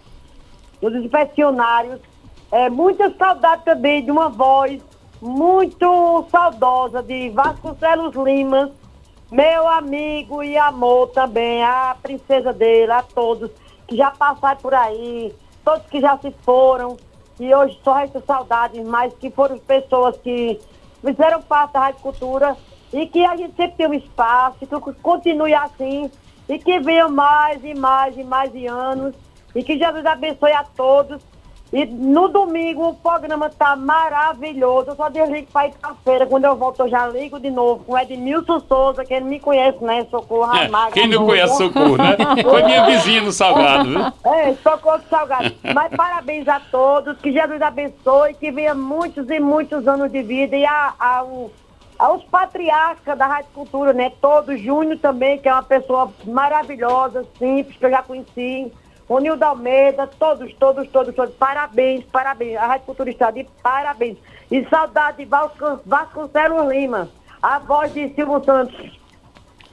nos 0.81 0.95
inspecionários. 0.95 2.01
É, 2.51 2.69
muita 2.69 3.09
saudade 3.11 3.63
também 3.63 4.03
de 4.03 4.11
uma 4.11 4.27
voz 4.27 4.83
muito 5.21 6.25
saudosa 6.29 7.01
de 7.01 7.29
Vasconcelos 7.29 8.13
Limas, 8.15 8.69
meu 9.31 9.65
amigo 9.65 10.43
e 10.43 10.57
amor 10.57 11.07
também, 11.11 11.63
a 11.63 11.95
princesa 12.03 12.51
dele, 12.51 12.91
a 12.91 13.01
todos 13.01 13.49
que 13.91 13.97
já 13.97 14.09
passaram 14.09 14.61
por 14.61 14.73
aí, 14.73 15.35
todos 15.65 15.85
que 15.87 15.99
já 15.99 16.17
se 16.17 16.31
foram, 16.43 16.95
e 17.37 17.53
hoje 17.53 17.77
só 17.83 17.95
resta 17.95 18.23
saudades, 18.25 18.81
mas 18.87 19.13
que 19.15 19.29
foram 19.29 19.57
pessoas 19.57 20.15
que 20.19 20.57
fizeram 21.03 21.41
parte 21.41 21.73
da 21.73 21.79
Rádio 21.81 21.99
Cultura 21.99 22.55
e 22.93 23.05
que 23.05 23.25
a 23.25 23.35
gente 23.35 23.53
sempre 23.57 23.75
tem 23.75 23.87
um 23.87 23.93
espaço, 23.93 24.59
que 24.59 24.93
continue 25.01 25.53
assim, 25.53 26.09
e 26.47 26.57
que 26.57 26.79
venham 26.79 27.09
mais 27.09 27.61
e 27.65 27.73
mais 27.73 28.17
e 28.17 28.23
mais 28.23 28.55
e 28.55 28.65
anos, 28.65 29.13
e 29.53 29.61
que 29.61 29.77
Jesus 29.77 30.05
abençoe 30.05 30.53
a 30.53 30.63
todos 30.63 31.21
e 31.73 31.85
no 31.85 32.27
domingo 32.27 32.89
o 32.89 32.95
programa 32.95 33.49
tá 33.49 33.77
maravilhoso. 33.77 34.89
Eu 34.89 34.95
só 34.95 35.07
desligo 35.07 35.47
para 35.53 35.67
ir 35.67 35.73
pra 35.79 35.93
feira. 36.03 36.25
Quando 36.25 36.43
eu 36.43 36.55
volto, 36.55 36.81
eu 36.81 36.89
já 36.89 37.07
ligo 37.07 37.39
de 37.39 37.49
novo 37.49 37.85
com 37.85 37.93
o 37.93 37.97
Edmilson 37.97 38.59
Souza, 38.59 39.05
que 39.05 39.13
ele 39.13 39.25
me 39.25 39.39
conhece, 39.39 39.81
né? 39.81 40.05
Socorro 40.11 40.53
é, 40.53 40.69
Quem 40.91 41.07
não 41.07 41.25
conhece 41.25 41.55
Socorro, 41.55 41.95
né? 41.95 42.17
Foi 42.43 42.63
minha 42.63 42.85
vizinha 42.87 43.21
no 43.21 43.31
Salgado, 43.31 43.89
viu? 43.89 44.01
É, 44.31 44.53
Socorro 44.55 44.97
do 44.97 45.07
Salgado. 45.09 45.55
Mas 45.73 45.95
parabéns 45.95 46.47
a 46.47 46.59
todos, 46.59 47.17
que 47.19 47.31
Jesus 47.31 47.61
abençoe, 47.61 48.33
que 48.33 48.51
venha 48.51 48.75
muitos 48.75 49.29
e 49.29 49.39
muitos 49.39 49.87
anos 49.87 50.11
de 50.11 50.21
vida. 50.21 50.57
E 50.57 50.65
a, 50.65 50.93
a, 50.99 51.23
o, 51.23 51.51
aos 51.97 52.21
patriarcas 52.25 53.17
da 53.17 53.27
Rádio 53.27 53.51
Cultura, 53.53 53.93
né? 53.93 54.11
Todos, 54.19 54.59
Júnior 54.59 54.97
também, 54.99 55.37
que 55.37 55.47
é 55.47 55.53
uma 55.53 55.63
pessoa 55.63 56.11
maravilhosa, 56.25 57.25
simples, 57.39 57.77
que 57.77 57.85
eu 57.85 57.91
já 57.91 58.01
conheci. 58.03 58.71
O 59.11 59.19
Nildo 59.19 59.43
Almeida, 59.43 60.07
todos, 60.07 60.53
todos, 60.53 60.87
todos, 60.87 61.13
todos, 61.13 61.35
parabéns, 61.35 62.05
parabéns. 62.05 62.55
A 62.55 62.65
Rádio 62.65 62.85
Cultura 62.85 63.09
está 63.09 63.29
de 63.29 63.45
parabéns. 63.61 64.17
E 64.49 64.65
saudade 64.69 65.17
de 65.17 65.25
Vasconcelos 65.25 66.71
Lima, 66.71 67.09
a 67.43 67.59
voz 67.59 67.93
de 67.93 68.07
Silvio 68.15 68.41
Santos. 68.41 68.89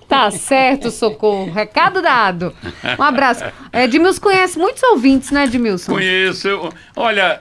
Tá 0.09 0.29
certo, 0.33 0.91
Socorro. 0.91 1.53
Recado 1.53 2.03
dado. 2.03 2.53
Um 2.99 3.03
abraço. 3.05 3.45
É, 3.73 3.85
Edmilson 3.85 4.21
conhece 4.21 4.59
muitos 4.59 4.83
ouvintes, 4.83 5.31
né, 5.31 5.45
Edmilson? 5.45 5.93
Conheço. 5.93 6.49
Eu, 6.49 6.73
olha, 6.97 7.41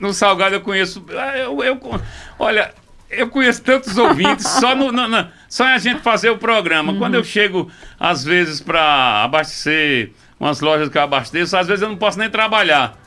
no 0.00 0.14
Salgado 0.14 0.54
eu 0.54 0.62
conheço. 0.62 1.04
Eu, 1.36 1.62
eu, 1.62 1.78
olha, 2.38 2.72
eu 3.10 3.28
conheço 3.28 3.62
tantos 3.62 3.98
ouvintes, 3.98 4.48
só, 4.48 4.74
no, 4.74 4.90
no, 4.90 5.06
no, 5.06 5.28
só 5.46 5.64
a 5.64 5.76
gente 5.76 6.00
fazer 6.00 6.30
o 6.30 6.38
programa. 6.38 6.92
Uhum. 6.92 6.98
Quando 6.98 7.16
eu 7.16 7.24
chego, 7.24 7.70
às 8.00 8.24
vezes, 8.24 8.62
para 8.62 9.24
abastecer 9.24 10.12
umas 10.44 10.60
lojas 10.60 10.90
que 10.90 10.98
eu 10.98 11.02
abasteço, 11.02 11.56
às 11.56 11.66
vezes 11.66 11.80
eu 11.80 11.88
não 11.88 11.96
posso 11.96 12.18
nem 12.18 12.28
trabalhar. 12.28 13.00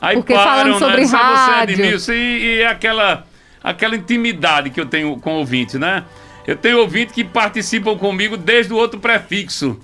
Aí 0.00 0.16
Porque 0.16 0.34
param, 0.34 0.72
né? 0.72 0.78
sobre 0.78 1.04
né? 1.04 1.06
rádio. 1.06 1.98
Você, 1.98 2.16
e, 2.16 2.44
e 2.44 2.60
é 2.62 2.66
aquela, 2.66 3.24
aquela 3.62 3.94
intimidade 3.94 4.70
que 4.70 4.80
eu 4.80 4.86
tenho 4.86 5.16
com 5.18 5.34
o 5.34 5.38
ouvinte, 5.38 5.78
né? 5.78 6.04
Eu 6.44 6.56
tenho 6.56 6.78
ouvinte 6.78 7.12
que 7.12 7.22
participam 7.22 7.96
comigo 7.96 8.36
desde 8.36 8.72
o 8.72 8.76
outro 8.76 8.98
prefixo. 8.98 9.78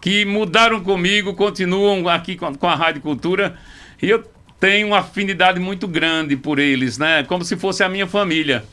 Que 0.00 0.24
mudaram 0.24 0.80
comigo, 0.80 1.32
continuam 1.34 2.08
aqui 2.08 2.36
com, 2.36 2.52
com 2.54 2.68
a 2.68 2.74
Rádio 2.74 3.00
Cultura. 3.00 3.56
E 4.02 4.10
eu 4.10 4.24
tenho 4.58 4.88
uma 4.88 4.98
afinidade 4.98 5.60
muito 5.60 5.86
grande 5.86 6.36
por 6.36 6.58
eles, 6.58 6.98
né? 6.98 7.22
Como 7.22 7.44
se 7.44 7.56
fosse 7.56 7.84
a 7.84 7.88
minha 7.88 8.06
família. 8.06 8.64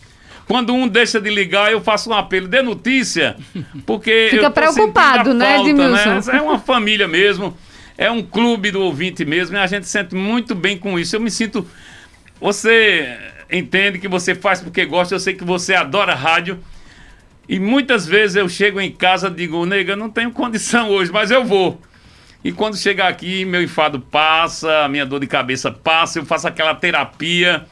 Quando 0.51 0.73
um 0.73 0.85
deixa 0.85 1.21
de 1.21 1.29
ligar, 1.29 1.71
eu 1.71 1.79
faço 1.79 2.09
um 2.09 2.13
apelo 2.13 2.45
de 2.45 2.61
notícia, 2.61 3.37
porque. 3.85 4.27
Fica 4.31 4.51
preocupado, 4.51 5.33
né, 5.33 5.55
falta, 5.55 5.69
Edmilson? 5.69 6.29
Né? 6.29 6.37
É 6.39 6.41
uma 6.41 6.59
família 6.59 7.07
mesmo, 7.07 7.57
é 7.97 8.11
um 8.11 8.21
clube 8.21 8.69
do 8.69 8.81
ouvinte 8.81 9.23
mesmo, 9.23 9.55
e 9.55 9.59
a 9.59 9.65
gente 9.65 9.87
sente 9.87 10.13
muito 10.13 10.53
bem 10.53 10.77
com 10.77 10.99
isso. 10.99 11.15
Eu 11.15 11.21
me 11.21 11.31
sinto. 11.31 11.65
Você 12.41 13.17
entende 13.49 13.97
que 13.97 14.09
você 14.09 14.35
faz 14.35 14.59
porque 14.59 14.83
gosta, 14.83 15.15
eu 15.15 15.21
sei 15.21 15.35
que 15.35 15.45
você 15.45 15.73
adora 15.73 16.13
rádio. 16.13 16.59
E 17.47 17.57
muitas 17.57 18.05
vezes 18.05 18.35
eu 18.35 18.49
chego 18.49 18.81
em 18.81 18.91
casa 18.91 19.29
e 19.29 19.31
digo, 19.31 19.65
nega, 19.65 19.95
não 19.95 20.09
tenho 20.09 20.31
condição 20.31 20.89
hoje, 20.91 21.13
mas 21.13 21.31
eu 21.31 21.45
vou. 21.45 21.79
E 22.43 22.51
quando 22.51 22.75
chegar 22.75 23.07
aqui, 23.07 23.45
meu 23.45 23.63
enfado 23.63 24.01
passa, 24.01 24.83
a 24.83 24.89
minha 24.89 25.05
dor 25.05 25.21
de 25.21 25.27
cabeça 25.27 25.71
passa, 25.71 26.19
eu 26.19 26.25
faço 26.25 26.45
aquela 26.45 26.75
terapia 26.75 27.65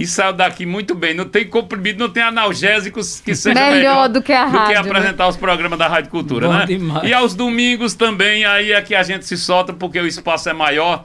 e 0.00 0.06
saiu 0.06 0.32
daqui 0.32 0.64
muito 0.64 0.94
bem. 0.94 1.12
Não 1.12 1.26
tem 1.26 1.46
comprimido, 1.46 1.98
não 1.98 2.08
tem 2.08 2.22
analgésicos 2.22 3.20
que 3.20 3.34
seja 3.34 3.54
melhor, 3.54 3.76
melhor 3.76 4.08
do 4.08 4.22
que 4.22 4.32
a 4.32 4.46
rádio. 4.46 4.60
Do 4.60 4.66
que 4.68 4.74
apresentar 4.88 5.24
né? 5.24 5.30
os 5.30 5.36
programas 5.36 5.78
da 5.78 5.88
Rádio 5.88 6.10
Cultura, 6.10 6.46
Bom 6.46 6.54
né? 6.54 6.64
Demais. 6.64 7.06
E 7.06 7.12
aos 7.12 7.34
domingos 7.34 7.92
também, 7.92 8.46
aí 8.46 8.72
é 8.72 8.80
que 8.80 8.94
a 8.94 9.02
gente 9.02 9.26
se 9.26 9.36
solta 9.36 9.74
porque 9.74 10.00
o 10.00 10.06
espaço 10.06 10.48
é 10.48 10.54
maior. 10.54 11.04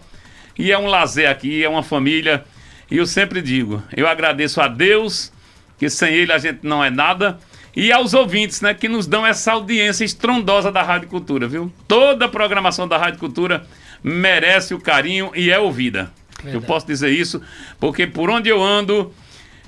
E 0.58 0.72
é 0.72 0.78
um 0.78 0.86
lazer 0.86 1.30
aqui, 1.30 1.62
é 1.62 1.68
uma 1.68 1.84
família. 1.84 2.46
E 2.90 2.96
eu 2.96 3.06
sempre 3.06 3.42
digo, 3.42 3.84
eu 3.94 4.08
agradeço 4.08 4.62
a 4.62 4.70
Deus, 4.70 5.30
que 5.78 5.90
sem 5.90 6.14
ele 6.14 6.32
a 6.32 6.38
gente 6.38 6.60
não 6.64 6.82
é 6.82 6.90
nada. 6.90 7.38
E 7.76 7.92
aos 7.92 8.14
ouvintes, 8.14 8.62
né, 8.62 8.74
que 8.74 8.88
nos 8.88 9.06
dão 9.06 9.28
essa 9.28 9.52
audiência 9.52 10.06
estrondosa 10.06 10.72
da 10.72 10.82
Rádio 10.82 11.10
Cultura, 11.10 11.50
viu? 11.50 11.70
Toda 11.86 12.28
a 12.28 12.30
programação 12.30 12.88
da 12.88 12.98
Rádio 12.98 13.20
Cultura 13.20 13.68
merece 14.02 14.74
o 14.74 14.80
carinho 14.80 15.34
e 15.36 15.52
é 15.52 15.60
ouvida. 15.60 16.14
Verdade. 16.46 16.64
Eu 16.64 16.68
posso 16.68 16.86
dizer 16.86 17.10
isso, 17.10 17.42
porque 17.80 18.08
por 18.08 18.30
onde 18.30 18.50
eu 18.50 18.62
ando, 18.62 19.14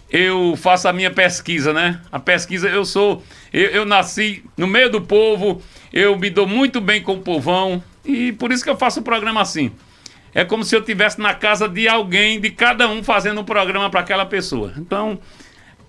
eu 0.09 0.55
faço 0.55 0.87
a 0.87 0.93
minha 0.93 1.11
pesquisa, 1.11 1.73
né? 1.73 1.99
A 2.11 2.19
pesquisa, 2.19 2.69
eu 2.69 2.85
sou. 2.85 3.23
Eu, 3.51 3.69
eu, 3.69 3.85
nasci 3.85 4.43
no 4.55 4.67
meio 4.67 4.89
do 4.89 5.01
povo, 5.01 5.61
eu 5.91 6.17
me 6.17 6.29
dou 6.29 6.47
muito 6.47 6.79
bem 6.79 7.01
com 7.01 7.13
o 7.13 7.21
povão, 7.21 7.83
e 8.05 8.31
por 8.31 8.51
isso 8.51 8.63
que 8.63 8.69
eu 8.69 8.77
faço 8.77 9.01
o 9.01 9.03
programa 9.03 9.41
assim. 9.41 9.71
É 10.33 10.45
como 10.45 10.63
se 10.63 10.75
eu 10.75 10.81
estivesse 10.81 11.19
na 11.19 11.33
casa 11.33 11.67
de 11.67 11.87
alguém, 11.87 12.39
de 12.39 12.51
cada 12.51 12.87
um 12.87 13.03
fazendo 13.03 13.41
um 13.41 13.43
programa 13.43 13.89
para 13.89 14.01
aquela 14.01 14.25
pessoa. 14.25 14.73
Então, 14.77 15.19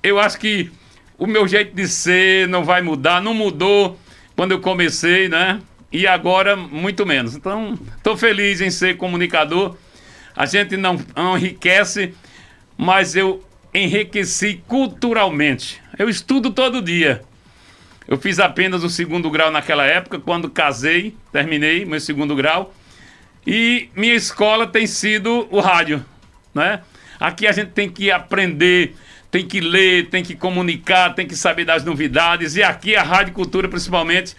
eu 0.02 0.18
acho 0.18 0.38
que 0.38 0.70
o 1.18 1.26
meu 1.26 1.46
jeito 1.46 1.74
de 1.74 1.86
ser 1.86 2.48
não 2.48 2.64
vai 2.64 2.80
mudar, 2.80 3.20
não 3.20 3.34
mudou 3.34 3.98
quando 4.34 4.52
eu 4.52 4.60
comecei, 4.60 5.28
né? 5.28 5.60
E 5.92 6.06
agora, 6.06 6.56
muito 6.56 7.04
menos. 7.04 7.34
Então, 7.34 7.78
estou 7.96 8.16
feliz 8.16 8.60
em 8.60 8.70
ser 8.70 8.96
comunicador 8.96 9.76
a 10.38 10.46
gente 10.46 10.76
não, 10.76 10.96
enriquece, 11.36 12.14
mas 12.76 13.16
eu 13.16 13.44
enriqueci 13.74 14.62
culturalmente. 14.68 15.82
Eu 15.98 16.08
estudo 16.08 16.52
todo 16.52 16.80
dia. 16.80 17.22
Eu 18.06 18.16
fiz 18.16 18.38
apenas 18.38 18.84
o 18.84 18.88
segundo 18.88 19.28
grau 19.32 19.50
naquela 19.50 19.84
época, 19.84 20.20
quando 20.20 20.48
casei, 20.48 21.16
terminei 21.32 21.84
meu 21.84 21.98
segundo 21.98 22.36
grau. 22.36 22.72
E 23.44 23.88
minha 23.96 24.14
escola 24.14 24.64
tem 24.64 24.86
sido 24.86 25.48
o 25.50 25.58
rádio, 25.58 26.06
né? 26.54 26.82
Aqui 27.18 27.44
a 27.44 27.50
gente 27.50 27.72
tem 27.72 27.90
que 27.90 28.08
aprender, 28.08 28.94
tem 29.32 29.44
que 29.44 29.60
ler, 29.60 30.08
tem 30.08 30.22
que 30.22 30.36
comunicar, 30.36 31.16
tem 31.16 31.26
que 31.26 31.34
saber 31.34 31.64
das 31.64 31.82
novidades. 31.82 32.54
E 32.54 32.62
aqui 32.62 32.94
a 32.94 33.02
Rádio 33.02 33.34
Cultura, 33.34 33.68
principalmente, 33.68 34.36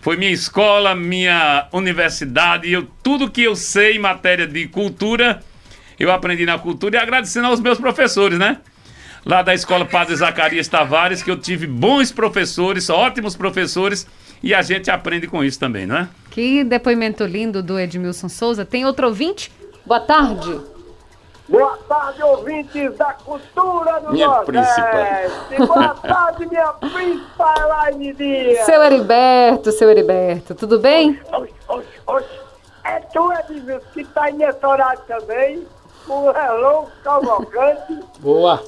foi 0.00 0.16
minha 0.16 0.30
escola, 0.30 0.94
minha 0.94 1.68
universidade. 1.72 2.70
Eu, 2.72 2.88
tudo 3.02 3.30
que 3.30 3.42
eu 3.42 3.54
sei 3.54 3.96
em 3.96 3.98
matéria 3.98 4.46
de 4.46 4.66
cultura, 4.66 5.42
eu 5.98 6.10
aprendi 6.10 6.46
na 6.46 6.58
cultura 6.58 6.96
e 6.96 6.98
agradecendo 6.98 7.46
aos 7.46 7.60
meus 7.60 7.78
professores, 7.78 8.38
né? 8.38 8.58
Lá 9.24 9.42
da 9.42 9.52
Escola 9.52 9.84
Padre 9.84 10.16
Zacarias 10.16 10.66
Tavares, 10.66 11.22
que 11.22 11.30
eu 11.30 11.36
tive 11.36 11.66
bons 11.66 12.10
professores, 12.10 12.88
ótimos 12.88 13.36
professores, 13.36 14.06
e 14.42 14.54
a 14.54 14.62
gente 14.62 14.90
aprende 14.90 15.26
com 15.26 15.44
isso 15.44 15.60
também, 15.60 15.86
não 15.86 15.96
é? 15.98 16.08
Que 16.30 16.64
depoimento 16.64 17.24
lindo 17.24 17.62
do 17.62 17.78
Edmilson 17.78 18.30
Souza. 18.30 18.64
Tem 18.64 18.86
outro 18.86 19.06
ouvinte? 19.06 19.52
Boa 19.84 20.00
tarde. 20.00 20.79
Boa 21.50 21.76
tarde, 21.88 22.22
ouvintes 22.22 22.96
da 22.96 23.12
cultura 23.12 23.98
do 24.02 24.12
minha 24.12 24.28
Nordeste. 24.28 24.80
Príncipa. 25.48 25.66
Boa 25.66 25.94
tarde, 25.94 26.46
minha 26.46 26.72
príncipa 26.74 27.54
Elaine 27.58 28.12
Dias. 28.12 28.64
Seu 28.64 28.80
Heriberto, 28.80 29.72
seu 29.72 29.90
Heriberto, 29.90 30.54
tudo 30.54 30.78
bem? 30.78 31.20
Oxe, 31.32 31.52
oxe, 31.66 31.88
oxe. 32.06 32.40
É 32.84 33.00
tu, 33.00 33.32
Edmilson, 33.32 33.84
que 33.92 34.04
tá 34.04 34.26
aí 34.26 34.32
nesse 34.34 34.64
horário 34.64 35.00
também. 35.08 35.66
O 36.08 36.30
Hello 36.30 36.86
Cavalcante. 37.02 37.98
Boa. 38.20 38.62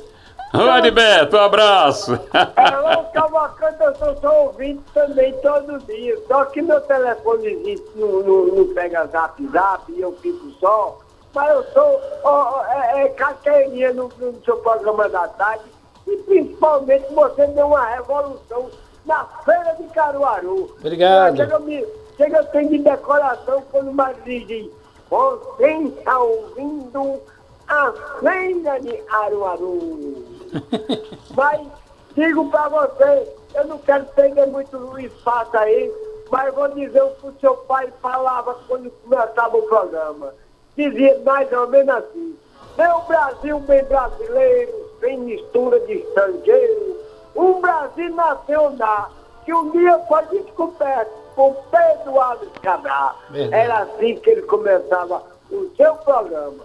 Oi, 0.53 0.79
Heriberto, 0.79 1.37
um 1.37 1.41
abraço. 1.41 2.13
Hello 2.35 3.05
Cavalcante, 3.15 3.81
eu 3.81 3.95
sou 3.95 4.17
seu 4.17 4.33
ouvinte 4.33 4.83
também 4.93 5.33
todo 5.35 5.79
dia. 5.87 6.19
Só 6.27 6.47
que 6.47 6.61
meu 6.61 6.81
telefone 6.81 7.81
não, 7.95 8.23
não, 8.23 8.47
não 8.47 8.75
pega 8.75 9.07
zap 9.07 9.41
zap 9.53 9.93
e 9.93 10.01
eu 10.01 10.13
fico 10.21 10.51
só 10.59 10.99
mas 11.35 11.49
eu 11.51 11.65
sou 11.73 12.01
oh, 12.25 12.65
é, 12.73 13.05
é, 13.05 13.09
carteirinha 13.11 13.93
no, 13.93 14.09
no, 14.19 14.45
seu 14.45 14.57
programa 14.59 15.09
da 15.09 15.29
tarde 15.29 15.65
e 16.07 16.17
principalmente 16.19 17.13
você 17.13 17.47
deu 17.49 17.69
uma 17.69 17.87
revolução 17.87 18.71
na 19.07 19.25
Feira 19.45 19.77
de 19.81 19.85
Caruaru. 19.95 20.75
Obrigado. 20.79 21.37
Chega, 21.37 21.59
me, 21.61 21.87
chega 22.17 22.45
tem 22.45 22.69
de 22.69 22.79
decoração 22.79 23.63
quando 23.71 23.93
mais 23.93 24.17
diz, 24.25 24.71
você 25.09 25.67
está 25.67 26.19
ouvindo 26.19 27.21
a 27.67 27.93
Feira 28.21 28.81
de 28.81 28.97
Caruaru. 28.99 30.25
mas 31.35 31.67
digo 32.15 32.51
para 32.51 32.69
você, 32.69 33.35
eu 33.55 33.67
não 33.69 33.79
quero 33.79 34.05
perder 34.07 34.47
muito 34.49 34.99
espaço 34.99 35.57
aí, 35.57 35.91
mas 36.31 36.55
vou 36.55 36.69
dizer 36.69 37.03
o 37.03 37.11
que 37.11 37.27
o 37.27 37.35
seu 37.41 37.57
pai 37.57 37.91
falava 38.03 38.55
quando 38.69 38.91
começava 38.91 39.57
o 39.57 39.63
programa 39.63 40.35
dizia 40.77 41.21
mais 41.25 41.51
ou 41.53 41.69
menos 41.69 41.95
assim: 41.95 42.37
meu 42.77 43.01
Brasil 43.03 43.61
bem 43.61 43.85
brasileiro, 43.85 44.91
sem 45.01 45.19
mistura 45.19 45.79
de 45.81 45.95
estrangeiro, 45.95 46.97
um 47.37 47.61
Brasil 47.61 48.15
nacional 48.15 49.11
que 49.45 49.53
um 49.53 49.71
dia 49.71 49.99
foi 50.09 50.25
descoberto 50.27 51.11
por 51.35 51.55
Pedro 51.71 52.21
Alves 52.21 52.49
Cabral. 52.63 53.17
Era 53.51 53.81
assim 53.81 54.17
que 54.17 54.31
ele 54.31 54.43
começava 54.43 55.23
o 55.51 55.71
seu 55.77 55.95
programa. 55.97 56.65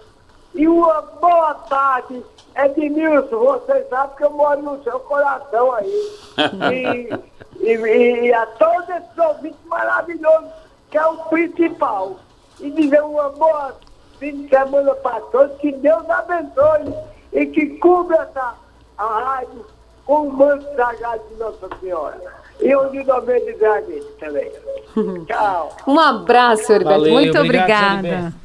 E 0.54 0.66
uma 0.66 1.02
boa 1.02 1.54
tarde, 1.54 2.24
Edmilson, 2.56 3.38
você 3.38 3.84
sabe 3.84 4.16
que 4.16 4.24
eu 4.24 4.30
moro 4.30 4.62
no 4.62 4.82
seu 4.82 4.98
coração 5.00 5.72
aí. 5.74 6.10
e, 7.60 7.64
e, 7.64 8.26
e 8.26 8.34
a 8.34 8.46
todos 8.46 8.88
esses 8.88 9.18
ouvintes 9.18 9.60
maravilhosos, 9.66 10.50
que 10.90 10.98
é 10.98 11.06
o 11.06 11.16
principal. 11.24 12.16
E 12.60 12.70
dizer 12.70 13.02
uma 13.02 13.28
boa 13.30 13.76
fim 14.18 14.42
de 14.42 14.48
semana 14.48 14.94
para 14.96 15.20
todos, 15.20 15.56
que 15.58 15.72
Deus 15.72 16.08
abençoe 16.08 16.94
e 17.32 17.46
que 17.46 17.66
cubra 17.78 18.22
essa 18.22 18.54
a 18.96 19.20
rádio 19.20 19.64
com 20.04 20.28
o 20.28 20.32
manto 20.32 20.64
sagrado 20.74 21.22
de 21.30 21.38
Nossa 21.38 21.68
Senhora. 21.80 22.20
E 22.60 22.74
o 22.74 22.88
de 22.88 23.04
nome 23.04 23.40
de 23.40 23.52
Granite 23.52 24.06
também. 24.18 24.50
Tchau. 25.26 25.76
Um 25.86 25.98
abraço, 25.98 26.72
Heriberto. 26.72 27.00
Valeu, 27.00 27.12
Muito 27.12 27.38
obrigado, 27.38 27.98
obrigada. 27.98 28.08
Heriberto. 28.08 28.38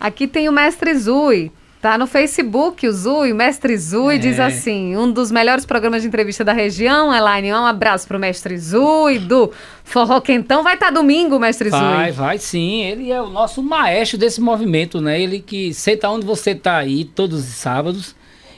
Aqui 0.00 0.26
tem 0.26 0.48
o 0.48 0.52
Mestre 0.52 0.94
Zui. 0.94 1.52
Tá 1.82 1.98
no 1.98 2.06
Facebook, 2.06 2.86
o 2.86 2.92
Zui, 2.92 3.32
o 3.32 3.34
Mestre 3.34 3.76
Zui 3.76 4.14
É. 4.14 4.18
diz 4.18 4.38
assim: 4.38 4.96
um 4.96 5.10
dos 5.10 5.32
melhores 5.32 5.66
programas 5.66 6.02
de 6.02 6.06
entrevista 6.06 6.44
da 6.44 6.52
região, 6.52 7.12
Elaine. 7.12 7.52
Um 7.52 7.66
abraço 7.66 8.06
pro 8.06 8.20
Mestre 8.20 8.56
Zui, 8.56 9.18
do 9.18 9.50
Forró 9.82 10.20
Quentão. 10.20 10.62
Vai 10.62 10.74
estar 10.74 10.92
domingo, 10.92 11.40
Mestre 11.40 11.70
Vai, 11.70 12.04
Zui. 12.04 12.12
vai 12.12 12.38
sim. 12.38 12.82
Ele 12.82 13.10
é 13.10 13.20
o 13.20 13.28
nosso 13.28 13.60
maestro 13.64 14.16
desse 14.16 14.40
movimento, 14.40 15.00
né? 15.00 15.20
Ele 15.20 15.40
que 15.40 15.74
senta 15.74 16.08
onde 16.08 16.24
você 16.24 16.54
tá 16.54 16.76
aí 16.76 17.04
todos 17.04 17.40
os 17.40 17.54
sábados. 17.56 18.14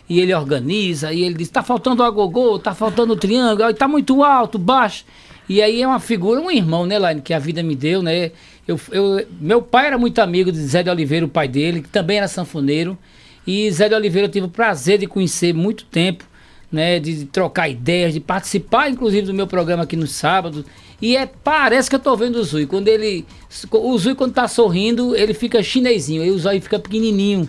E 0.06 0.20
ele 0.20 0.34
organiza, 0.34 1.10
e 1.10 1.22
ele 1.22 1.32
diz: 1.34 1.48
tá 1.48 1.62
faltando 1.62 2.02
o 2.02 2.04
agogô, 2.04 2.58
tá 2.58 2.74
faltando 2.74 3.14
o 3.14 3.16
triângulo, 3.16 3.72
tá 3.72 3.88
muito 3.88 4.22
alto, 4.22 4.58
baixo. 4.58 5.06
E 5.48 5.62
aí 5.62 5.80
é 5.80 5.86
uma 5.86 5.98
figura, 5.98 6.42
um 6.42 6.50
irmão, 6.50 6.84
né, 6.84 6.98
Laine, 6.98 7.22
que 7.22 7.32
a 7.32 7.38
vida 7.38 7.62
me 7.62 7.74
deu, 7.74 8.02
né? 8.02 8.32
Eu, 8.68 8.78
eu, 8.92 9.26
meu 9.40 9.62
pai 9.62 9.86
era 9.86 9.96
muito 9.96 10.18
amigo 10.20 10.52
de 10.52 10.58
Zé 10.58 10.82
de 10.82 10.90
Oliveira, 10.90 11.24
o 11.24 11.28
pai 11.28 11.48
dele, 11.48 11.80
que 11.80 11.88
também 11.88 12.18
era 12.18 12.28
sanfoneiro. 12.28 12.98
E 13.46 13.70
Zé 13.70 13.88
de 13.88 13.94
Oliveira 13.94 14.26
eu 14.26 14.30
tive 14.30 14.46
o 14.46 14.50
prazer 14.50 14.98
de 14.98 15.06
conhecer 15.06 15.52
muito 15.52 15.84
tempo, 15.84 16.24
né? 16.70 16.98
De 16.98 17.26
trocar 17.26 17.68
ideias, 17.68 18.12
de 18.12 18.20
participar, 18.20 18.90
inclusive, 18.90 19.26
do 19.26 19.34
meu 19.34 19.46
programa 19.46 19.84
aqui 19.84 19.96
no 19.96 20.06
sábado. 20.06 20.64
E 21.00 21.16
é, 21.16 21.26
parece 21.26 21.90
que 21.90 21.96
eu 21.96 22.00
tô 22.00 22.16
vendo 22.16 22.36
o 22.36 22.44
Zui. 22.44 22.66
Quando 22.66 22.88
ele. 22.88 23.26
O 23.70 23.98
Zui, 23.98 24.14
quando 24.14 24.32
tá 24.32 24.48
sorrindo, 24.48 25.14
ele 25.14 25.34
fica 25.34 25.62
chinesinho, 25.62 26.22
aí 26.22 26.30
o 26.30 26.38
Zóio 26.38 26.62
fica 26.62 26.78
pequenininho. 26.78 27.48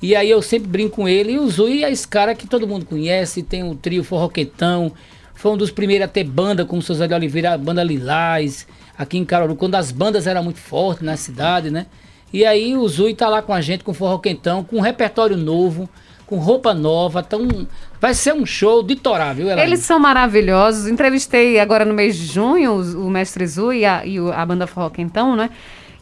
E 0.00 0.16
aí 0.16 0.28
eu 0.30 0.42
sempre 0.42 0.68
brinco 0.68 0.96
com 0.96 1.08
ele. 1.08 1.32
E 1.32 1.38
o 1.38 1.48
Zui 1.48 1.84
é 1.84 1.90
esse 1.90 2.06
cara 2.06 2.34
que 2.34 2.46
todo 2.46 2.66
mundo 2.66 2.84
conhece, 2.84 3.42
tem 3.42 3.62
o 3.62 3.74
trio 3.74 4.02
Forroquetão. 4.02 4.92
Foi 5.34 5.52
um 5.52 5.56
dos 5.56 5.70
primeiros 5.70 6.04
a 6.04 6.08
ter 6.08 6.24
banda 6.24 6.64
com 6.64 6.78
o 6.78 6.82
seu 6.82 6.94
Zé 6.94 7.06
de 7.06 7.14
Oliveira, 7.14 7.54
a 7.54 7.58
banda 7.58 7.82
Lilás, 7.82 8.66
aqui 8.96 9.18
em 9.18 9.24
Caruaru, 9.24 9.56
quando 9.56 9.74
as 9.74 9.90
bandas 9.90 10.26
eram 10.26 10.42
muito 10.42 10.58
fortes 10.58 11.04
na 11.04 11.16
cidade, 11.16 11.70
né? 11.70 11.86
E 12.32 12.44
aí 12.44 12.76
o 12.76 12.88
Zui 12.88 13.14
tá 13.14 13.28
lá 13.28 13.42
com 13.42 13.52
a 13.52 13.60
gente, 13.60 13.84
com 13.84 13.90
o 13.90 13.94
Forró 13.94 14.18
Quentão, 14.18 14.64
com 14.64 14.76
um 14.76 14.80
repertório 14.80 15.36
novo, 15.36 15.88
com 16.26 16.36
roupa 16.36 16.72
nova. 16.72 17.22
Então 17.26 17.66
vai 18.00 18.14
ser 18.14 18.32
um 18.32 18.46
show 18.46 18.82
de 18.82 18.96
torá, 18.96 19.32
viu, 19.32 19.50
Elaine? 19.50 19.62
Eles 19.70 19.80
são 19.80 19.98
maravilhosos. 19.98 20.88
Entrevistei 20.88 21.60
agora 21.60 21.84
no 21.84 21.92
mês 21.92 22.16
de 22.16 22.26
junho 22.26 22.74
o 22.74 23.10
Mestre 23.10 23.46
Zui 23.46 23.80
e 23.80 23.84
a, 23.84 24.06
e 24.06 24.18
a 24.18 24.46
banda 24.46 24.66
Forró 24.66 24.88
Quentão, 24.88 25.36
né? 25.36 25.50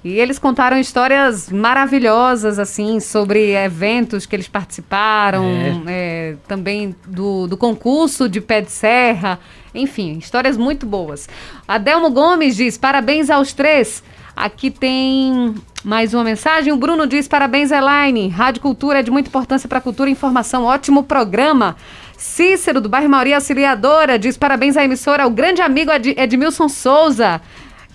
E 0.02 0.18
eles 0.18 0.38
contaram 0.38 0.78
histórias 0.78 1.50
maravilhosas, 1.50 2.58
assim, 2.58 3.00
sobre 3.00 3.52
eventos 3.52 4.24
que 4.24 4.34
eles 4.34 4.48
participaram, 4.48 5.44
é, 5.86 6.36
também 6.48 6.96
do, 7.06 7.46
do 7.46 7.54
concurso 7.54 8.26
de 8.26 8.40
pé 8.40 8.62
de 8.62 8.70
serra, 8.70 9.38
enfim, 9.74 10.16
histórias 10.16 10.56
muito 10.56 10.86
boas. 10.86 11.28
Adelmo 11.68 12.10
Gomes 12.10 12.56
diz: 12.56 12.78
parabéns 12.78 13.28
aos 13.28 13.52
três. 13.52 14.02
Aqui 14.34 14.70
tem 14.70 15.54
mais 15.84 16.14
uma 16.14 16.24
mensagem. 16.24 16.72
O 16.72 16.76
Bruno 16.76 17.06
diz: 17.06 17.28
parabéns, 17.28 17.70
Elaine. 17.70 18.28
Rádio 18.28 18.62
Cultura 18.62 19.00
é 19.00 19.02
de 19.02 19.10
muita 19.10 19.28
importância 19.28 19.68
para 19.68 19.78
a 19.78 19.82
cultura 19.82 20.08
e 20.08 20.12
informação. 20.12 20.64
Ótimo 20.64 21.02
programa. 21.02 21.76
Cícero, 22.16 22.80
do 22.80 22.88
bairro 22.88 23.08
Mauri 23.08 23.32
Auxiliadora, 23.34 24.18
diz: 24.18 24.36
parabéns 24.36 24.76
à 24.76 24.84
emissora, 24.84 25.24
ao 25.24 25.30
grande 25.30 25.62
amigo 25.62 25.90
Ed- 25.90 26.14
Edmilson 26.18 26.68
Souza. 26.68 27.40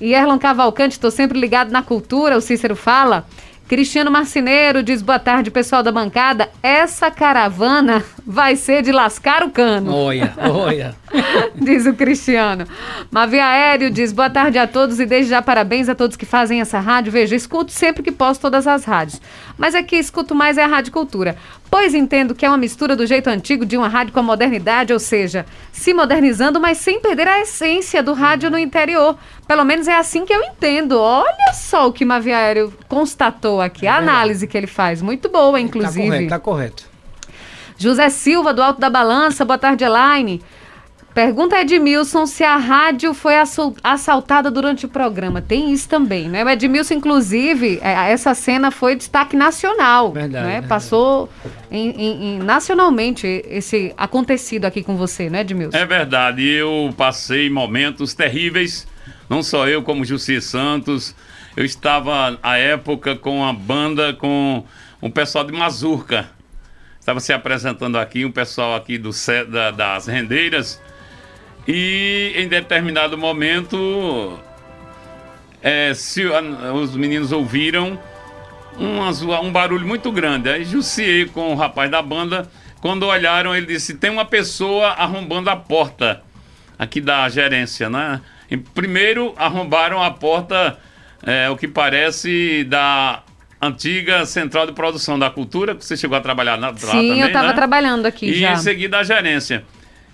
E 0.01 0.13
Erlon 0.13 0.37
Cavalcante, 0.37 0.95
estou 0.95 1.09
sempre 1.09 1.39
ligado 1.39 1.71
na 1.71 1.81
cultura, 1.81 2.35
o 2.37 2.41
Cícero 2.41 2.75
fala. 2.75 3.25
Cristiano 3.67 4.11
Marceneiro 4.11 4.83
diz: 4.83 5.01
boa 5.01 5.19
tarde, 5.19 5.49
pessoal 5.49 5.81
da 5.81 5.91
bancada. 5.91 6.49
Essa 6.61 7.09
caravana 7.09 8.03
vai 8.25 8.55
ser 8.55 8.81
de 8.81 8.91
lascar 8.91 9.43
o 9.43 9.51
cano. 9.51 9.93
Olha, 9.93 10.33
olha. 10.37 10.95
diz 11.55 11.85
o 11.85 11.93
Cristiano. 11.93 12.65
Mavi 13.11 13.39
Aéreo 13.39 13.89
diz: 13.89 14.11
boa 14.11 14.29
tarde 14.29 14.57
a 14.57 14.67
todos 14.67 14.99
e 14.99 15.05
desde 15.05 15.29
já 15.29 15.41
parabéns 15.41 15.87
a 15.87 15.95
todos 15.95 16.17
que 16.17 16.25
fazem 16.25 16.59
essa 16.61 16.79
rádio. 16.79 17.11
Veja, 17.11 17.35
escuto 17.35 17.71
sempre 17.71 18.01
que 18.03 18.11
posso 18.11 18.41
todas 18.41 18.65
as 18.67 18.83
rádios. 18.83 19.21
Mas 19.57 19.75
é 19.75 19.83
que 19.83 19.95
escuto 19.95 20.33
mais 20.33 20.57
é 20.57 20.63
a 20.63 20.67
Rádio 20.67 20.91
Cultura. 20.91 21.37
Pois 21.69 21.93
entendo 21.93 22.33
que 22.33 22.45
é 22.45 22.49
uma 22.49 22.57
mistura 22.57 22.95
do 22.95 23.05
jeito 23.05 23.29
antigo 23.29 23.65
de 23.65 23.77
uma 23.77 23.87
rádio 23.87 24.13
com 24.13 24.19
a 24.19 24.23
modernidade, 24.23 24.93
ou 24.93 24.99
seja, 24.99 25.45
se 25.71 25.93
modernizando, 25.93 26.59
mas 26.59 26.77
sem 26.77 26.99
perder 26.99 27.27
a 27.27 27.41
essência 27.41 28.01
do 28.01 28.13
rádio 28.13 28.49
no 28.49 28.57
interior. 28.57 29.17
Pelo 29.47 29.63
menos 29.63 29.87
é 29.87 29.95
assim 29.95 30.25
que 30.25 30.33
eu 30.33 30.41
entendo. 30.41 30.99
Olha 30.99 31.53
só 31.53 31.87
o 31.87 31.93
que 31.93 32.03
Mavi 32.05 32.31
Aéreo 32.33 32.73
constatou 32.87 33.61
aqui. 33.61 33.85
A 33.87 33.97
análise 33.97 34.47
que 34.47 34.57
ele 34.57 34.67
faz. 34.67 35.01
Muito 35.01 35.29
boa, 35.29 35.53
Tá 35.53 35.59
inclusive. 35.59 36.07
correto, 36.07 36.29
tá 36.29 36.39
correto. 36.39 36.94
José 37.77 38.09
Silva, 38.09 38.53
do 38.53 38.61
Alto 38.63 38.79
da 38.79 38.89
Balança, 38.89 39.43
boa 39.43 39.57
tarde, 39.57 39.83
Elaine. 39.83 40.41
Pergunta 41.13 41.55
a 41.55 41.61
Edmilson 41.61 42.25
se 42.25 42.43
a 42.43 42.57
rádio 42.57 43.13
foi 43.13 43.35
assaltada 43.81 44.51
durante 44.51 44.85
o 44.85 44.89
programa. 44.89 45.41
Tem 45.41 45.71
isso 45.71 45.87
também, 45.87 46.27
né? 46.27 46.43
O 46.43 46.49
Edmilson, 46.49 46.95
inclusive, 46.95 47.79
é, 47.81 48.11
essa 48.11 48.33
cena 48.33 48.69
foi 48.69 48.97
destaque 48.97 49.33
nacional. 49.37 50.11
Verdade, 50.11 50.43
né? 50.45 50.51
verdade. 50.53 50.67
Passou 50.67 51.29
em- 51.71 51.89
em- 51.91 52.35
em- 52.35 52.39
nacionalmente 52.39 53.25
esse 53.47 53.93
acontecido 53.97 54.65
aqui 54.65 54.83
com 54.83 54.97
você, 54.97 55.29
né, 55.29 55.39
Edmilson? 55.41 55.77
É 55.77 55.85
verdade, 55.85 56.45
eu 56.45 56.93
passei 56.97 57.49
momentos 57.49 58.13
terríveis, 58.13 58.85
não 59.29 59.41
só 59.41 59.69
eu, 59.69 59.83
como 59.83 60.03
Jussi 60.03 60.41
Santos. 60.41 61.15
Eu 61.55 61.63
estava, 61.63 62.37
à 62.43 62.57
época, 62.57 63.15
com 63.15 63.45
a 63.45 63.53
banda, 63.53 64.13
com 64.13 64.65
o 64.99 65.09
pessoal 65.09 65.45
de 65.45 65.53
Mazurca. 65.53 66.34
Estava 67.05 67.19
se 67.19 67.31
apresentando 67.31 67.99
aqui, 67.99 68.25
um 68.25 68.31
pessoal 68.31 68.75
aqui 68.75 68.97
do, 68.97 69.11
da, 69.51 69.69
das 69.69 70.07
rendeiras, 70.07 70.81
e 71.67 72.33
em 72.35 72.47
determinado 72.47 73.15
momento, 73.15 74.39
é, 75.61 75.93
se, 75.93 76.23
os 76.25 76.95
meninos 76.95 77.31
ouviram 77.31 77.99
um, 78.79 78.99
um 79.39 79.51
barulho 79.51 79.87
muito 79.87 80.11
grande. 80.11 80.49
Aí 80.49 80.63
jussiei 80.65 81.27
com 81.27 81.53
o 81.53 81.55
rapaz 81.55 81.91
da 81.91 82.01
banda. 82.01 82.49
Quando 82.81 83.03
olharam, 83.03 83.55
ele 83.55 83.67
disse: 83.67 83.93
tem 83.93 84.09
uma 84.09 84.25
pessoa 84.25 84.87
arrombando 84.89 85.51
a 85.51 85.55
porta 85.55 86.23
aqui 86.77 86.99
da 86.99 87.29
gerência, 87.29 87.87
né? 87.87 88.19
E 88.49 88.57
primeiro 88.57 89.31
arrombaram 89.37 90.01
a 90.01 90.09
porta, 90.09 90.77
é, 91.23 91.51
o 91.51 91.55
que 91.55 91.67
parece, 91.67 92.63
da 92.63 93.21
antiga 93.61 94.25
central 94.25 94.67
de 94.67 94.73
produção 94.73 95.17
da 95.17 95.29
cultura, 95.29 95.75
que 95.75 95.83
você 95.85 95.97
chegou 95.97 96.17
a 96.17 96.21
trabalhar 96.21 96.57
na, 96.57 96.75
Sim, 96.75 96.87
também, 96.87 97.21
eu 97.21 97.27
estava 97.27 97.49
né? 97.49 97.53
trabalhando 97.53 98.05
aqui 98.05 98.27
e 98.27 98.39
já. 98.39 98.51
E 98.51 98.53
em 98.53 98.57
seguida 98.57 98.99
a 98.99 99.03
gerência. 99.03 99.63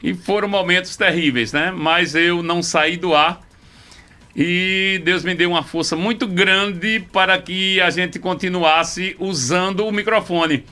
E 0.02 0.14
foram 0.14 0.48
momentos 0.48 0.96
terríveis, 0.98 1.54
né? 1.54 1.72
Mas 1.72 2.16
eu 2.16 2.42
não 2.42 2.64
saí 2.64 2.98
do 2.98 3.14
ar 3.14 3.42
e 4.36 5.02
Deus 5.04 5.24
me 5.24 5.36
deu 5.36 5.50
uma 5.50 5.64
força 5.64 5.96
muito 5.96 6.26
grande 6.26 7.02
para 7.12 7.38
que 7.38 7.82
a 7.82 7.90
gente 7.90 8.18
continuasse 8.18 9.16
usando 9.20 9.86
o 9.86 9.92
microfone. 9.92 10.66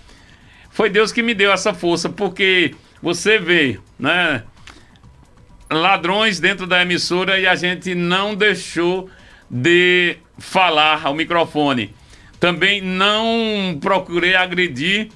Foi 0.72 0.89
Deus 0.89 1.11
que 1.11 1.22
me 1.22 1.34
deu 1.34 1.51
essa 1.51 1.74
força, 1.74 2.09
porque 2.09 2.74
você 3.01 3.38
vê, 3.38 3.80
né? 3.97 4.43
Ladrões 5.70 6.39
dentro 6.39 6.65
da 6.65 6.82
emissora 6.82 7.39
e 7.39 7.45
a 7.45 7.55
gente 7.55 7.93
não 7.93 8.34
deixou 8.34 9.09
de 9.49 10.17
falar 10.38 11.05
ao 11.05 11.13
microfone. 11.13 11.93
Também 12.39 12.81
não 12.81 13.77
procurei 13.81 14.35
agredir 14.35 15.09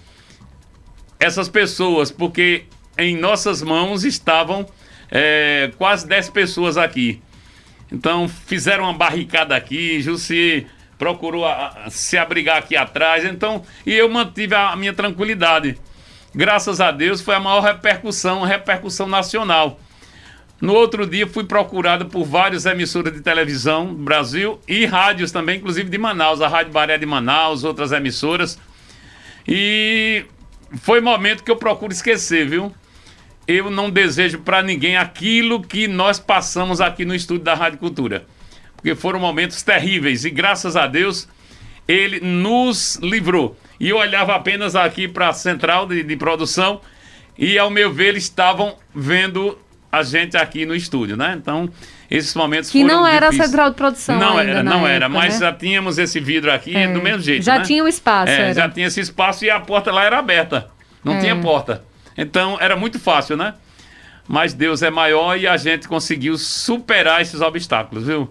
essas 1.19 1.47
pessoas, 1.47 2.11
porque 2.11 2.65
em 2.97 3.15
nossas 3.17 3.61
mãos 3.61 4.03
estavam 4.03 4.67
é, 5.09 5.71
quase 5.77 6.07
10 6.07 6.29
pessoas 6.31 6.77
aqui. 6.77 7.21
Então 7.91 8.27
fizeram 8.27 8.85
uma 8.85 8.93
barricada 8.93 9.55
aqui, 9.55 10.01
Jussi 10.01 10.67
procurou 10.97 11.45
a, 11.45 11.83
a, 11.85 11.89
se 11.89 12.17
abrigar 12.17 12.57
aqui 12.57 12.75
atrás, 12.75 13.25
então, 13.25 13.63
e 13.85 13.93
eu 13.93 14.09
mantive 14.09 14.55
a, 14.55 14.69
a 14.69 14.75
minha 14.75 14.93
tranquilidade. 14.93 15.77
Graças 16.33 16.79
a 16.79 16.91
Deus 16.91 17.21
foi 17.21 17.35
a 17.35 17.39
maior 17.39 17.61
repercussão, 17.61 18.41
repercussão 18.43 19.07
nacional. 19.07 19.79
No 20.63 20.73
outro 20.73 21.05
dia 21.05 21.27
fui 21.27 21.43
procurado 21.43 22.05
por 22.05 22.23
várias 22.23 22.65
emissoras 22.65 23.13
de 23.13 23.19
televisão 23.19 23.93
Brasil 23.93 24.59
e 24.65 24.85
rádios 24.85 25.29
também, 25.29 25.57
inclusive 25.57 25.89
de 25.89 25.97
Manaus, 25.97 26.39
a 26.39 26.47
Rádio 26.47 26.71
Baré 26.71 26.97
de 26.97 27.05
Manaus, 27.05 27.65
outras 27.65 27.91
emissoras. 27.91 28.57
E 29.45 30.25
foi 30.81 31.01
momento 31.01 31.43
que 31.43 31.51
eu 31.51 31.57
procuro 31.57 31.91
esquecer, 31.91 32.47
viu? 32.47 32.73
eu 33.47 33.69
não 33.69 33.89
desejo 33.89 34.39
para 34.39 34.61
ninguém 34.61 34.95
aquilo 34.95 35.61
que 35.61 35.87
nós 35.87 36.19
passamos 36.19 36.79
aqui 36.79 37.03
no 37.03 37.13
estúdio 37.13 37.43
da 37.43 37.53
Rádio 37.53 37.79
Cultura. 37.79 38.25
Porque 38.75 38.95
foram 38.95 39.19
momentos 39.19 39.61
terríveis 39.63 40.23
e 40.25 40.29
graças 40.29 40.75
a 40.75 40.87
Deus 40.87 41.27
ele 41.87 42.19
nos 42.21 42.95
livrou. 43.01 43.57
E 43.79 43.89
eu 43.89 43.97
olhava 43.97 44.33
apenas 44.35 44.75
aqui 44.75 45.07
para 45.07 45.29
a 45.29 45.33
central 45.33 45.85
de, 45.85 46.03
de, 46.03 46.15
produção 46.15 46.79
e, 47.37 47.57
ao 47.57 47.69
meu 47.69 47.91
ver, 47.91 48.09
eles 48.09 48.23
estavam 48.23 48.77
vendo 48.95 49.57
a 49.93 50.03
gente 50.03 50.35
aqui 50.35 50.65
no 50.65 50.75
estúdio, 50.75 51.15
né? 51.15 51.35
Então, 51.37 51.69
esses 52.09 52.33
momentos 52.35 52.69
que 52.69 52.83
não 52.83 53.05
era 53.05 53.27
difíceis. 53.27 53.41
a 53.41 53.45
central 53.45 53.69
de 53.69 53.75
produção 53.75 54.19
não 54.19 54.39
era 54.39 54.63
não 54.63 54.77
época, 54.77 54.89
era 54.89 55.09
né? 55.09 55.15
mas 55.17 55.39
já 55.39 55.53
tínhamos 55.53 55.97
esse 55.97 56.19
vidro 56.19 56.51
aqui 56.51 56.75
é. 56.75 56.87
do 56.91 57.01
mesmo 57.01 57.21
jeito 57.21 57.43
já 57.43 57.59
né? 57.59 57.65
tinha 57.65 57.83
o 57.83 57.87
espaço 57.87 58.31
é, 58.31 58.53
já 58.53 58.69
tinha 58.69 58.85
esse 58.85 58.99
espaço 58.99 59.43
e 59.45 59.49
a 59.49 59.59
porta 59.59 59.91
lá 59.91 60.03
era 60.03 60.19
aberta 60.19 60.67
não 61.03 61.13
é. 61.13 61.19
tinha 61.19 61.35
porta 61.37 61.83
então 62.15 62.57
era 62.59 62.75
muito 62.75 62.99
fácil 62.99 63.35
né 63.35 63.55
mas 64.27 64.53
Deus 64.53 64.81
é 64.81 64.89
maior 64.89 65.37
e 65.37 65.47
a 65.47 65.57
gente 65.57 65.87
conseguiu 65.87 66.37
superar 66.37 67.21
esses 67.21 67.41
obstáculos, 67.41 68.05
viu? 68.05 68.29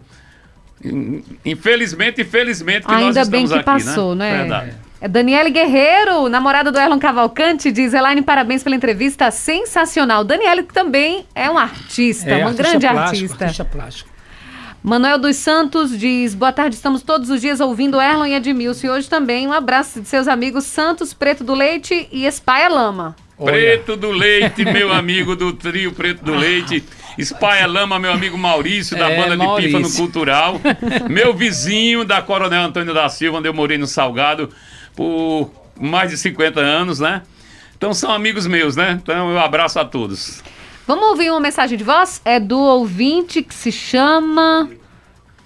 Infelizmente, 1.45 2.23
infelizmente 2.23 2.87
que 2.87 2.93
Ainda 2.93 3.07
nós 3.07 3.17
estamos 3.17 3.31
bem 3.31 3.47
que 3.47 3.55
aqui, 3.55 3.65
passou, 3.85 4.15
né? 4.15 4.33
né? 4.33 4.39
Verdade. 4.39 4.77
É 5.03 5.09
Daniele 5.09 5.51
Guerreiro, 5.51 6.29
namorada 6.29 6.71
do 6.71 6.79
Erlon 6.79 6.97
Cavalcante, 6.97 7.73
diz: 7.73 7.93
Elaine, 7.93 8.23
parabéns 8.23 8.63
pela 8.63 8.77
entrevista 8.77 9.33
sensacional. 9.33 10.23
Daniele 10.23 10.63
também 10.63 11.27
é 11.35 11.51
um 11.51 11.59
artista, 11.59 12.31
é, 12.31 12.37
uma 12.37 12.51
artista 12.51 12.63
grande 12.63 12.87
plástico, 12.87 13.01
artista. 13.01 13.45
Artista 13.45 13.65
plástico. 13.65 14.11
Manuel 14.81 15.19
dos 15.19 15.35
Santos 15.35 15.99
diz: 15.99 16.37
Boa 16.37 16.53
tarde, 16.53 16.77
estamos 16.77 17.03
todos 17.03 17.31
os 17.31 17.41
dias 17.41 17.59
ouvindo 17.59 18.01
Erlon 18.01 18.27
e 18.27 18.35
Edmilson. 18.35 18.87
E 18.87 18.91
hoje 18.91 19.09
também 19.09 19.49
um 19.49 19.53
abraço 19.53 20.01
de 20.01 20.07
seus 20.07 20.29
amigos 20.29 20.67
Santos, 20.67 21.13
Preto 21.13 21.43
do 21.43 21.53
Leite 21.53 22.07
e 22.13 22.25
Espaia 22.25 22.69
Lama. 22.69 23.17
Preto 23.45 23.97
do 23.97 24.13
Leite, 24.13 24.65
meu 24.65 24.93
amigo 24.93 25.35
do 25.35 25.53
trio 25.53 25.91
Preto 25.91 26.25
do 26.25 26.33
Leite. 26.37 26.85
Espaia 27.19 27.67
Lama, 27.67 27.99
meu 27.99 28.13
amigo 28.13 28.39
Maurício, 28.39 28.97
da 28.97 29.11
é, 29.11 29.17
banda 29.17 29.37
de 29.37 29.45
Maurício. 29.45 29.79
Pífano 29.79 29.97
Cultural. 29.97 30.61
meu 31.11 31.35
vizinho 31.35 32.05
da 32.05 32.23
Coronel 32.23 32.63
Antônio 32.63 32.95
da 32.95 33.09
Silva, 33.09 33.39
onde 33.39 33.49
eu 33.49 33.53
morei 33.53 33.77
no 33.77 33.87
Salgado 33.89 34.49
por 34.95 35.51
mais 35.81 36.11
de 36.11 36.17
50 36.17 36.61
anos, 36.61 37.01
né? 37.01 37.23
Então 37.77 37.93
são 37.93 38.13
amigos 38.13 38.47
meus, 38.47 38.77
né? 38.77 38.99
Então 39.03 39.31
eu 39.31 39.39
abraço 39.39 39.79
a 39.79 39.85
todos. 39.85 40.43
Vamos 40.87 41.05
ouvir 41.11 41.31
uma 41.31 41.41
mensagem 41.41 41.79
de 41.79 41.85
voz? 41.85 42.21
É 42.25 42.39
do 42.39 42.59
ouvinte 42.59 43.43
que 43.43 43.55
se 43.55 43.73
chama. 43.73 44.69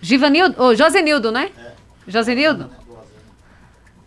Givanildo? 0.01 0.55
Oh, 0.59 0.75
Josenildo, 0.75 1.31
né? 1.31 1.51
É. 1.59 1.73
Josenildo? 2.09 2.71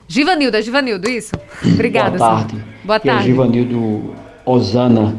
Givanildo, 0.07 0.57
é 0.57 0.61
Givanildo, 0.61 1.09
isso? 1.09 1.31
Obrigada. 1.63 2.17
Boa 2.17 2.29
tarde. 2.29 2.51
Senhor. 2.51 2.65
Boa 2.83 2.99
tarde. 2.99 3.21
É 3.21 3.23
Givanildo 3.23 4.15
Osana. 4.45 5.15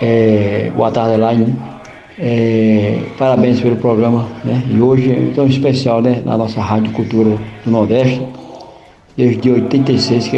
É, 0.00 0.72
boa 0.74 0.90
tarde, 0.90 1.14
Elaine. 1.14 1.56
É, 2.18 3.02
parabéns 3.18 3.60
pelo 3.60 3.76
programa, 3.76 4.28
né? 4.44 4.62
E 4.68 4.80
hoje 4.80 5.10
é 5.10 5.32
tão 5.34 5.46
especial, 5.46 6.00
né? 6.00 6.22
Na 6.24 6.36
nossa 6.36 6.60
Rádio 6.60 6.92
Cultura 6.92 7.38
do 7.64 7.70
Nordeste. 7.70 8.20
Desde 9.16 9.48
86 9.48 10.28
que 10.28 10.36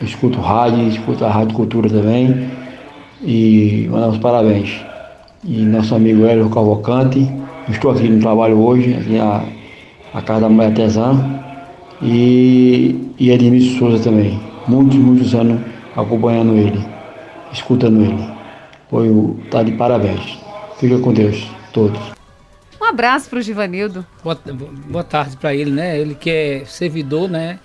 eu 0.00 0.06
escuto 0.06 0.40
rádio, 0.40 0.88
escuto 0.88 1.24
a 1.24 1.30
Rádio 1.30 1.54
Cultura 1.54 1.90
também. 1.90 2.50
E 3.22 3.86
mandamos 3.90 4.18
parabéns. 4.18 4.80
E 5.44 5.62
nosso 5.62 5.94
amigo 5.94 6.24
Hélio 6.24 6.48
Cavalcante. 6.48 7.30
Estou 7.68 7.90
aqui 7.90 8.08
no 8.08 8.20
trabalho 8.20 8.58
hoje, 8.58 8.94
aqui 8.94 9.18
na, 9.18 9.44
na 10.14 10.22
Casa 10.22 10.40
da 10.40 10.48
Mulher 10.48 10.68
Artesã 10.68 11.44
e, 12.00 13.12
e 13.18 13.30
Edmilson 13.30 13.78
Souza 13.78 14.02
também. 14.02 14.40
Muitos, 14.66 14.96
muitos 14.96 15.34
anos 15.34 15.60
acompanhando 15.94 16.54
ele, 16.54 16.82
escutando 17.52 18.02
ele. 18.02 18.26
Foi 18.88 19.10
o, 19.10 19.36
tá 19.50 19.62
de 19.62 19.72
parabéns. 19.72 20.38
Fica 20.78 20.98
com 20.98 21.12
Deus, 21.12 21.50
todos. 21.72 22.00
Um 22.80 22.84
abraço 22.86 23.28
para 23.28 23.38
o 23.38 23.42
Givanildo. 23.42 24.06
Boa, 24.24 24.38
boa 24.88 25.04
tarde 25.04 25.36
para 25.36 25.54
ele, 25.54 25.70
né? 25.70 25.98
Ele 25.98 26.14
que 26.14 26.30
é 26.30 26.62
servidor, 26.64 27.28
né? 27.28 27.58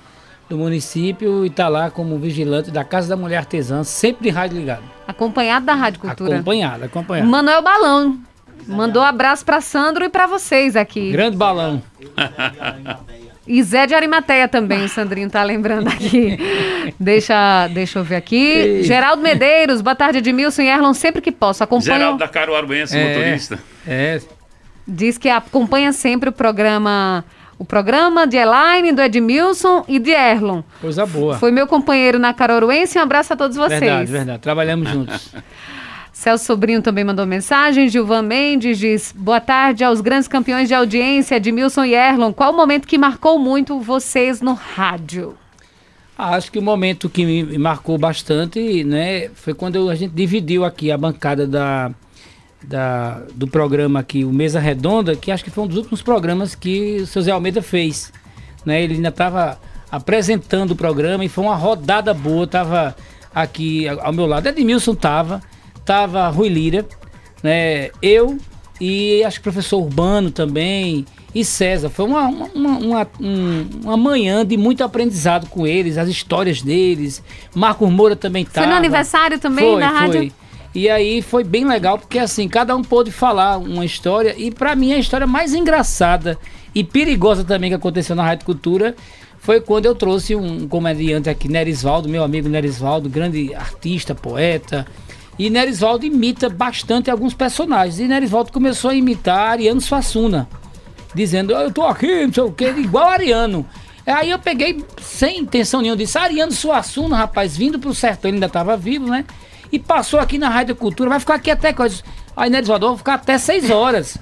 Do 0.54 0.60
município 0.60 1.44
e 1.44 1.48
está 1.48 1.68
lá 1.68 1.90
como 1.90 2.16
vigilante 2.20 2.70
da 2.70 2.84
Casa 2.84 3.10
da 3.10 3.18
Mulher 3.18 3.38
Artesã, 3.38 3.84
sempre 3.84 4.26
de 4.26 4.30
rádio 4.30 4.60
ligado. 4.60 4.84
Acompanhado 5.08 5.66
da 5.66 5.74
Rádio 5.74 6.00
Cultura. 6.00 6.36
Acompanhado, 6.36 6.86
acompanhado. 6.86 7.28
Manuel 7.28 7.64
Balão. 7.64 8.20
Mandou 8.68 9.02
um 9.02 9.06
abraço 9.06 9.44
para 9.44 9.60
Sandro 9.62 10.06
e 10.06 10.10
para 10.10 10.28
vocês 10.28 10.76
aqui. 10.76 11.12
Grande 11.12 11.36
balão. 11.36 11.82
E 13.48 13.64
Zé 13.64 13.88
de 13.88 13.96
Arimateia 13.96 14.48
também, 14.48 14.84
o 14.84 14.90
Sandrinho 14.90 15.28
tá 15.28 15.42
lembrando 15.42 15.88
aqui. 15.88 16.38
deixa, 17.00 17.68
deixa 17.70 17.98
eu 17.98 18.04
ver 18.04 18.18
aqui. 18.18 18.36
Ei. 18.36 18.84
Geraldo 18.84 19.24
Medeiros, 19.24 19.82
boa 19.82 19.96
tarde, 19.96 20.20
Edmilson 20.20 20.62
e 20.62 20.68
Erlon, 20.68 20.94
sempre 20.94 21.20
que 21.20 21.32
posso. 21.32 21.64
Acompanha... 21.64 21.98
Geraldo 21.98 22.20
da 22.20 22.28
Caruaruense, 22.28 22.96
é, 22.96 23.08
motorista. 23.08 23.58
É. 23.88 24.22
Diz 24.88 25.18
que 25.18 25.30
acompanha 25.30 25.92
sempre 25.92 26.30
o 26.30 26.32
programa 26.32 27.26
o 27.64 27.66
programa 27.66 28.28
de 28.28 28.36
Elaine, 28.36 28.92
do 28.92 29.02
Edmilson 29.02 29.86
e 29.88 29.98
de 29.98 30.12
Erlon. 30.12 30.62
Coisa 30.82 31.06
boa. 31.06 31.38
Foi 31.38 31.50
meu 31.50 31.66
companheiro 31.66 32.20
na 32.20 32.34
Caruaruense. 32.34 33.00
Um 33.00 33.02
abraço 33.02 33.32
a 33.32 33.38
todos 33.38 33.56
vocês. 33.56 33.80
Verdade, 33.80 34.12
verdade. 34.12 34.40
Trabalhamos 34.40 34.90
juntos. 34.90 35.34
Celso 36.12 36.46
Sobrinho 36.46 36.82
também 36.82 37.06
mandou 37.06 37.26
mensagem. 37.26 37.88
Gilvan 37.88 38.22
Mendes 38.22 38.78
diz: 38.78 39.16
Boa 39.18 39.40
tarde 39.40 39.82
aos 39.82 40.02
grandes 40.02 40.28
campeões 40.28 40.68
de 40.68 40.76
audiência, 40.76 41.36
Edmilson 41.36 41.86
e 41.86 41.96
Erlon. 41.96 42.34
Qual 42.34 42.52
o 42.52 42.56
momento 42.56 42.86
que 42.86 42.98
marcou 42.98 43.40
muito 43.40 43.80
vocês 43.80 44.42
no 44.42 44.54
rádio? 44.54 45.38
Acho 46.18 46.52
que 46.52 46.60
o 46.60 46.62
momento 46.62 47.10
que 47.10 47.26
me 47.26 47.58
marcou 47.58 47.98
bastante 47.98 48.84
né, 48.84 49.30
foi 49.34 49.54
quando 49.54 49.90
a 49.90 49.96
gente 49.96 50.14
dividiu 50.14 50.66
aqui 50.66 50.92
a 50.92 50.98
bancada 50.98 51.48
da, 51.48 51.92
da, 52.64 53.22
do 53.36 53.48
programa 53.48 54.00
aqui, 54.00 54.24
o 54.24 54.32
Mesa 54.32 54.60
Redonda, 54.60 55.16
que 55.16 55.32
acho 55.32 55.44
que 55.44 55.50
foi 55.50 55.64
um 55.64 55.68
dos 55.68 55.78
últimos 55.78 56.02
programas 56.02 56.56
que 56.56 56.98
o 57.02 57.08
seu 57.08 57.22
Zé 57.22 57.32
Almeida 57.32 57.62
fez. 57.62 58.12
Né? 58.66 58.84
Ele 58.84 58.96
ainda 58.96 59.10
estava 59.10 59.60
apresentando 59.92 60.72
o 60.72 60.76
programa 60.76 61.24
e 61.24 61.30
foi 61.30 61.44
uma 61.44 61.56
rodada 61.56 62.14
boa. 62.14 62.46
Estava 62.46 62.96
aqui 63.34 63.88
ao 63.88 64.14
meu 64.14 64.26
lado, 64.26 64.48
Edmilson 64.48 64.94
estava 64.94 65.42
tava 65.86 66.28
Rui 66.30 66.50
Lira, 66.50 66.86
né? 67.42 67.90
Eu 68.02 68.38
e 68.80 69.24
acho 69.24 69.40
que 69.40 69.42
o 69.42 69.52
professor 69.52 69.78
Urbano 69.78 70.32
também 70.32 71.06
e 71.34 71.44
César. 71.44 71.90
Foi 71.90 72.06
uma, 72.06 72.28
uma, 72.28 72.78
uma, 72.78 73.08
uma, 73.84 73.98
manhã 73.98 74.46
de 74.46 74.58
muito 74.58 74.84
aprendizado 74.84 75.48
com 75.48 75.66
eles, 75.66 75.98
as 75.98 76.10
histórias 76.10 76.62
deles. 76.62 77.24
Marcos 77.56 77.90
Moura 77.90 78.16
também 78.16 78.44
estava. 78.44 78.66
Foi 78.66 78.72
no 78.72 78.78
aniversário 78.78 79.40
também 79.40 79.72
foi, 79.72 79.80
da 79.80 79.90
rádio? 79.90 80.32
E 80.76 80.90
aí 80.90 81.22
foi 81.22 81.44
bem 81.44 81.66
legal, 81.66 82.00
porque 82.00 82.18
assim, 82.18 82.48
cada 82.48 82.76
um 82.76 82.82
pôde 82.82 83.12
falar 83.12 83.58
uma 83.58 83.86
história. 83.86 84.34
E 84.38 84.50
para 84.50 84.76
mim, 84.76 84.94
a 84.94 84.98
história 84.98 85.28
mais 85.28 85.54
engraçada 85.54 86.38
e 86.74 86.84
perigosa 86.84 87.44
também 87.44 87.70
que 87.70 87.76
aconteceu 87.76 88.16
na 88.16 88.24
Rádio 88.24 88.46
Cultura 88.46 88.96
foi 89.38 89.62
quando 89.62 89.86
eu 89.86 89.94
trouxe 89.94 90.36
um 90.36 90.68
comediante 90.68 91.30
aqui, 91.30 91.50
Nerisvaldo, 91.50 92.08
meu 92.08 92.24
amigo 92.24 92.48
Nerisvaldo, 92.48 93.10
grande 93.10 93.54
artista, 93.54 94.16
poeta. 94.16 94.88
E 95.38 95.50
Nerisvaldo 95.50 96.06
imita 96.06 96.50
bastante 96.50 97.12
alguns 97.12 97.34
personagens. 97.34 98.00
E 98.00 98.08
Nerisvaldo 98.08 98.52
começou 98.52 98.92
a 98.92 98.96
imitar 98.96 99.52
Ariano 99.52 99.82
Suassuna, 99.82 100.48
dizendo: 101.14 101.54
Eu 101.54 101.72
tô 101.72 101.84
aqui, 101.84 102.26
não 102.26 102.34
sei 102.34 102.44
o 102.44 102.52
que, 102.52 102.66
igual 102.66 103.10
Ariano. 103.10 103.66
Aí 104.06 104.32
eu 104.32 104.40
peguei, 104.40 104.84
sem 105.02 105.42
intenção 105.42 105.82
nenhuma, 105.82 105.98
disse: 105.98 106.18
Ariano 106.18 106.52
Suassuna, 106.52 107.18
rapaz, 107.18 107.56
vindo 107.56 107.78
pro 107.78 107.94
sertão, 107.94 108.30
ele 108.30 108.38
ainda 108.38 108.50
tava 108.50 108.76
vivo, 108.78 109.08
né? 109.08 109.26
E 109.74 109.80
passou 109.80 110.20
aqui 110.20 110.38
na 110.38 110.48
Rádio 110.48 110.76
Cultura, 110.76 111.10
vai 111.10 111.20
ficar 111.20 111.36
aqui 111.36 111.52
até 111.52 111.74
coisas. 111.74 112.04
Aí 112.38 112.50
Nerisvaldo, 112.50 112.88
vai 112.88 112.98
ficar 112.98 113.14
até 113.16 113.38
6 113.38 113.72
horas. 113.72 114.18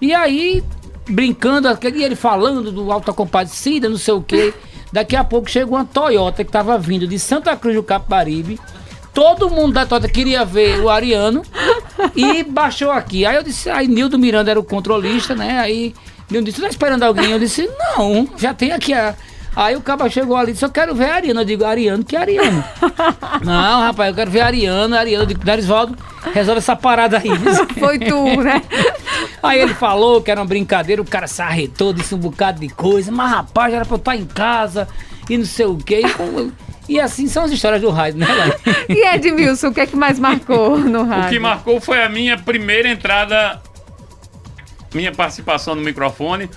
E 0.00 0.12
aí, 0.12 0.64
brincando, 1.08 1.68
e 1.68 2.02
ele 2.02 2.16
falando 2.16 2.72
do 2.72 2.90
Alta 2.90 3.12
Compadecida, 3.12 3.88
não 3.88 3.98
sei 3.98 4.14
o 4.14 4.22
que. 4.22 4.52
Daqui 4.90 5.14
a 5.14 5.22
pouco 5.22 5.50
chegou 5.50 5.76
uma 5.76 5.84
Toyota 5.84 6.42
que 6.42 6.50
tava 6.50 6.78
vindo 6.78 7.06
de 7.06 7.18
Santa 7.18 7.54
Cruz 7.56 7.76
do 7.76 7.82
Capibaribe 7.82 8.58
Todo 9.14 9.48
mundo 9.48 9.72
da 9.72 9.86
Tota 9.86 10.08
queria 10.08 10.44
ver 10.44 10.80
o 10.80 10.90
Ariano 10.90 11.42
e 12.16 12.42
baixou 12.42 12.90
aqui. 12.90 13.24
Aí 13.24 13.36
eu 13.36 13.44
disse, 13.44 13.70
aí 13.70 13.86
Nildo 13.86 14.18
Miranda 14.18 14.50
era 14.50 14.58
o 14.58 14.64
controlista, 14.64 15.36
né? 15.36 15.60
Aí 15.60 15.94
Nildo 16.28 16.46
disse, 16.46 16.60
tá 16.60 16.66
esperando 16.66 17.04
alguém? 17.04 17.30
Eu 17.30 17.38
disse, 17.38 17.70
não, 17.78 18.28
já 18.36 18.52
tem 18.52 18.72
aqui 18.72 18.92
a. 18.92 19.14
Aí 19.56 19.76
o 19.76 19.80
cabo 19.80 20.08
chegou 20.10 20.36
ali 20.36 20.50
e 20.50 20.52
disse, 20.52 20.64
eu 20.64 20.70
quero 20.70 20.94
ver 20.94 21.10
a 21.10 21.14
Ariano. 21.14 21.40
Eu 21.40 21.44
digo, 21.44 21.64
Ariano, 21.64 22.04
que 22.04 22.16
Ariano? 22.16 22.64
não, 23.44 23.80
rapaz, 23.82 24.08
eu 24.10 24.14
quero 24.14 24.30
ver 24.30 24.40
a 24.40 24.46
Ariano, 24.46 24.96
Ariano. 24.96 25.22
Eu 25.22 25.26
digo, 25.26 25.44
Darisvaldo, 25.44 25.96
resolve 26.32 26.58
essa 26.58 26.74
parada 26.74 27.18
aí. 27.18 27.30
Foi 27.78 27.98
tu, 27.98 28.42
né? 28.42 28.62
Aí 29.42 29.60
ele 29.60 29.74
falou 29.74 30.20
que 30.22 30.30
era 30.30 30.40
uma 30.40 30.46
brincadeira, 30.46 31.00
o 31.00 31.04
cara 31.04 31.26
se 31.26 31.40
arretou, 31.40 31.92
disse 31.92 32.14
um 32.14 32.18
bocado 32.18 32.60
de 32.60 32.68
coisa, 32.68 33.12
mas 33.12 33.30
rapaz, 33.30 33.72
era 33.72 33.84
pra 33.84 33.94
eu 33.94 33.98
estar 33.98 34.16
em 34.16 34.24
casa 34.24 34.88
e 35.28 35.38
não 35.38 35.44
sei 35.44 35.66
o 35.66 35.76
quê. 35.76 36.02
E, 36.88 36.94
e 36.94 37.00
assim 37.00 37.28
são 37.28 37.44
as 37.44 37.52
histórias 37.52 37.80
do 37.80 37.90
rádio, 37.90 38.18
né, 38.18 38.26
Lai? 38.26 38.52
e 38.88 39.06
Edmilson, 39.14 39.68
o 39.68 39.74
que 39.74 39.80
é 39.80 39.86
que 39.86 39.96
mais 39.96 40.18
marcou 40.18 40.78
no 40.78 41.04
rádio? 41.04 41.26
O 41.26 41.30
que 41.30 41.38
marcou 41.38 41.80
foi 41.80 42.02
a 42.02 42.08
minha 42.08 42.36
primeira 42.36 42.88
entrada, 42.88 43.62
minha 44.92 45.12
participação 45.12 45.74
no 45.74 45.82
microfone, 45.82 46.50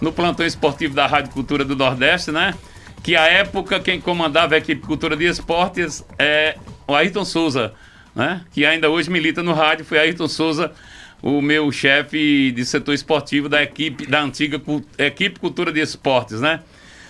no 0.00 0.12
plantão 0.12 0.46
esportivo 0.46 0.94
da 0.94 1.06
Rádio 1.06 1.32
Cultura 1.32 1.64
do 1.64 1.74
Nordeste, 1.76 2.30
né? 2.30 2.54
Que 3.02 3.16
a 3.16 3.26
época 3.26 3.80
quem 3.80 4.00
comandava 4.00 4.54
a 4.54 4.58
equipe 4.58 4.86
Cultura 4.86 5.16
de 5.16 5.24
Esportes 5.24 6.04
é 6.18 6.56
o 6.86 6.94
Ayrton 6.94 7.24
Souza, 7.24 7.72
né? 8.14 8.42
Que 8.52 8.64
ainda 8.64 8.90
hoje 8.90 9.10
milita 9.10 9.42
no 9.42 9.52
rádio, 9.52 9.84
foi 9.84 9.98
Ayrton 9.98 10.28
Souza 10.28 10.72
o 11.20 11.42
meu 11.42 11.70
chefe 11.72 12.52
de 12.52 12.64
setor 12.64 12.94
esportivo 12.94 13.48
da 13.48 13.62
equipe 13.62 14.06
da 14.06 14.22
antiga 14.22 14.60
equipe 14.98 15.40
Cultura 15.40 15.72
de 15.72 15.80
Esportes, 15.80 16.40
né? 16.40 16.60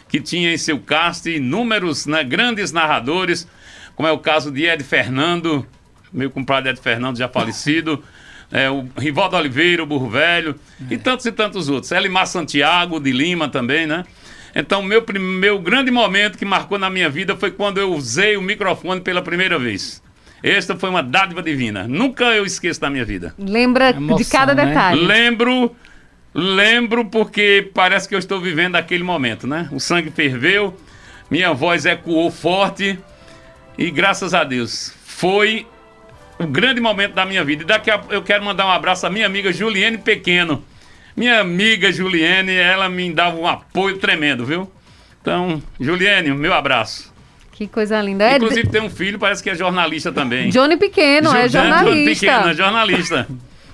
que 0.08 0.20
tinha 0.20 0.52
em 0.52 0.56
seu 0.56 0.80
cast 0.80 1.28
inúmeros 1.30 2.06
né, 2.06 2.24
grandes 2.24 2.72
narradores, 2.72 3.46
como 3.94 4.08
é 4.08 4.12
o 4.12 4.18
caso 4.18 4.50
de 4.50 4.64
Ed 4.64 4.82
Fernando, 4.82 5.66
meu 6.12 6.30
compadre 6.30 6.70
Ed 6.70 6.80
Fernando 6.80 7.18
já 7.18 7.28
falecido, 7.28 8.02
é, 8.50 8.70
o 8.70 8.86
Rivaldo 8.96 9.36
Oliveira, 9.36 9.82
o 9.82 9.86
Burro 9.86 10.08
Velho, 10.08 10.54
é. 10.90 10.94
e 10.94 10.98
tantos 10.98 11.26
e 11.26 11.32
tantos 11.32 11.68
outros. 11.68 11.92
Elimar 11.92 12.26
Santiago, 12.26 12.98
de 12.98 13.12
Lima 13.12 13.48
também, 13.48 13.86
né? 13.86 14.04
Então, 14.54 14.82
meu, 14.82 15.04
meu 15.20 15.58
grande 15.58 15.90
momento 15.90 16.38
que 16.38 16.44
marcou 16.44 16.78
na 16.78 16.88
minha 16.88 17.08
vida 17.08 17.36
foi 17.36 17.50
quando 17.50 17.78
eu 17.78 17.92
usei 17.92 18.36
o 18.36 18.42
microfone 18.42 19.00
pela 19.00 19.22
primeira 19.22 19.58
vez. 19.58 20.02
Esta 20.42 20.76
foi 20.76 20.88
uma 20.88 21.02
dádiva 21.02 21.42
divina. 21.42 21.86
Nunca 21.86 22.24
eu 22.26 22.46
esqueço 22.46 22.80
da 22.80 22.88
minha 22.88 23.04
vida. 23.04 23.34
Lembra 23.38 23.90
Emoção, 23.90 24.16
de 24.16 24.24
cada 24.24 24.54
né? 24.54 24.66
detalhe. 24.66 25.04
Lembro 25.04 25.76
Lembro 26.34 27.06
porque 27.06 27.70
parece 27.74 28.08
que 28.08 28.14
eu 28.14 28.18
estou 28.18 28.40
vivendo 28.40 28.76
aquele 28.76 29.02
momento, 29.02 29.46
né? 29.46 29.68
O 29.72 29.80
sangue 29.80 30.10
ferveu, 30.10 30.76
minha 31.30 31.52
voz 31.52 31.86
ecoou 31.86 32.30
forte 32.30 32.98
e 33.76 33.90
graças 33.90 34.34
a 34.34 34.44
Deus 34.44 34.94
foi 35.04 35.66
o 36.38 36.46
grande 36.46 36.80
momento 36.80 37.14
da 37.14 37.24
minha 37.24 37.44
vida. 37.44 37.62
E 37.62 37.66
daqui 37.66 37.90
a 37.90 38.00
eu 38.10 38.22
quero 38.22 38.44
mandar 38.44 38.66
um 38.66 38.70
abraço 38.70 39.06
à 39.06 39.10
minha 39.10 39.26
amiga 39.26 39.52
Juliane 39.52 39.98
Pequeno. 39.98 40.64
Minha 41.16 41.40
amiga 41.40 41.90
Juliane, 41.90 42.54
ela 42.54 42.88
me 42.88 43.12
dava 43.12 43.36
um 43.36 43.46
apoio 43.46 43.98
tremendo, 43.98 44.46
viu? 44.46 44.70
Então, 45.20 45.60
Juliane, 45.80 46.30
meu 46.30 46.54
abraço. 46.54 47.12
Que 47.52 47.66
coisa 47.66 48.00
linda. 48.00 48.24
É 48.24 48.36
Inclusive 48.36 48.68
tem 48.68 48.80
um 48.80 48.88
filho, 48.88 49.18
parece 49.18 49.42
que 49.42 49.50
é 49.50 49.54
jornalista 49.54 50.12
também. 50.12 50.48
Johnny 50.48 50.76
Pequeno, 50.76 51.34
é 51.34 51.48
jornalista. 51.48 51.90
Johnny 51.90 52.04
Pequeno, 52.14 52.48
é 52.48 52.54
jornalista. 52.54 53.28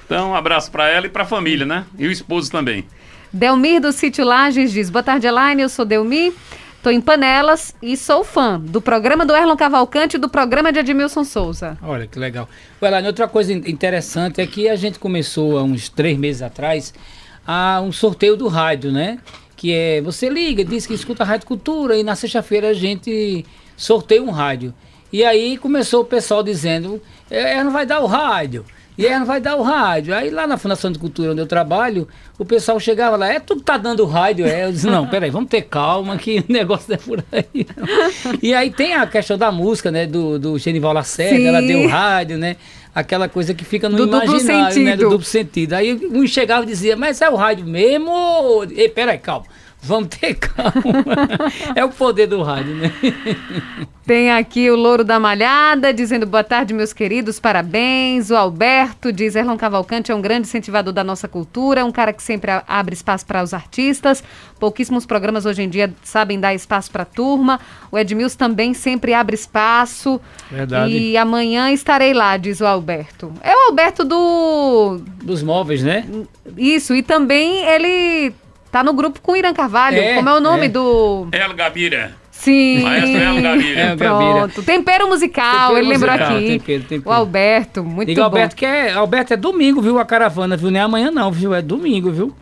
Então, 0.07 0.31
um 0.31 0.35
abraço 0.35 0.71
para 0.71 0.89
ela 0.89 1.05
e 1.07 1.09
para 1.11 1.25
a 1.25 1.27
família, 1.27 1.67
né? 1.67 1.85
E 1.99 2.07
o 2.07 2.11
esposo 2.11 2.51
também. 2.51 2.87
Delmir 3.31 3.81
do 3.81 3.93
Sítio 3.93 4.25
Lages 4.25 4.73
diz: 4.73 4.89
Boa 4.89 5.03
tarde, 5.03 5.27
Elaine. 5.27 5.61
Eu 5.61 5.69
sou 5.69 5.85
Delmir. 5.85 6.33
Estou 6.85 6.93
em 6.93 7.01
Panelas 7.01 7.75
e 7.81 7.97
sou 7.97 8.23
fã 8.23 8.61
do 8.61 8.79
programa 8.79 9.25
do 9.25 9.35
Erlon 9.35 9.57
Cavalcante 9.57 10.17
e 10.17 10.21
do 10.21 10.29
programa 10.29 10.71
de 10.71 10.81
Edmilson 10.81 11.25
Souza. 11.25 11.79
Olha 11.83 12.07
que 12.07 12.19
legal. 12.19 12.47
Elaine, 12.79 13.07
outra 13.07 13.27
coisa 13.27 13.55
interessante 13.55 14.43
é 14.43 14.47
que 14.47 14.69
a 14.69 14.77
gente 14.77 14.99
começou 14.99 15.57
há 15.57 15.63
uns 15.63 15.89
três 15.89 16.19
meses 16.19 16.43
atrás 16.43 16.93
a 17.47 17.81
um 17.81 17.91
sorteio 17.91 18.37
do 18.37 18.49
rádio, 18.49 18.93
né? 18.93 19.19
Que 19.57 19.73
é, 19.73 20.03
você 20.03 20.29
liga, 20.29 20.63
diz 20.63 20.87
que 20.87 20.93
escuta 20.93 21.23
a 21.23 21.27
Rádio 21.27 21.47
Cultura 21.47 21.97
e 21.97 22.03
na 22.03 22.15
sexta-feira 22.15 22.69
a 22.69 22.75
gente 22.75 23.47
sorteia 23.79 24.23
um 24.23 24.31
rádio. 24.31 24.75
E 25.11 25.25
aí 25.25 25.57
começou 25.57 26.03
o 26.03 26.05
pessoal 26.05 26.43
dizendo, 26.43 27.01
é, 27.31 27.65
não 27.65 27.73
vai 27.73 27.87
dar 27.87 28.01
o 28.01 28.07
rádio. 28.07 28.63
E 28.97 29.09
não 29.11 29.27
vai 29.27 29.41
dar 29.41 29.57
o 29.57 29.63
rádio. 29.63 30.15
Aí 30.15 30.31
lá 30.31 30.47
na 30.47 30.57
Fundação 30.57 30.91
de 30.91 30.99
Cultura 30.99 31.33
onde 31.33 31.41
eu 31.41 31.47
trabalho, 31.47 32.07
o 32.39 32.45
pessoal 32.45 32.79
chegava 32.79 33.17
lá, 33.17 33.33
é 33.33 33.41
tu 33.41 33.57
que 33.57 33.63
tá 33.63 33.77
dando 33.77 34.05
rádio, 34.05 34.47
é? 34.47 34.67
Eu 34.67 34.73
disse, 34.73 34.87
não, 34.87 35.07
peraí, 35.07 35.31
vamos 35.31 35.51
ter 35.51 35.63
calma 35.63 36.17
que 36.17 36.39
o 36.39 36.45
negócio 36.53 36.87
não 36.89 36.95
é 36.95 36.99
por 36.99 37.25
aí. 37.33 37.67
Não. 37.77 38.39
E 38.41 38.55
aí 38.55 38.71
tem 38.71 38.95
a 38.95 39.07
questão 39.07 39.37
da 39.37 39.51
música, 39.51 39.91
né? 39.91 40.07
Do, 40.07 40.39
do 40.39 40.59
Genival 40.59 40.93
Lacerda, 40.93 41.49
ela 41.49 41.61
deu 41.61 41.89
rádio, 41.89 42.39
né? 42.39 42.57
Aquela 42.95 43.29
coisa 43.29 43.53
que 43.53 43.65
fica 43.65 43.89
no 43.89 43.97
do 43.97 44.07
imaginário, 44.07 44.83
né? 44.83 44.97
Do 44.97 45.11
duplo 45.11 45.25
sentido. 45.25 45.73
Aí 45.73 45.93
um 45.93 46.25
chegava 46.29 46.63
e 46.63 46.67
dizia, 46.67 46.97
mas 46.97 47.21
é 47.21 47.29
o 47.29 47.35
rádio 47.35 47.67
mesmo? 47.67 48.65
Ei, 48.71 48.89
peraí, 48.89 49.19
calma. 49.19 49.47
Vamos 49.85 50.09
ter 50.09 50.35
calma. 50.35 50.73
é 51.77 51.85
o 51.85 51.91
poder 51.91 52.27
do 52.27 52.43
rádio, 52.43 52.75
né? 52.75 52.91
Tem 54.07 54.31
aqui 54.31 54.71
o 54.71 54.77
Louro 54.77 55.03
da 55.03 55.19
Malhada 55.19 55.93
dizendo 55.93 56.27
boa 56.27 56.45
tarde, 56.45 56.75
meus 56.75 56.93
queridos, 56.93 57.41
parabéns. 57.41 58.31
O 58.31 58.37
Alberto 58.37 59.13
diz: 59.13 59.35
Erlon 59.35 59.57
Cavalcante 59.57 60.11
é 60.11 60.15
um 60.15 60.21
grande 60.21 60.47
incentivador 60.47 60.93
da 60.93 61.05
nossa 61.05 61.29
cultura, 61.29 61.85
um 61.85 61.93
cara 61.93 62.13
que 62.13 62.23
sempre 62.23 62.51
abre 62.67 62.95
espaço 62.95 63.27
para 63.27 63.43
os 63.43 63.53
artistas. 63.53 64.25
Pouquíssimos 64.59 65.05
programas 65.05 65.45
hoje 65.45 65.63
em 65.63 65.69
dia 65.69 65.93
sabem 66.03 66.41
dar 66.41 66.55
espaço 66.55 66.91
para 66.91 67.03
a 67.03 67.07
turma. 67.07 67.61
O 67.91 67.99
Edmilson 67.99 68.37
também 68.37 68.73
sempre 68.73 69.13
abre 69.13 69.35
espaço. 69.35 70.21
Verdade. 70.51 70.93
E 70.93 71.17
amanhã 71.17 71.71
estarei 71.71 72.15
lá, 72.15 72.37
diz 72.37 72.61
o 72.61 72.67
Alberto. 72.67 73.33
É 73.43 73.55
o 73.55 73.69
Alberto 73.69 74.05
do. 74.05 74.99
Dos 75.23 75.43
móveis, 75.43 75.83
né? 75.83 76.07
Isso, 76.57 76.95
e 76.95 77.03
também 77.03 77.65
ele 77.67 78.35
Tá 78.75 78.83
no 78.83 78.93
grupo 78.93 79.21
com 79.21 79.31
o 79.31 79.37
Irã 79.37 79.55
Carvalho. 79.55 79.99
É, 79.99 80.17
Como 80.17 80.29
é 80.29 80.35
o 80.35 80.41
nome 80.41 80.67
é. 80.67 80.69
do. 80.69 81.29
El 81.31 81.55
Gabira. 81.55 82.17
Sim. 82.33 82.83
Maestro 82.83 83.21
El 83.21 83.41
Gabira. 83.41 83.81
É, 83.81 83.95
Pronto. 83.95 84.63
Tempero 84.65 85.07
musical, 85.07 85.69
tempero 85.69 85.79
ele 85.79 85.89
lembrou 85.91 86.11
aqui. 86.13 86.47
Tempero, 86.59 86.83
tempero. 86.83 87.09
O 87.09 87.13
Alberto, 87.13 87.85
muito 87.85 88.09
Diga, 88.09 88.23
bom. 88.23 88.27
Alberto 88.27 88.57
que 88.57 88.67
é, 88.67 88.93
Alberto 88.93 89.33
é 89.33 89.37
domingo, 89.37 89.81
viu? 89.81 89.97
A 90.01 90.05
caravana, 90.05 90.57
viu? 90.57 90.73
Nem 90.73 90.83
amanhã 90.83 91.13
não, 91.13 91.31
viu? 91.31 91.55
É 91.55 91.63
domingo, 91.63 92.11
viu? 92.11 92.35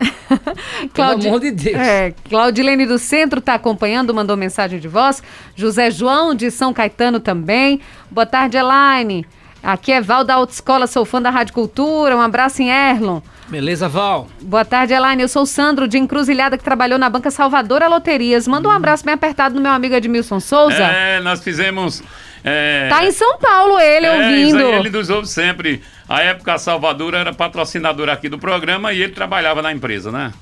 Claudi... 0.95 1.21
Pelo 1.21 1.35
amor 1.35 1.41
de 1.41 1.51
Deus. 1.51 1.77
É, 1.77 2.15
Claudilene 2.27 2.87
do 2.87 2.99
Centro 2.99 3.39
está 3.39 3.53
acompanhando, 3.53 4.15
mandou 4.15 4.35
mensagem 4.35 4.81
de 4.81 4.89
voz. 4.89 5.23
José 5.55 5.91
João 5.91 6.35
de 6.35 6.51
São 6.51 6.73
Caetano 6.73 7.21
também. 7.21 7.79
Boa 8.11 8.25
tarde, 8.25 8.57
Elaine. 8.57 9.27
Aqui 9.63 9.93
é 9.93 10.01
Val 10.01 10.25
da 10.25 10.37
Autoescola, 10.37 10.87
sou 10.87 11.05
fã 11.05 11.21
da 11.21 11.29
Rádio 11.29 11.53
Cultura. 11.53 12.17
Um 12.17 12.23
abraço 12.23 12.63
em 12.63 12.71
Erlon. 12.71 13.21
Beleza, 13.53 13.87
Val? 13.87 14.29
Boa 14.41 14.65
tarde, 14.65 14.95
Elaine. 14.95 15.21
Eu 15.21 15.29
sou 15.29 15.43
o 15.43 15.47
Sandro, 15.47 15.87
de 15.87 15.99
Encruzilhada, 15.99 16.57
que 16.57 16.65
trabalhou 16.65 16.99
na 16.99 17.11
Banca 17.11 17.31
Salvadora 17.31 17.87
Loterias. 17.87 18.49
Manda 18.49 18.67
um 18.67 18.71
abraço 18.71 19.05
bem 19.05 19.13
apertado 19.13 19.55
no 19.55 19.61
meu 19.61 19.73
amigo 19.73 19.95
Edmilson 19.95 20.41
Souza. 20.41 20.83
É, 20.83 21.21
nós 21.21 21.45
fizemos. 21.45 22.03
É... 22.43 22.89
Tá 22.89 23.05
em 23.05 23.13
São 23.13 23.37
Paulo 23.37 23.79
ele 23.79 24.07
é, 24.07 24.11
ouvindo. 24.11 24.57
Isso 24.57 24.57
aí, 24.57 24.75
ele 24.77 24.89
nos 24.89 25.11
ouve 25.11 25.29
sempre. 25.29 25.83
A 26.09 26.23
época 26.23 26.55
a 26.55 26.59
Salvador 26.59 27.13
era 27.13 27.35
patrocinadora 27.35 28.15
aqui 28.15 28.27
do 28.27 28.39
programa 28.39 28.91
e 28.95 29.03
ele 29.03 29.13
trabalhava 29.13 29.61
na 29.61 29.71
empresa, 29.71 30.11
né? 30.11 30.33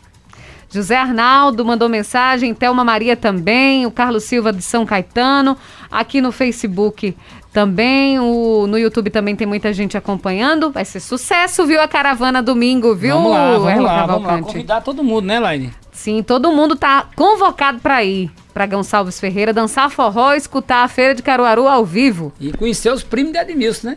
José 0.72 0.96
Arnaldo 0.96 1.64
mandou 1.64 1.88
mensagem, 1.88 2.54
Thelma 2.54 2.84
Maria 2.84 3.16
também, 3.16 3.86
o 3.86 3.90
Carlos 3.90 4.22
Silva 4.22 4.52
de 4.52 4.62
São 4.62 4.86
Caetano, 4.86 5.58
aqui 5.90 6.20
no 6.20 6.30
Facebook 6.30 7.16
também. 7.52 8.18
O, 8.18 8.66
no 8.66 8.78
YouTube 8.78 9.10
também 9.10 9.36
tem 9.36 9.46
muita 9.46 9.72
gente 9.72 9.96
acompanhando. 9.96 10.70
Vai 10.70 10.84
ser 10.84 11.00
sucesso, 11.00 11.66
viu? 11.66 11.80
A 11.80 11.88
caravana 11.88 12.42
domingo, 12.42 12.94
viu? 12.94 13.14
Vamos 13.16 13.32
lá, 13.32 13.58
vamos 13.58 13.84
lá, 13.84 14.06
vamos 14.06 14.26
lá. 14.28 14.42
Convidar 14.42 14.80
todo 14.80 15.04
mundo, 15.04 15.26
né, 15.26 15.38
Laine? 15.38 15.72
Sim, 15.92 16.22
todo 16.22 16.50
mundo 16.52 16.76
tá 16.76 17.08
convocado 17.14 17.80
para 17.80 18.02
ir 18.02 18.30
para 18.54 18.66
Gonçalves 18.66 19.20
Ferreira, 19.20 19.52
dançar 19.52 19.90
forró 19.90 20.34
escutar 20.34 20.82
a 20.82 20.88
Feira 20.88 21.14
de 21.14 21.22
Caruaru 21.22 21.68
ao 21.68 21.84
vivo. 21.84 22.32
E 22.40 22.52
conhecer 22.52 22.92
os 22.92 23.02
primos 23.02 23.32
de 23.32 23.38
Edmilson, 23.38 23.88
né? 23.88 23.96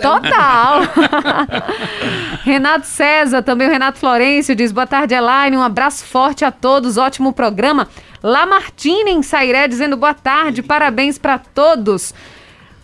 Total! 0.00 0.80
Renato 2.42 2.86
César, 2.86 3.42
também 3.42 3.68
o 3.68 3.70
Renato 3.70 3.98
Florencio 3.98 4.54
diz: 4.54 4.72
boa 4.72 4.86
tarde, 4.86 5.14
Elaine. 5.14 5.56
Um 5.56 5.62
abraço 5.62 6.04
forte 6.04 6.44
a 6.44 6.50
todos, 6.50 6.96
ótimo 6.96 7.32
programa. 7.32 7.86
Lamartine 8.22 9.10
em 9.10 9.22
Sairé 9.22 9.68
dizendo 9.68 9.96
boa 9.96 10.14
tarde, 10.14 10.62
parabéns 10.62 11.18
para 11.18 11.38
todos. 11.38 12.14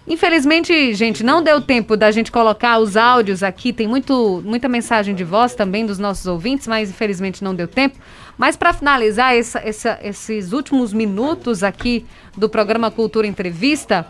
Infelizmente, 0.06 0.94
gente, 0.94 1.22
não 1.22 1.42
deu 1.42 1.60
tempo 1.60 1.96
da 1.96 2.10
gente 2.10 2.32
colocar 2.32 2.78
os 2.78 2.96
áudios 2.96 3.42
aqui. 3.42 3.72
Tem 3.72 3.86
muito, 3.86 4.42
muita 4.44 4.68
mensagem 4.68 5.14
de 5.14 5.22
voz 5.22 5.54
também 5.54 5.86
dos 5.86 5.98
nossos 5.98 6.26
ouvintes, 6.26 6.66
mas 6.66 6.90
infelizmente 6.90 7.44
não 7.44 7.54
deu 7.54 7.68
tempo. 7.68 7.98
Mas 8.36 8.56
para 8.56 8.72
finalizar 8.72 9.36
essa, 9.36 9.60
essa, 9.60 9.98
esses 10.02 10.52
últimos 10.52 10.92
minutos 10.92 11.62
aqui 11.62 12.04
do 12.36 12.48
programa 12.48 12.90
Cultura 12.90 13.26
Entrevista, 13.26 14.06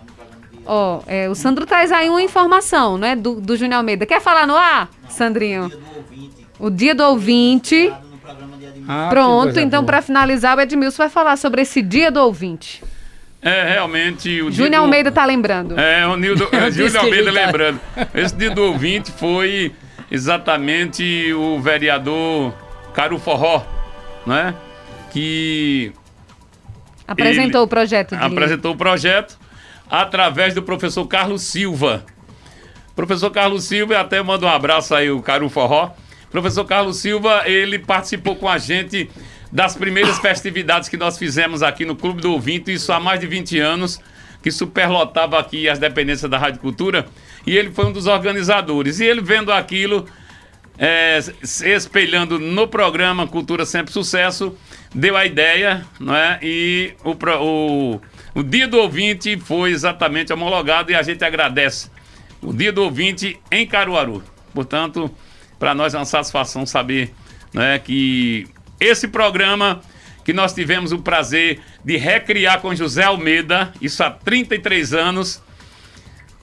ó, 0.64 1.02
é, 1.06 1.28
o 1.28 1.34
Sandro 1.34 1.66
traz 1.66 1.92
aí 1.92 2.08
uma 2.08 2.22
informação, 2.22 2.96
né, 2.96 3.14
do, 3.14 3.38
do 3.38 3.54
Júnior 3.54 3.78
Almeida. 3.78 4.06
Quer 4.06 4.20
falar 4.20 4.46
no 4.46 4.56
ar, 4.56 4.88
Sandrinho? 5.10 5.70
O 6.58 6.70
dia 6.70 6.94
do 6.94 7.04
ouvinte. 7.04 7.92
Ah, 8.88 9.08
Pronto, 9.10 9.60
então 9.60 9.84
para 9.84 10.00
finalizar, 10.00 10.56
o 10.56 10.60
Edmilson 10.60 11.02
vai 11.02 11.08
falar 11.10 11.36
sobre 11.36 11.62
esse 11.62 11.82
dia 11.82 12.10
do 12.10 12.20
ouvinte. 12.20 12.82
É, 13.42 13.72
realmente. 13.72 14.40
O 14.40 14.52
Júnior 14.52 14.82
do... 14.82 14.84
Almeida 14.84 15.10
tá 15.10 15.24
lembrando. 15.24 15.78
É, 15.78 16.06
o 16.06 16.16
Nildo, 16.16 16.48
é, 16.54 16.70
Júnior 16.70 16.98
Almeida 16.98 17.32
tá... 17.32 17.46
lembrando. 17.46 17.80
Esse 18.14 18.36
dia 18.36 18.50
do 18.50 18.62
ouvinte 18.62 19.10
foi 19.10 19.74
exatamente 20.10 21.32
o 21.32 21.60
vereador 21.60 22.54
Caro 22.94 23.18
Forró, 23.18 23.64
né? 24.24 24.54
Que. 25.10 25.92
Apresentou 27.06 27.64
o 27.64 27.68
projeto. 27.68 28.14
Apresentou 28.14 28.72
o 28.72 28.76
projeto 28.76 29.36
através 29.90 30.54
do 30.54 30.62
professor 30.62 31.06
Carlos 31.06 31.42
Silva. 31.42 32.04
Professor 32.94 33.30
Carlos 33.30 33.64
Silva, 33.64 33.98
até 33.98 34.22
manda 34.22 34.46
um 34.46 34.48
abraço 34.48 34.94
aí, 34.94 35.10
o 35.10 35.20
Caro 35.20 35.48
Forró. 35.48 35.90
Professor 36.30 36.64
Carlos 36.64 36.98
Silva, 36.98 37.42
ele 37.44 37.78
participou 37.78 38.36
com 38.36 38.48
a 38.48 38.56
gente 38.56 39.10
das 39.52 39.76
primeiras 39.76 40.18
festividades 40.18 40.88
que 40.88 40.96
nós 40.96 41.18
fizemos 41.18 41.62
aqui 41.62 41.84
no 41.84 41.94
Clube 41.94 42.22
do 42.22 42.32
Ouvinte, 42.32 42.72
isso 42.72 42.90
há 42.90 42.98
mais 42.98 43.20
de 43.20 43.26
20 43.26 43.58
anos, 43.58 44.00
que 44.42 44.50
superlotava 44.50 45.38
aqui 45.38 45.68
as 45.68 45.78
dependências 45.78 46.28
da 46.30 46.38
Rádio 46.38 46.58
Cultura, 46.58 47.06
e 47.46 47.56
ele 47.56 47.70
foi 47.70 47.84
um 47.84 47.92
dos 47.92 48.06
organizadores. 48.06 48.98
E 48.98 49.04
ele 49.04 49.20
vendo 49.20 49.52
aquilo, 49.52 50.06
é, 50.78 51.20
se 51.20 51.68
espelhando 51.68 52.38
no 52.38 52.66
programa 52.66 53.26
Cultura 53.26 53.66
Sempre 53.66 53.92
Sucesso, 53.92 54.56
deu 54.94 55.16
a 55.16 55.26
ideia, 55.26 55.86
não 56.00 56.16
é? 56.16 56.38
E 56.42 56.94
o, 57.04 57.10
o, 57.10 58.00
o 58.34 58.42
dia 58.42 58.66
do 58.66 58.78
ouvinte 58.78 59.38
foi 59.38 59.70
exatamente 59.70 60.32
homologado 60.32 60.90
e 60.90 60.94
a 60.94 61.02
gente 61.02 61.22
agradece. 61.24 61.90
O 62.40 62.54
dia 62.54 62.72
do 62.72 62.82
ouvinte 62.82 63.38
em 63.50 63.66
Caruaru. 63.66 64.24
Portanto, 64.54 65.10
para 65.58 65.74
nós 65.74 65.94
é 65.94 65.98
uma 65.98 66.06
satisfação 66.06 66.64
saber 66.64 67.12
né, 67.52 67.78
que 67.78 68.48
esse 68.82 69.08
programa 69.08 69.80
que 70.24 70.32
nós 70.32 70.52
tivemos 70.52 70.92
o 70.92 70.98
prazer 70.98 71.60
de 71.84 71.96
recriar 71.96 72.60
com 72.60 72.74
José 72.74 73.04
Almeida, 73.04 73.72
isso 73.80 74.02
há 74.02 74.10
33 74.10 74.94
anos, 74.94 75.42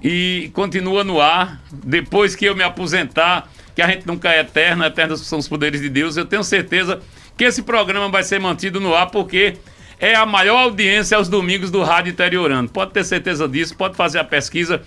e 0.04 0.50
continua 0.54 1.04
no 1.04 1.20
ar. 1.22 1.62
Depois 1.72 2.36
que 2.36 2.46
eu 2.46 2.56
me 2.56 2.64
aposentar, 2.64 3.50
que 3.76 3.82
a 3.82 3.88
gente 3.88 4.06
nunca 4.06 4.34
é 4.34 4.40
eterno, 4.42 4.84
eternos 4.84 5.22
são 5.22 5.40
os 5.40 5.48
poderes 5.48 5.82
de 5.82 5.90
Deus, 5.90 6.18
eu 6.18 6.26
tenho 6.26 6.44
certeza 6.44 7.02
que 7.38 7.46
esse 7.46 7.62
programa 7.62 8.10
vai 8.10 8.24
ser 8.24 8.40
mantido 8.40 8.80
no 8.80 8.94
ar, 8.94 9.10
porque 9.10 9.56
é 10.00 10.16
a 10.16 10.26
maior 10.26 10.64
audiência 10.64 11.18
aos 11.18 11.30
domingos 11.30 11.72
do 11.72 11.84
Rádio 11.84 12.12
Interiorano. 12.12 12.68
Pode 12.68 12.92
ter 12.92 13.04
certeza 13.04 13.48
disso, 13.48 13.76
pode 13.76 13.96
fazer 13.96 14.20
a 14.20 14.24
pesquisa, 14.24 14.82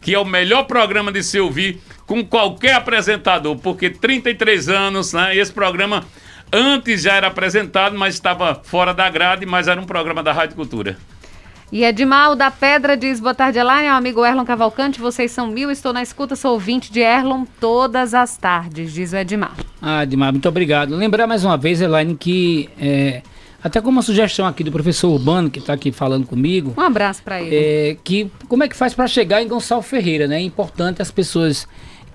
que 0.00 0.14
é 0.14 0.18
o 0.18 0.24
melhor 0.24 0.64
programa 0.64 1.12
de 1.12 1.22
se 1.22 1.38
ouvir 1.38 1.80
com 2.06 2.24
qualquer 2.24 2.74
apresentador, 2.74 3.56
porque 3.56 3.90
33 3.90 4.68
anos, 4.68 5.12
né? 5.12 5.36
esse 5.36 5.52
programa 5.52 6.06
Antes 6.52 7.02
já 7.02 7.14
era 7.14 7.26
apresentado, 7.26 7.96
mas 7.98 8.14
estava 8.14 8.54
fora 8.64 8.94
da 8.94 9.08
grade, 9.10 9.44
mas 9.44 9.68
era 9.68 9.80
um 9.80 9.84
programa 9.84 10.22
da 10.22 10.32
Rádio 10.32 10.56
Cultura. 10.56 10.96
E 11.70 11.84
Edmal 11.84 12.34
da 12.34 12.50
Pedra 12.50 12.96
diz: 12.96 13.20
Boa 13.20 13.34
tarde, 13.34 13.58
Elaine, 13.58 13.88
amigo 13.88 14.24
Erlon 14.24 14.44
Cavalcante. 14.44 14.98
Vocês 14.98 15.30
são 15.30 15.48
mil, 15.48 15.70
estou 15.70 15.92
na 15.92 16.02
escuta, 16.02 16.34
sou 16.34 16.52
ouvinte 16.52 16.90
de 16.90 17.00
Erlon 17.00 17.44
todas 17.60 18.14
as 18.14 18.38
tardes, 18.38 18.94
diz 18.94 19.12
o 19.12 19.16
Edmar. 19.16 19.54
Ah, 19.82 20.02
Edmar, 20.02 20.32
muito 20.32 20.48
obrigado. 20.48 20.96
Lembrar 20.96 21.26
mais 21.26 21.44
uma 21.44 21.58
vez, 21.58 21.82
Elaine, 21.82 22.16
que. 22.16 22.70
É, 22.80 23.20
até 23.62 23.80
como 23.80 23.98
uma 23.98 24.02
sugestão 24.02 24.46
aqui 24.46 24.64
do 24.64 24.72
professor 24.72 25.10
Urbano, 25.10 25.50
que 25.50 25.58
está 25.58 25.74
aqui 25.74 25.92
falando 25.92 26.26
comigo. 26.26 26.72
Um 26.74 26.80
abraço 26.80 27.22
para 27.22 27.42
ele. 27.42 27.54
É, 27.54 27.96
que 28.02 28.30
como 28.48 28.64
é 28.64 28.68
que 28.68 28.76
faz 28.76 28.94
para 28.94 29.06
chegar 29.06 29.42
em 29.42 29.48
Gonçalo 29.48 29.82
Ferreira, 29.82 30.26
né? 30.26 30.36
É 30.36 30.42
importante 30.42 31.02
as 31.02 31.10
pessoas 31.10 31.68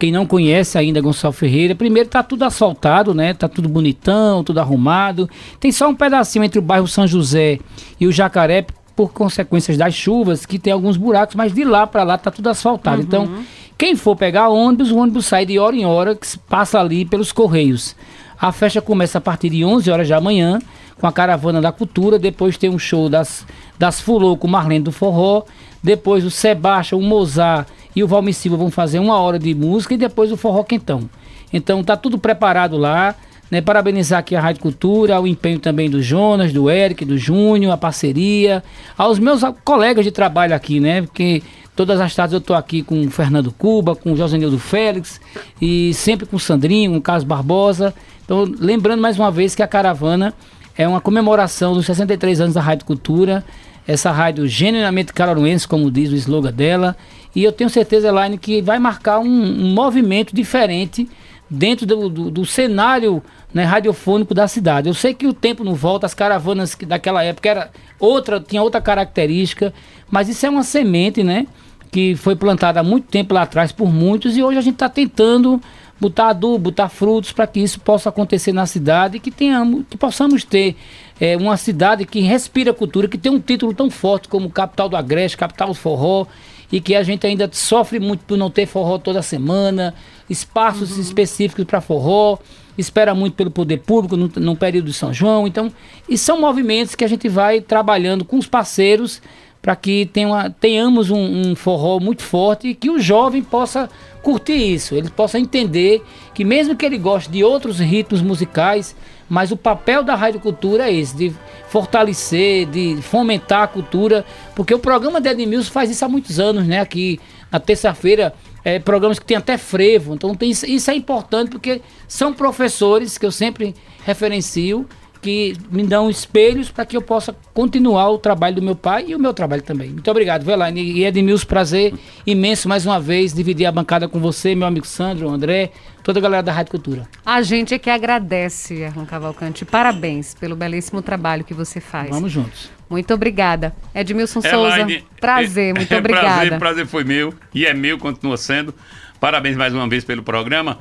quem 0.03 0.11
não 0.11 0.25
conhece 0.25 0.77
ainda 0.77 0.99
Gonçalo 0.99 1.31
Ferreira, 1.31 1.73
primeiro 1.73 2.09
tá 2.09 2.21
tudo 2.21 2.43
asfaltado, 2.43 3.13
né? 3.13 3.33
Tá 3.33 3.47
tudo 3.47 3.69
bonitão, 3.69 4.43
tudo 4.43 4.59
arrumado. 4.59 5.29
Tem 5.61 5.71
só 5.71 5.87
um 5.87 5.95
pedacinho 5.95 6.43
entre 6.43 6.59
o 6.59 6.61
bairro 6.61 6.85
São 6.89 7.07
José 7.07 7.57
e 7.97 8.05
o 8.05 8.11
Jacaré 8.11 8.65
por 8.97 9.13
consequências 9.13 9.77
das 9.77 9.93
chuvas, 9.93 10.45
que 10.45 10.59
tem 10.59 10.73
alguns 10.73 10.97
buracos, 10.97 11.35
mas 11.37 11.53
de 11.53 11.63
lá 11.63 11.87
para 11.87 12.03
lá 12.03 12.17
tá 12.17 12.29
tudo 12.29 12.49
asfaltado. 12.49 12.97
Uhum. 12.97 13.03
Então, 13.03 13.29
quem 13.77 13.95
for 13.95 14.13
pegar 14.17 14.49
ônibus, 14.49 14.91
o 14.91 14.97
ônibus 14.97 15.25
sai 15.25 15.45
de 15.45 15.57
hora 15.57 15.73
em 15.73 15.85
hora, 15.85 16.13
que 16.17 16.37
passa 16.49 16.81
ali 16.81 17.05
pelos 17.05 17.31
Correios. 17.31 17.95
A 18.37 18.51
festa 18.51 18.81
começa 18.81 19.19
a 19.19 19.21
partir 19.21 19.51
de 19.51 19.63
11 19.63 19.89
horas 19.89 20.09
da 20.09 20.19
manhã, 20.19 20.59
com 20.99 21.07
a 21.07 21.13
Caravana 21.13 21.61
da 21.61 21.71
Cultura, 21.71 22.19
depois 22.19 22.57
tem 22.57 22.69
um 22.69 22.77
show 22.77 23.07
das, 23.07 23.47
das 23.79 24.01
Fulô 24.01 24.35
com 24.35 24.49
Marlene 24.49 24.83
do 24.83 24.91
Forró, 24.91 25.43
depois 25.81 26.25
o 26.25 26.29
Sebastião, 26.29 26.99
o 26.99 27.03
Mozart 27.03 27.69
e 27.95 28.03
o 28.03 28.07
Valmir 28.07 28.33
Silva 28.33 28.57
vão 28.57 28.71
fazer 28.71 28.99
uma 28.99 29.17
hora 29.19 29.37
de 29.37 29.53
música 29.53 29.93
e 29.93 29.97
depois 29.97 30.31
o 30.31 30.37
Forró 30.37 30.63
Quentão. 30.63 31.09
Então 31.51 31.83
tá 31.83 31.95
tudo 31.95 32.17
preparado 32.17 32.77
lá. 32.77 33.15
Né, 33.51 33.61
parabenizar 33.61 34.17
aqui 34.17 34.35
a 34.35 34.41
Rádio 34.41 34.63
Cultura, 34.63 35.21
o 35.21 35.27
empenho 35.27 35.59
também 35.59 35.87
do 35.87 36.01
Jonas, 36.01 36.51
do 36.51 36.71
Eric, 36.71 37.05
do 37.05 37.19
Júnior, 37.19 37.71
a 37.71 37.77
parceria, 37.77 38.63
aos 38.97 39.19
meus 39.19 39.41
colegas 39.63 40.03
de 40.03 40.09
trabalho 40.09 40.55
aqui, 40.55 40.79
né? 40.79 41.03
Porque 41.03 41.43
todas 41.75 42.01
as 42.01 42.15
tardes 42.15 42.33
eu 42.33 42.39
estou 42.39 42.55
aqui 42.55 42.81
com 42.81 42.99
o 42.99 43.11
Fernando 43.11 43.51
Cuba, 43.51 43.95
com 43.95 44.13
o 44.13 44.17
Josenildo 44.17 44.57
Félix 44.57 45.21
e 45.61 45.93
sempre 45.93 46.25
com 46.25 46.37
o 46.37 46.39
Sandrinho, 46.39 46.93
com 46.93 46.97
o 46.97 47.01
Carlos 47.01 47.23
Barbosa. 47.23 47.93
Então, 48.25 48.51
lembrando 48.59 49.01
mais 49.01 49.19
uma 49.19 49.29
vez 49.29 49.53
que 49.53 49.61
a 49.61 49.67
caravana 49.67 50.33
é 50.75 50.87
uma 50.87 50.99
comemoração 50.99 51.73
dos 51.73 51.85
63 51.85 52.41
anos 52.41 52.55
da 52.55 52.61
Rádio 52.61 52.85
Cultura, 52.85 53.43
essa 53.87 54.11
rádio 54.11 54.47
genuinamente 54.47 55.13
caruaruense, 55.13 55.67
como 55.67 55.91
diz 55.91 56.11
o 56.11 56.15
slogan 56.15 56.51
dela, 56.51 56.95
e 57.35 57.43
eu 57.43 57.51
tenho 57.51 57.69
certeza, 57.69 58.07
Elaine, 58.07 58.37
que 58.37 58.61
vai 58.61 58.77
marcar 58.79 59.19
um, 59.19 59.25
um 59.25 59.73
movimento 59.73 60.35
diferente 60.35 61.09
dentro 61.49 61.85
do, 61.85 62.09
do, 62.09 62.31
do 62.31 62.45
cenário 62.45 63.21
né, 63.53 63.63
radiofônico 63.63 64.33
da 64.33 64.47
cidade. 64.47 64.87
Eu 64.87 64.93
sei 64.93 65.13
que 65.13 65.27
o 65.27 65.33
tempo 65.33 65.63
não 65.63 65.75
volta, 65.75 66.05
as 66.05 66.13
caravanas 66.13 66.73
que 66.73 66.85
daquela 66.85 67.23
época 67.23 67.49
era 67.49 67.71
outra, 67.99 68.39
tinha 68.39 68.61
outra 68.61 68.81
característica, 68.81 69.73
mas 70.09 70.29
isso 70.29 70.45
é 70.45 70.49
uma 70.49 70.63
semente, 70.63 71.23
né? 71.23 71.47
Que 71.91 72.15
foi 72.15 72.35
plantada 72.35 72.79
há 72.79 72.83
muito 72.83 73.07
tempo 73.07 73.33
lá 73.33 73.43
atrás 73.43 73.71
por 73.71 73.91
muitos 73.91 74.35
e 74.35 74.43
hoje 74.43 74.57
a 74.57 74.61
gente 74.61 74.73
está 74.75 74.89
tentando 74.89 75.61
botar 75.99 76.29
adubo, 76.29 76.57
botar 76.57 76.89
frutos 76.89 77.31
para 77.31 77.47
que 77.47 77.59
isso 77.59 77.79
possa 77.79 78.09
acontecer 78.09 78.51
na 78.51 78.65
cidade 78.65 79.17
e 79.17 79.19
que 79.19 79.31
tenhamos, 79.31 79.85
que 79.89 79.95
possamos 79.95 80.43
ter 80.43 80.75
é, 81.19 81.37
uma 81.37 81.55
cidade 81.55 82.05
que 82.05 82.19
respira 82.21 82.73
cultura, 82.73 83.07
que 83.07 83.17
tem 83.17 83.31
um 83.31 83.39
título 83.39 83.73
tão 83.73 83.89
forte 83.89 84.27
como 84.27 84.49
capital 84.49 84.89
do 84.89 84.97
Agreste, 84.97 85.37
capital 85.37 85.69
do 85.69 85.73
forró, 85.75 86.25
e 86.73 86.81
que 86.81 86.95
a 86.95 87.03
gente 87.03 87.27
ainda 87.27 87.47
sofre 87.51 87.99
muito 87.99 88.25
por 88.25 88.35
não 88.35 88.49
ter 88.49 88.65
forró 88.65 88.97
toda 88.97 89.21
semana, 89.21 89.93
espaços 90.27 90.93
uhum. 90.93 91.01
específicos 91.01 91.65
para 91.65 91.79
forró, 91.79 92.39
espera 92.75 93.13
muito 93.13 93.35
pelo 93.35 93.51
poder 93.51 93.77
público 93.81 94.17
no, 94.17 94.27
no, 94.37 94.55
período 94.55 94.85
de 94.85 94.93
São 94.93 95.13
João. 95.13 95.45
Então, 95.45 95.71
e 96.09 96.17
são 96.17 96.41
movimentos 96.41 96.95
que 96.95 97.05
a 97.05 97.07
gente 97.07 97.29
vai 97.29 97.61
trabalhando 97.61 98.25
com 98.25 98.39
os 98.39 98.47
parceiros 98.47 99.21
para 99.63 99.77
que 99.77 100.05
tenha, 100.07 100.49
tenhamos 100.59 101.09
um, 101.09 101.51
um, 101.51 101.55
forró 101.55 101.97
muito 101.97 102.21
forte 102.21 102.67
e 102.67 102.75
que 102.75 102.89
o 102.89 102.99
jovem 102.99 103.41
possa 103.41 103.89
curtir 104.21 104.73
isso, 104.73 104.93
ele 104.93 105.09
possa 105.09 105.39
entender 105.39 106.03
que 106.33 106.43
mesmo 106.43 106.75
que 106.75 106.85
ele 106.85 106.97
goste 106.97 107.31
de 107.31 107.45
outros 107.45 107.79
ritmos 107.79 108.21
musicais, 108.21 108.93
mas 109.29 109.53
o 109.53 109.57
papel 109.57 110.03
da 110.03 110.15
Rádio 110.15 110.41
Cultura 110.41 110.89
é 110.89 110.93
esse, 110.93 111.15
de 111.15 111.33
fortalecer, 111.69 112.65
de 112.65 113.01
fomentar 113.01 113.63
a 113.63 113.67
cultura, 113.67 114.25
porque 114.53 114.73
o 114.73 114.79
programa 114.79 115.21
de 115.21 115.29
Edmilson 115.29 115.71
faz 115.71 115.89
isso 115.89 116.03
há 116.03 116.09
muitos 116.09 116.41
anos, 116.41 116.67
né? 116.67 116.81
Aqui 116.81 117.17
na 117.49 117.59
terça-feira, 117.59 118.33
é, 118.65 118.79
programas 118.79 119.17
que 119.17 119.25
tem 119.25 119.37
até 119.37 119.57
frevo. 119.57 120.13
Então 120.13 120.35
tem, 120.35 120.49
isso 120.49 120.91
é 120.91 120.95
importante 120.95 121.51
porque 121.51 121.81
são 122.05 122.33
professores 122.33 123.17
que 123.17 123.25
eu 123.25 123.31
sempre 123.31 123.73
referencio 124.05 124.85
que 125.23 125.55
me 125.71 125.83
dão 125.83 126.09
espelhos 126.09 126.69
para 126.69 126.85
que 126.85 126.97
eu 126.97 127.01
possa 127.01 127.33
continuar 127.53 128.09
o 128.09 128.17
trabalho 128.17 128.57
do 128.57 128.61
meu 128.61 128.75
pai 128.75 129.05
e 129.07 129.15
o 129.15 129.19
meu 129.19 129.33
trabalho 129.33 129.61
também. 129.61 129.89
Muito 129.89 130.11
obrigado, 130.11 130.43
Velaine. 130.43 130.81
E 130.81 131.05
Edmilson, 131.05 131.47
prazer 131.47 131.93
imenso 132.27 132.67
mais 132.67 132.85
uma 132.85 132.99
vez 132.99 133.33
dividir 133.33 133.65
a 133.65 133.71
bancada 133.71 134.07
com 134.07 134.19
você, 134.19 134.53
meu 134.53 134.67
amigo 134.67 134.85
Sandro, 134.85 135.29
André, 135.29 135.71
toda 136.03 136.19
a 136.19 136.21
galera 136.21 136.43
da 136.43 136.51
Rádio 136.51 136.71
Cultura. 136.71 137.07
A 137.25 137.41
gente 137.41 137.73
é 137.73 137.79
que 137.79 137.89
agradece, 137.89 138.75
Erlon 138.81 139.05
Cavalcante. 139.05 139.63
Parabéns 139.63 140.35
pelo 140.35 140.57
belíssimo 140.57 141.01
trabalho 141.01 141.45
que 141.45 141.53
você 141.53 141.79
faz. 141.79 142.09
Vamos 142.09 142.31
juntos. 142.31 142.69
Muito 142.89 143.13
obrigada. 143.13 143.73
Edmilson 143.95 144.41
Elaine, 144.43 144.99
Souza, 144.99 145.05
prazer, 145.21 145.69
é, 145.69 145.73
muito 145.79 145.93
é, 145.93 145.97
obrigada. 145.97 146.27
Prazer, 146.27 146.59
prazer 146.59 146.85
foi 146.85 147.05
meu 147.05 147.33
e 147.53 147.65
é 147.65 147.73
meu, 147.73 147.97
continua 147.97 148.35
sendo. 148.35 148.75
Parabéns 149.21 149.55
mais 149.55 149.73
uma 149.73 149.87
vez 149.87 150.03
pelo 150.03 150.21
programa. 150.21 150.79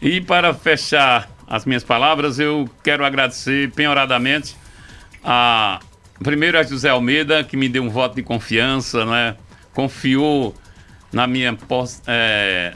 E 0.00 0.20
para 0.20 0.54
fechar 0.54 1.33
as 1.46 1.64
minhas 1.64 1.84
palavras, 1.84 2.38
eu 2.38 2.68
quero 2.82 3.04
agradecer 3.04 3.70
penhoradamente 3.72 4.56
a 5.22 5.80
primeiro 6.22 6.58
a 6.58 6.62
José 6.62 6.88
Almeida, 6.88 7.42
que 7.44 7.56
me 7.56 7.68
deu 7.68 7.82
um 7.82 7.90
voto 7.90 8.14
de 8.14 8.22
confiança, 8.22 9.04
né? 9.04 9.36
confiou 9.74 10.54
na 11.12 11.26
minha, 11.26 11.56
é, 12.06 12.74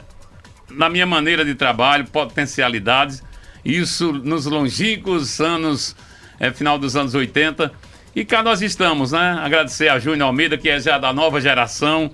na 0.69 0.89
minha 0.89 1.05
maneira 1.05 1.43
de 1.43 1.55
trabalho, 1.55 2.05
potencialidades. 2.05 3.23
Isso 3.63 4.11
nos 4.11 4.45
longínquos 4.45 5.39
anos, 5.39 5.95
é, 6.39 6.51
final 6.51 6.77
dos 6.77 6.95
anos 6.95 7.15
80. 7.15 7.71
E 8.15 8.25
cá 8.25 8.43
nós 8.43 8.61
estamos, 8.61 9.11
né? 9.11 9.39
Agradecer 9.41 9.87
a 9.87 9.99
Júnior 9.99 10.27
Almeida, 10.27 10.57
que 10.57 10.69
é 10.69 10.79
já 10.79 10.97
da 10.97 11.13
nova 11.13 11.39
geração, 11.39 12.11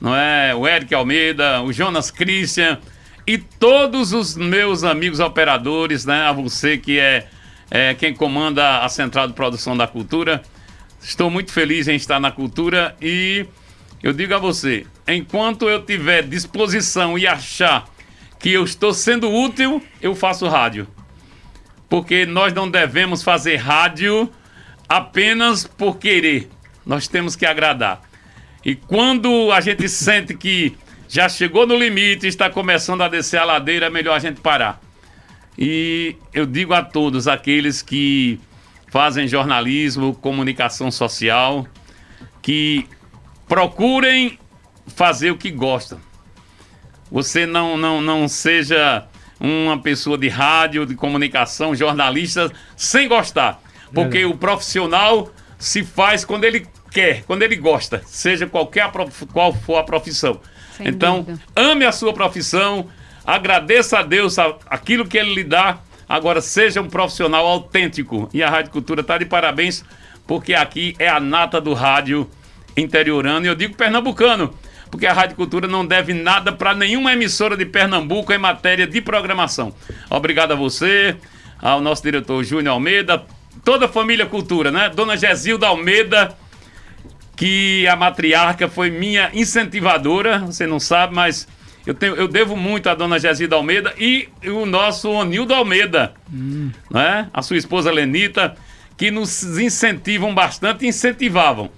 não 0.00 0.14
é? 0.14 0.54
O 0.54 0.66
Eric 0.66 0.94
Almeida, 0.94 1.62
o 1.62 1.72
Jonas 1.72 2.10
Christian, 2.10 2.78
e 3.26 3.38
todos 3.38 4.12
os 4.12 4.36
meus 4.36 4.84
amigos 4.84 5.20
operadores, 5.20 6.04
né? 6.04 6.22
A 6.22 6.32
você 6.32 6.76
que 6.76 6.98
é, 6.98 7.26
é 7.70 7.94
quem 7.94 8.14
comanda 8.14 8.80
a 8.80 8.88
Central 8.88 9.28
de 9.28 9.32
Produção 9.32 9.76
da 9.76 9.86
Cultura. 9.86 10.42
Estou 11.00 11.30
muito 11.30 11.52
feliz 11.52 11.88
em 11.88 11.96
estar 11.96 12.20
na 12.20 12.30
cultura 12.30 12.96
e 13.00 13.46
eu 14.02 14.12
digo 14.12 14.34
a 14.34 14.38
você, 14.38 14.86
enquanto 15.08 15.68
eu 15.68 15.82
tiver 15.82 16.22
disposição 16.22 17.18
e 17.18 17.26
achar 17.26 17.86
que 18.38 18.50
eu 18.50 18.64
estou 18.64 18.92
sendo 18.92 19.30
útil, 19.30 19.82
eu 20.02 20.14
faço 20.14 20.46
rádio. 20.46 20.86
Porque 21.88 22.26
nós 22.26 22.52
não 22.52 22.70
devemos 22.70 23.22
fazer 23.22 23.56
rádio 23.56 24.30
apenas 24.86 25.64
por 25.64 25.96
querer. 25.96 26.50
Nós 26.84 27.08
temos 27.08 27.34
que 27.34 27.46
agradar. 27.46 28.02
E 28.62 28.74
quando 28.74 29.50
a 29.52 29.60
gente 29.60 29.88
sente 29.88 30.34
que 30.34 30.76
já 31.14 31.28
chegou 31.28 31.64
no 31.64 31.76
limite, 31.76 32.26
está 32.26 32.50
começando 32.50 33.02
a 33.02 33.08
descer 33.08 33.36
a 33.36 33.44
ladeira, 33.44 33.86
é 33.86 33.90
melhor 33.90 34.16
a 34.16 34.18
gente 34.18 34.40
parar. 34.40 34.80
E 35.56 36.16
eu 36.32 36.44
digo 36.44 36.74
a 36.74 36.82
todos 36.82 37.28
aqueles 37.28 37.82
que 37.82 38.40
fazem 38.88 39.28
jornalismo, 39.28 40.12
comunicação 40.12 40.90
social, 40.90 41.68
que 42.42 42.88
procurem 43.46 44.40
fazer 44.88 45.30
o 45.30 45.38
que 45.38 45.52
gostam. 45.52 46.00
Você 47.12 47.46
não, 47.46 47.76
não, 47.76 48.00
não 48.00 48.26
seja 48.26 49.06
uma 49.38 49.78
pessoa 49.80 50.18
de 50.18 50.26
rádio, 50.26 50.84
de 50.84 50.96
comunicação, 50.96 51.76
jornalista, 51.76 52.50
sem 52.76 53.06
gostar. 53.06 53.62
Porque 53.94 54.18
é. 54.18 54.26
o 54.26 54.36
profissional 54.36 55.32
se 55.60 55.84
faz 55.84 56.24
quando 56.24 56.42
ele 56.42 56.66
quer, 56.90 57.22
quando 57.22 57.42
ele 57.42 57.54
gosta, 57.54 58.02
seja 58.04 58.48
qualquer 58.48 58.90
qual 59.32 59.52
for 59.52 59.76
a 59.76 59.84
profissão. 59.84 60.40
Sem 60.76 60.88
então, 60.88 61.22
dúvida. 61.22 61.40
ame 61.54 61.84
a 61.84 61.92
sua 61.92 62.12
profissão, 62.12 62.88
agradeça 63.24 63.98
a 63.98 64.02
Deus 64.02 64.36
aquilo 64.68 65.06
que 65.06 65.16
Ele 65.16 65.34
lhe 65.34 65.44
dá. 65.44 65.78
Agora, 66.08 66.40
seja 66.40 66.80
um 66.80 66.88
profissional 66.88 67.46
autêntico. 67.46 68.28
E 68.32 68.42
a 68.42 68.50
Rádio 68.50 68.72
Cultura 68.72 69.00
está 69.00 69.16
de 69.16 69.24
parabéns, 69.24 69.84
porque 70.26 70.54
aqui 70.54 70.94
é 70.98 71.08
a 71.08 71.20
nata 71.20 71.60
do 71.60 71.72
rádio 71.72 72.28
interiorano. 72.76 73.46
E 73.46 73.48
eu 73.48 73.54
digo 73.54 73.76
pernambucano, 73.76 74.52
porque 74.90 75.06
a 75.06 75.12
Rádio 75.12 75.36
Cultura 75.36 75.66
não 75.66 75.86
deve 75.86 76.12
nada 76.12 76.52
para 76.52 76.74
nenhuma 76.74 77.12
emissora 77.12 77.56
de 77.56 77.64
Pernambuco 77.64 78.32
em 78.32 78.38
matéria 78.38 78.86
de 78.86 79.00
programação. 79.00 79.74
Obrigado 80.10 80.52
a 80.52 80.56
você, 80.56 81.16
ao 81.60 81.80
nosso 81.80 82.02
diretor 82.02 82.44
Júnior 82.44 82.74
Almeida, 82.74 83.24
toda 83.64 83.86
a 83.86 83.88
família 83.88 84.26
Cultura, 84.26 84.70
né? 84.70 84.90
Dona 84.90 85.16
Gesilda 85.16 85.68
Almeida 85.68 86.36
que 87.36 87.86
a 87.88 87.96
matriarca 87.96 88.68
foi 88.68 88.90
minha 88.90 89.30
incentivadora, 89.32 90.38
você 90.40 90.66
não 90.66 90.78
sabe, 90.78 91.14
mas 91.14 91.48
eu, 91.86 91.94
tenho, 91.94 92.14
eu 92.14 92.28
devo 92.28 92.56
muito 92.56 92.88
à 92.88 92.94
dona 92.94 93.18
Gesida 93.18 93.56
Almeida 93.56 93.92
e 93.98 94.28
o 94.46 94.64
nosso 94.64 95.10
Onildo 95.10 95.52
Almeida, 95.52 96.14
hum. 96.32 96.70
né? 96.90 97.28
a 97.32 97.42
sua 97.42 97.56
esposa 97.56 97.90
Lenita, 97.90 98.56
que 98.96 99.10
nos 99.10 99.58
incentivam 99.58 100.34
bastante 100.34 100.84
e 100.84 100.88
incentivavam. 100.88 101.70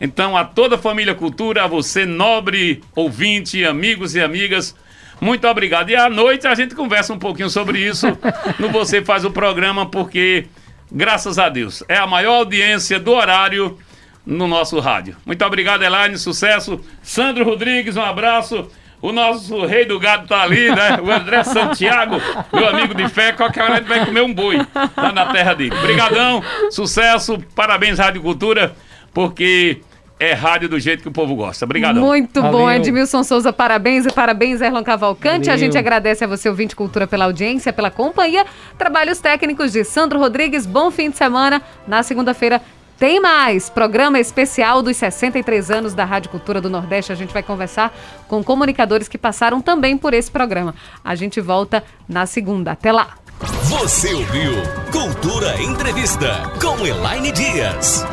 Então, 0.00 0.36
a 0.36 0.44
toda 0.44 0.74
a 0.74 0.78
família 0.78 1.14
Cultura, 1.14 1.62
a 1.62 1.66
você, 1.68 2.04
nobre 2.04 2.82
ouvinte, 2.96 3.64
amigos 3.64 4.16
e 4.16 4.20
amigas, 4.20 4.74
muito 5.20 5.46
obrigado. 5.46 5.90
E 5.90 5.94
à 5.94 6.10
noite 6.10 6.48
a 6.48 6.54
gente 6.56 6.74
conversa 6.74 7.12
um 7.12 7.18
pouquinho 7.18 7.48
sobre 7.48 7.78
isso 7.78 8.06
no 8.58 8.68
Você 8.70 9.04
Faz 9.04 9.24
o 9.24 9.30
Programa, 9.30 9.86
porque, 9.86 10.46
graças 10.90 11.38
a 11.38 11.48
Deus, 11.48 11.84
é 11.88 11.96
a 11.96 12.06
maior 12.06 12.38
audiência 12.38 12.98
do 12.98 13.12
horário 13.12 13.78
no 14.24 14.46
nosso 14.46 14.78
rádio. 14.80 15.16
Muito 15.26 15.44
obrigado, 15.44 15.82
Elaine, 15.82 16.16
sucesso. 16.16 16.80
Sandro 17.02 17.44
Rodrigues, 17.44 17.96
um 17.96 18.02
abraço. 18.02 18.68
O 19.00 19.10
nosso 19.10 19.66
rei 19.66 19.84
do 19.84 19.98
gado 19.98 20.28
tá 20.28 20.42
ali, 20.42 20.70
né? 20.70 21.00
O 21.02 21.10
André 21.10 21.42
Santiago, 21.42 22.20
meu 22.52 22.68
amigo 22.68 22.94
de 22.94 23.08
fé, 23.08 23.32
qualquer 23.32 23.64
hora 23.64 23.78
ele 23.78 23.88
vai 23.88 24.06
comer 24.06 24.22
um 24.22 24.32
boi 24.32 24.64
lá 24.96 25.12
na 25.12 25.26
terra 25.32 25.54
dele. 25.54 25.74
Obrigadão, 25.76 26.40
sucesso, 26.70 27.36
parabéns 27.52 27.98
Rádio 27.98 28.22
Cultura, 28.22 28.76
porque 29.12 29.80
é 30.20 30.34
rádio 30.34 30.68
do 30.68 30.78
jeito 30.78 31.02
que 31.02 31.08
o 31.08 31.12
povo 31.12 31.34
gosta. 31.34 31.64
Obrigado. 31.64 31.98
Muito 31.98 32.40
Valeu. 32.40 32.58
bom, 32.58 32.70
Edmilson 32.70 33.24
Souza, 33.24 33.52
parabéns 33.52 34.06
e 34.06 34.12
parabéns, 34.12 34.60
Erlon 34.60 34.84
Cavalcante. 34.84 35.46
Valeu. 35.46 35.54
A 35.54 35.56
gente 35.56 35.76
agradece 35.76 36.22
a 36.22 36.28
você, 36.28 36.48
ouvinte 36.48 36.76
Cultura, 36.76 37.08
pela 37.08 37.24
audiência, 37.24 37.72
pela 37.72 37.90
companhia. 37.90 38.46
Trabalhos 38.78 39.18
técnicos 39.18 39.72
de 39.72 39.82
Sandro 39.82 40.20
Rodrigues, 40.20 40.64
bom 40.64 40.92
fim 40.92 41.10
de 41.10 41.16
semana. 41.16 41.60
Na 41.88 42.04
segunda-feira 42.04 42.62
tem 43.02 43.18
mais! 43.18 43.68
Programa 43.68 44.20
especial 44.20 44.80
dos 44.80 44.96
63 44.96 45.72
anos 45.72 45.92
da 45.92 46.04
Rádio 46.04 46.30
Cultura 46.30 46.60
do 46.60 46.70
Nordeste. 46.70 47.10
A 47.10 47.16
gente 47.16 47.32
vai 47.32 47.42
conversar 47.42 47.92
com 48.28 48.44
comunicadores 48.44 49.08
que 49.08 49.18
passaram 49.18 49.60
também 49.60 49.98
por 49.98 50.14
esse 50.14 50.30
programa. 50.30 50.72
A 51.02 51.16
gente 51.16 51.40
volta 51.40 51.82
na 52.08 52.26
segunda. 52.26 52.70
Até 52.70 52.92
lá! 52.92 53.18
Você 53.64 54.14
ouviu 54.14 54.52
Cultura 54.92 55.60
Entrevista 55.60 56.48
com 56.60 56.86
Elaine 56.86 57.32
Dias. 57.32 58.06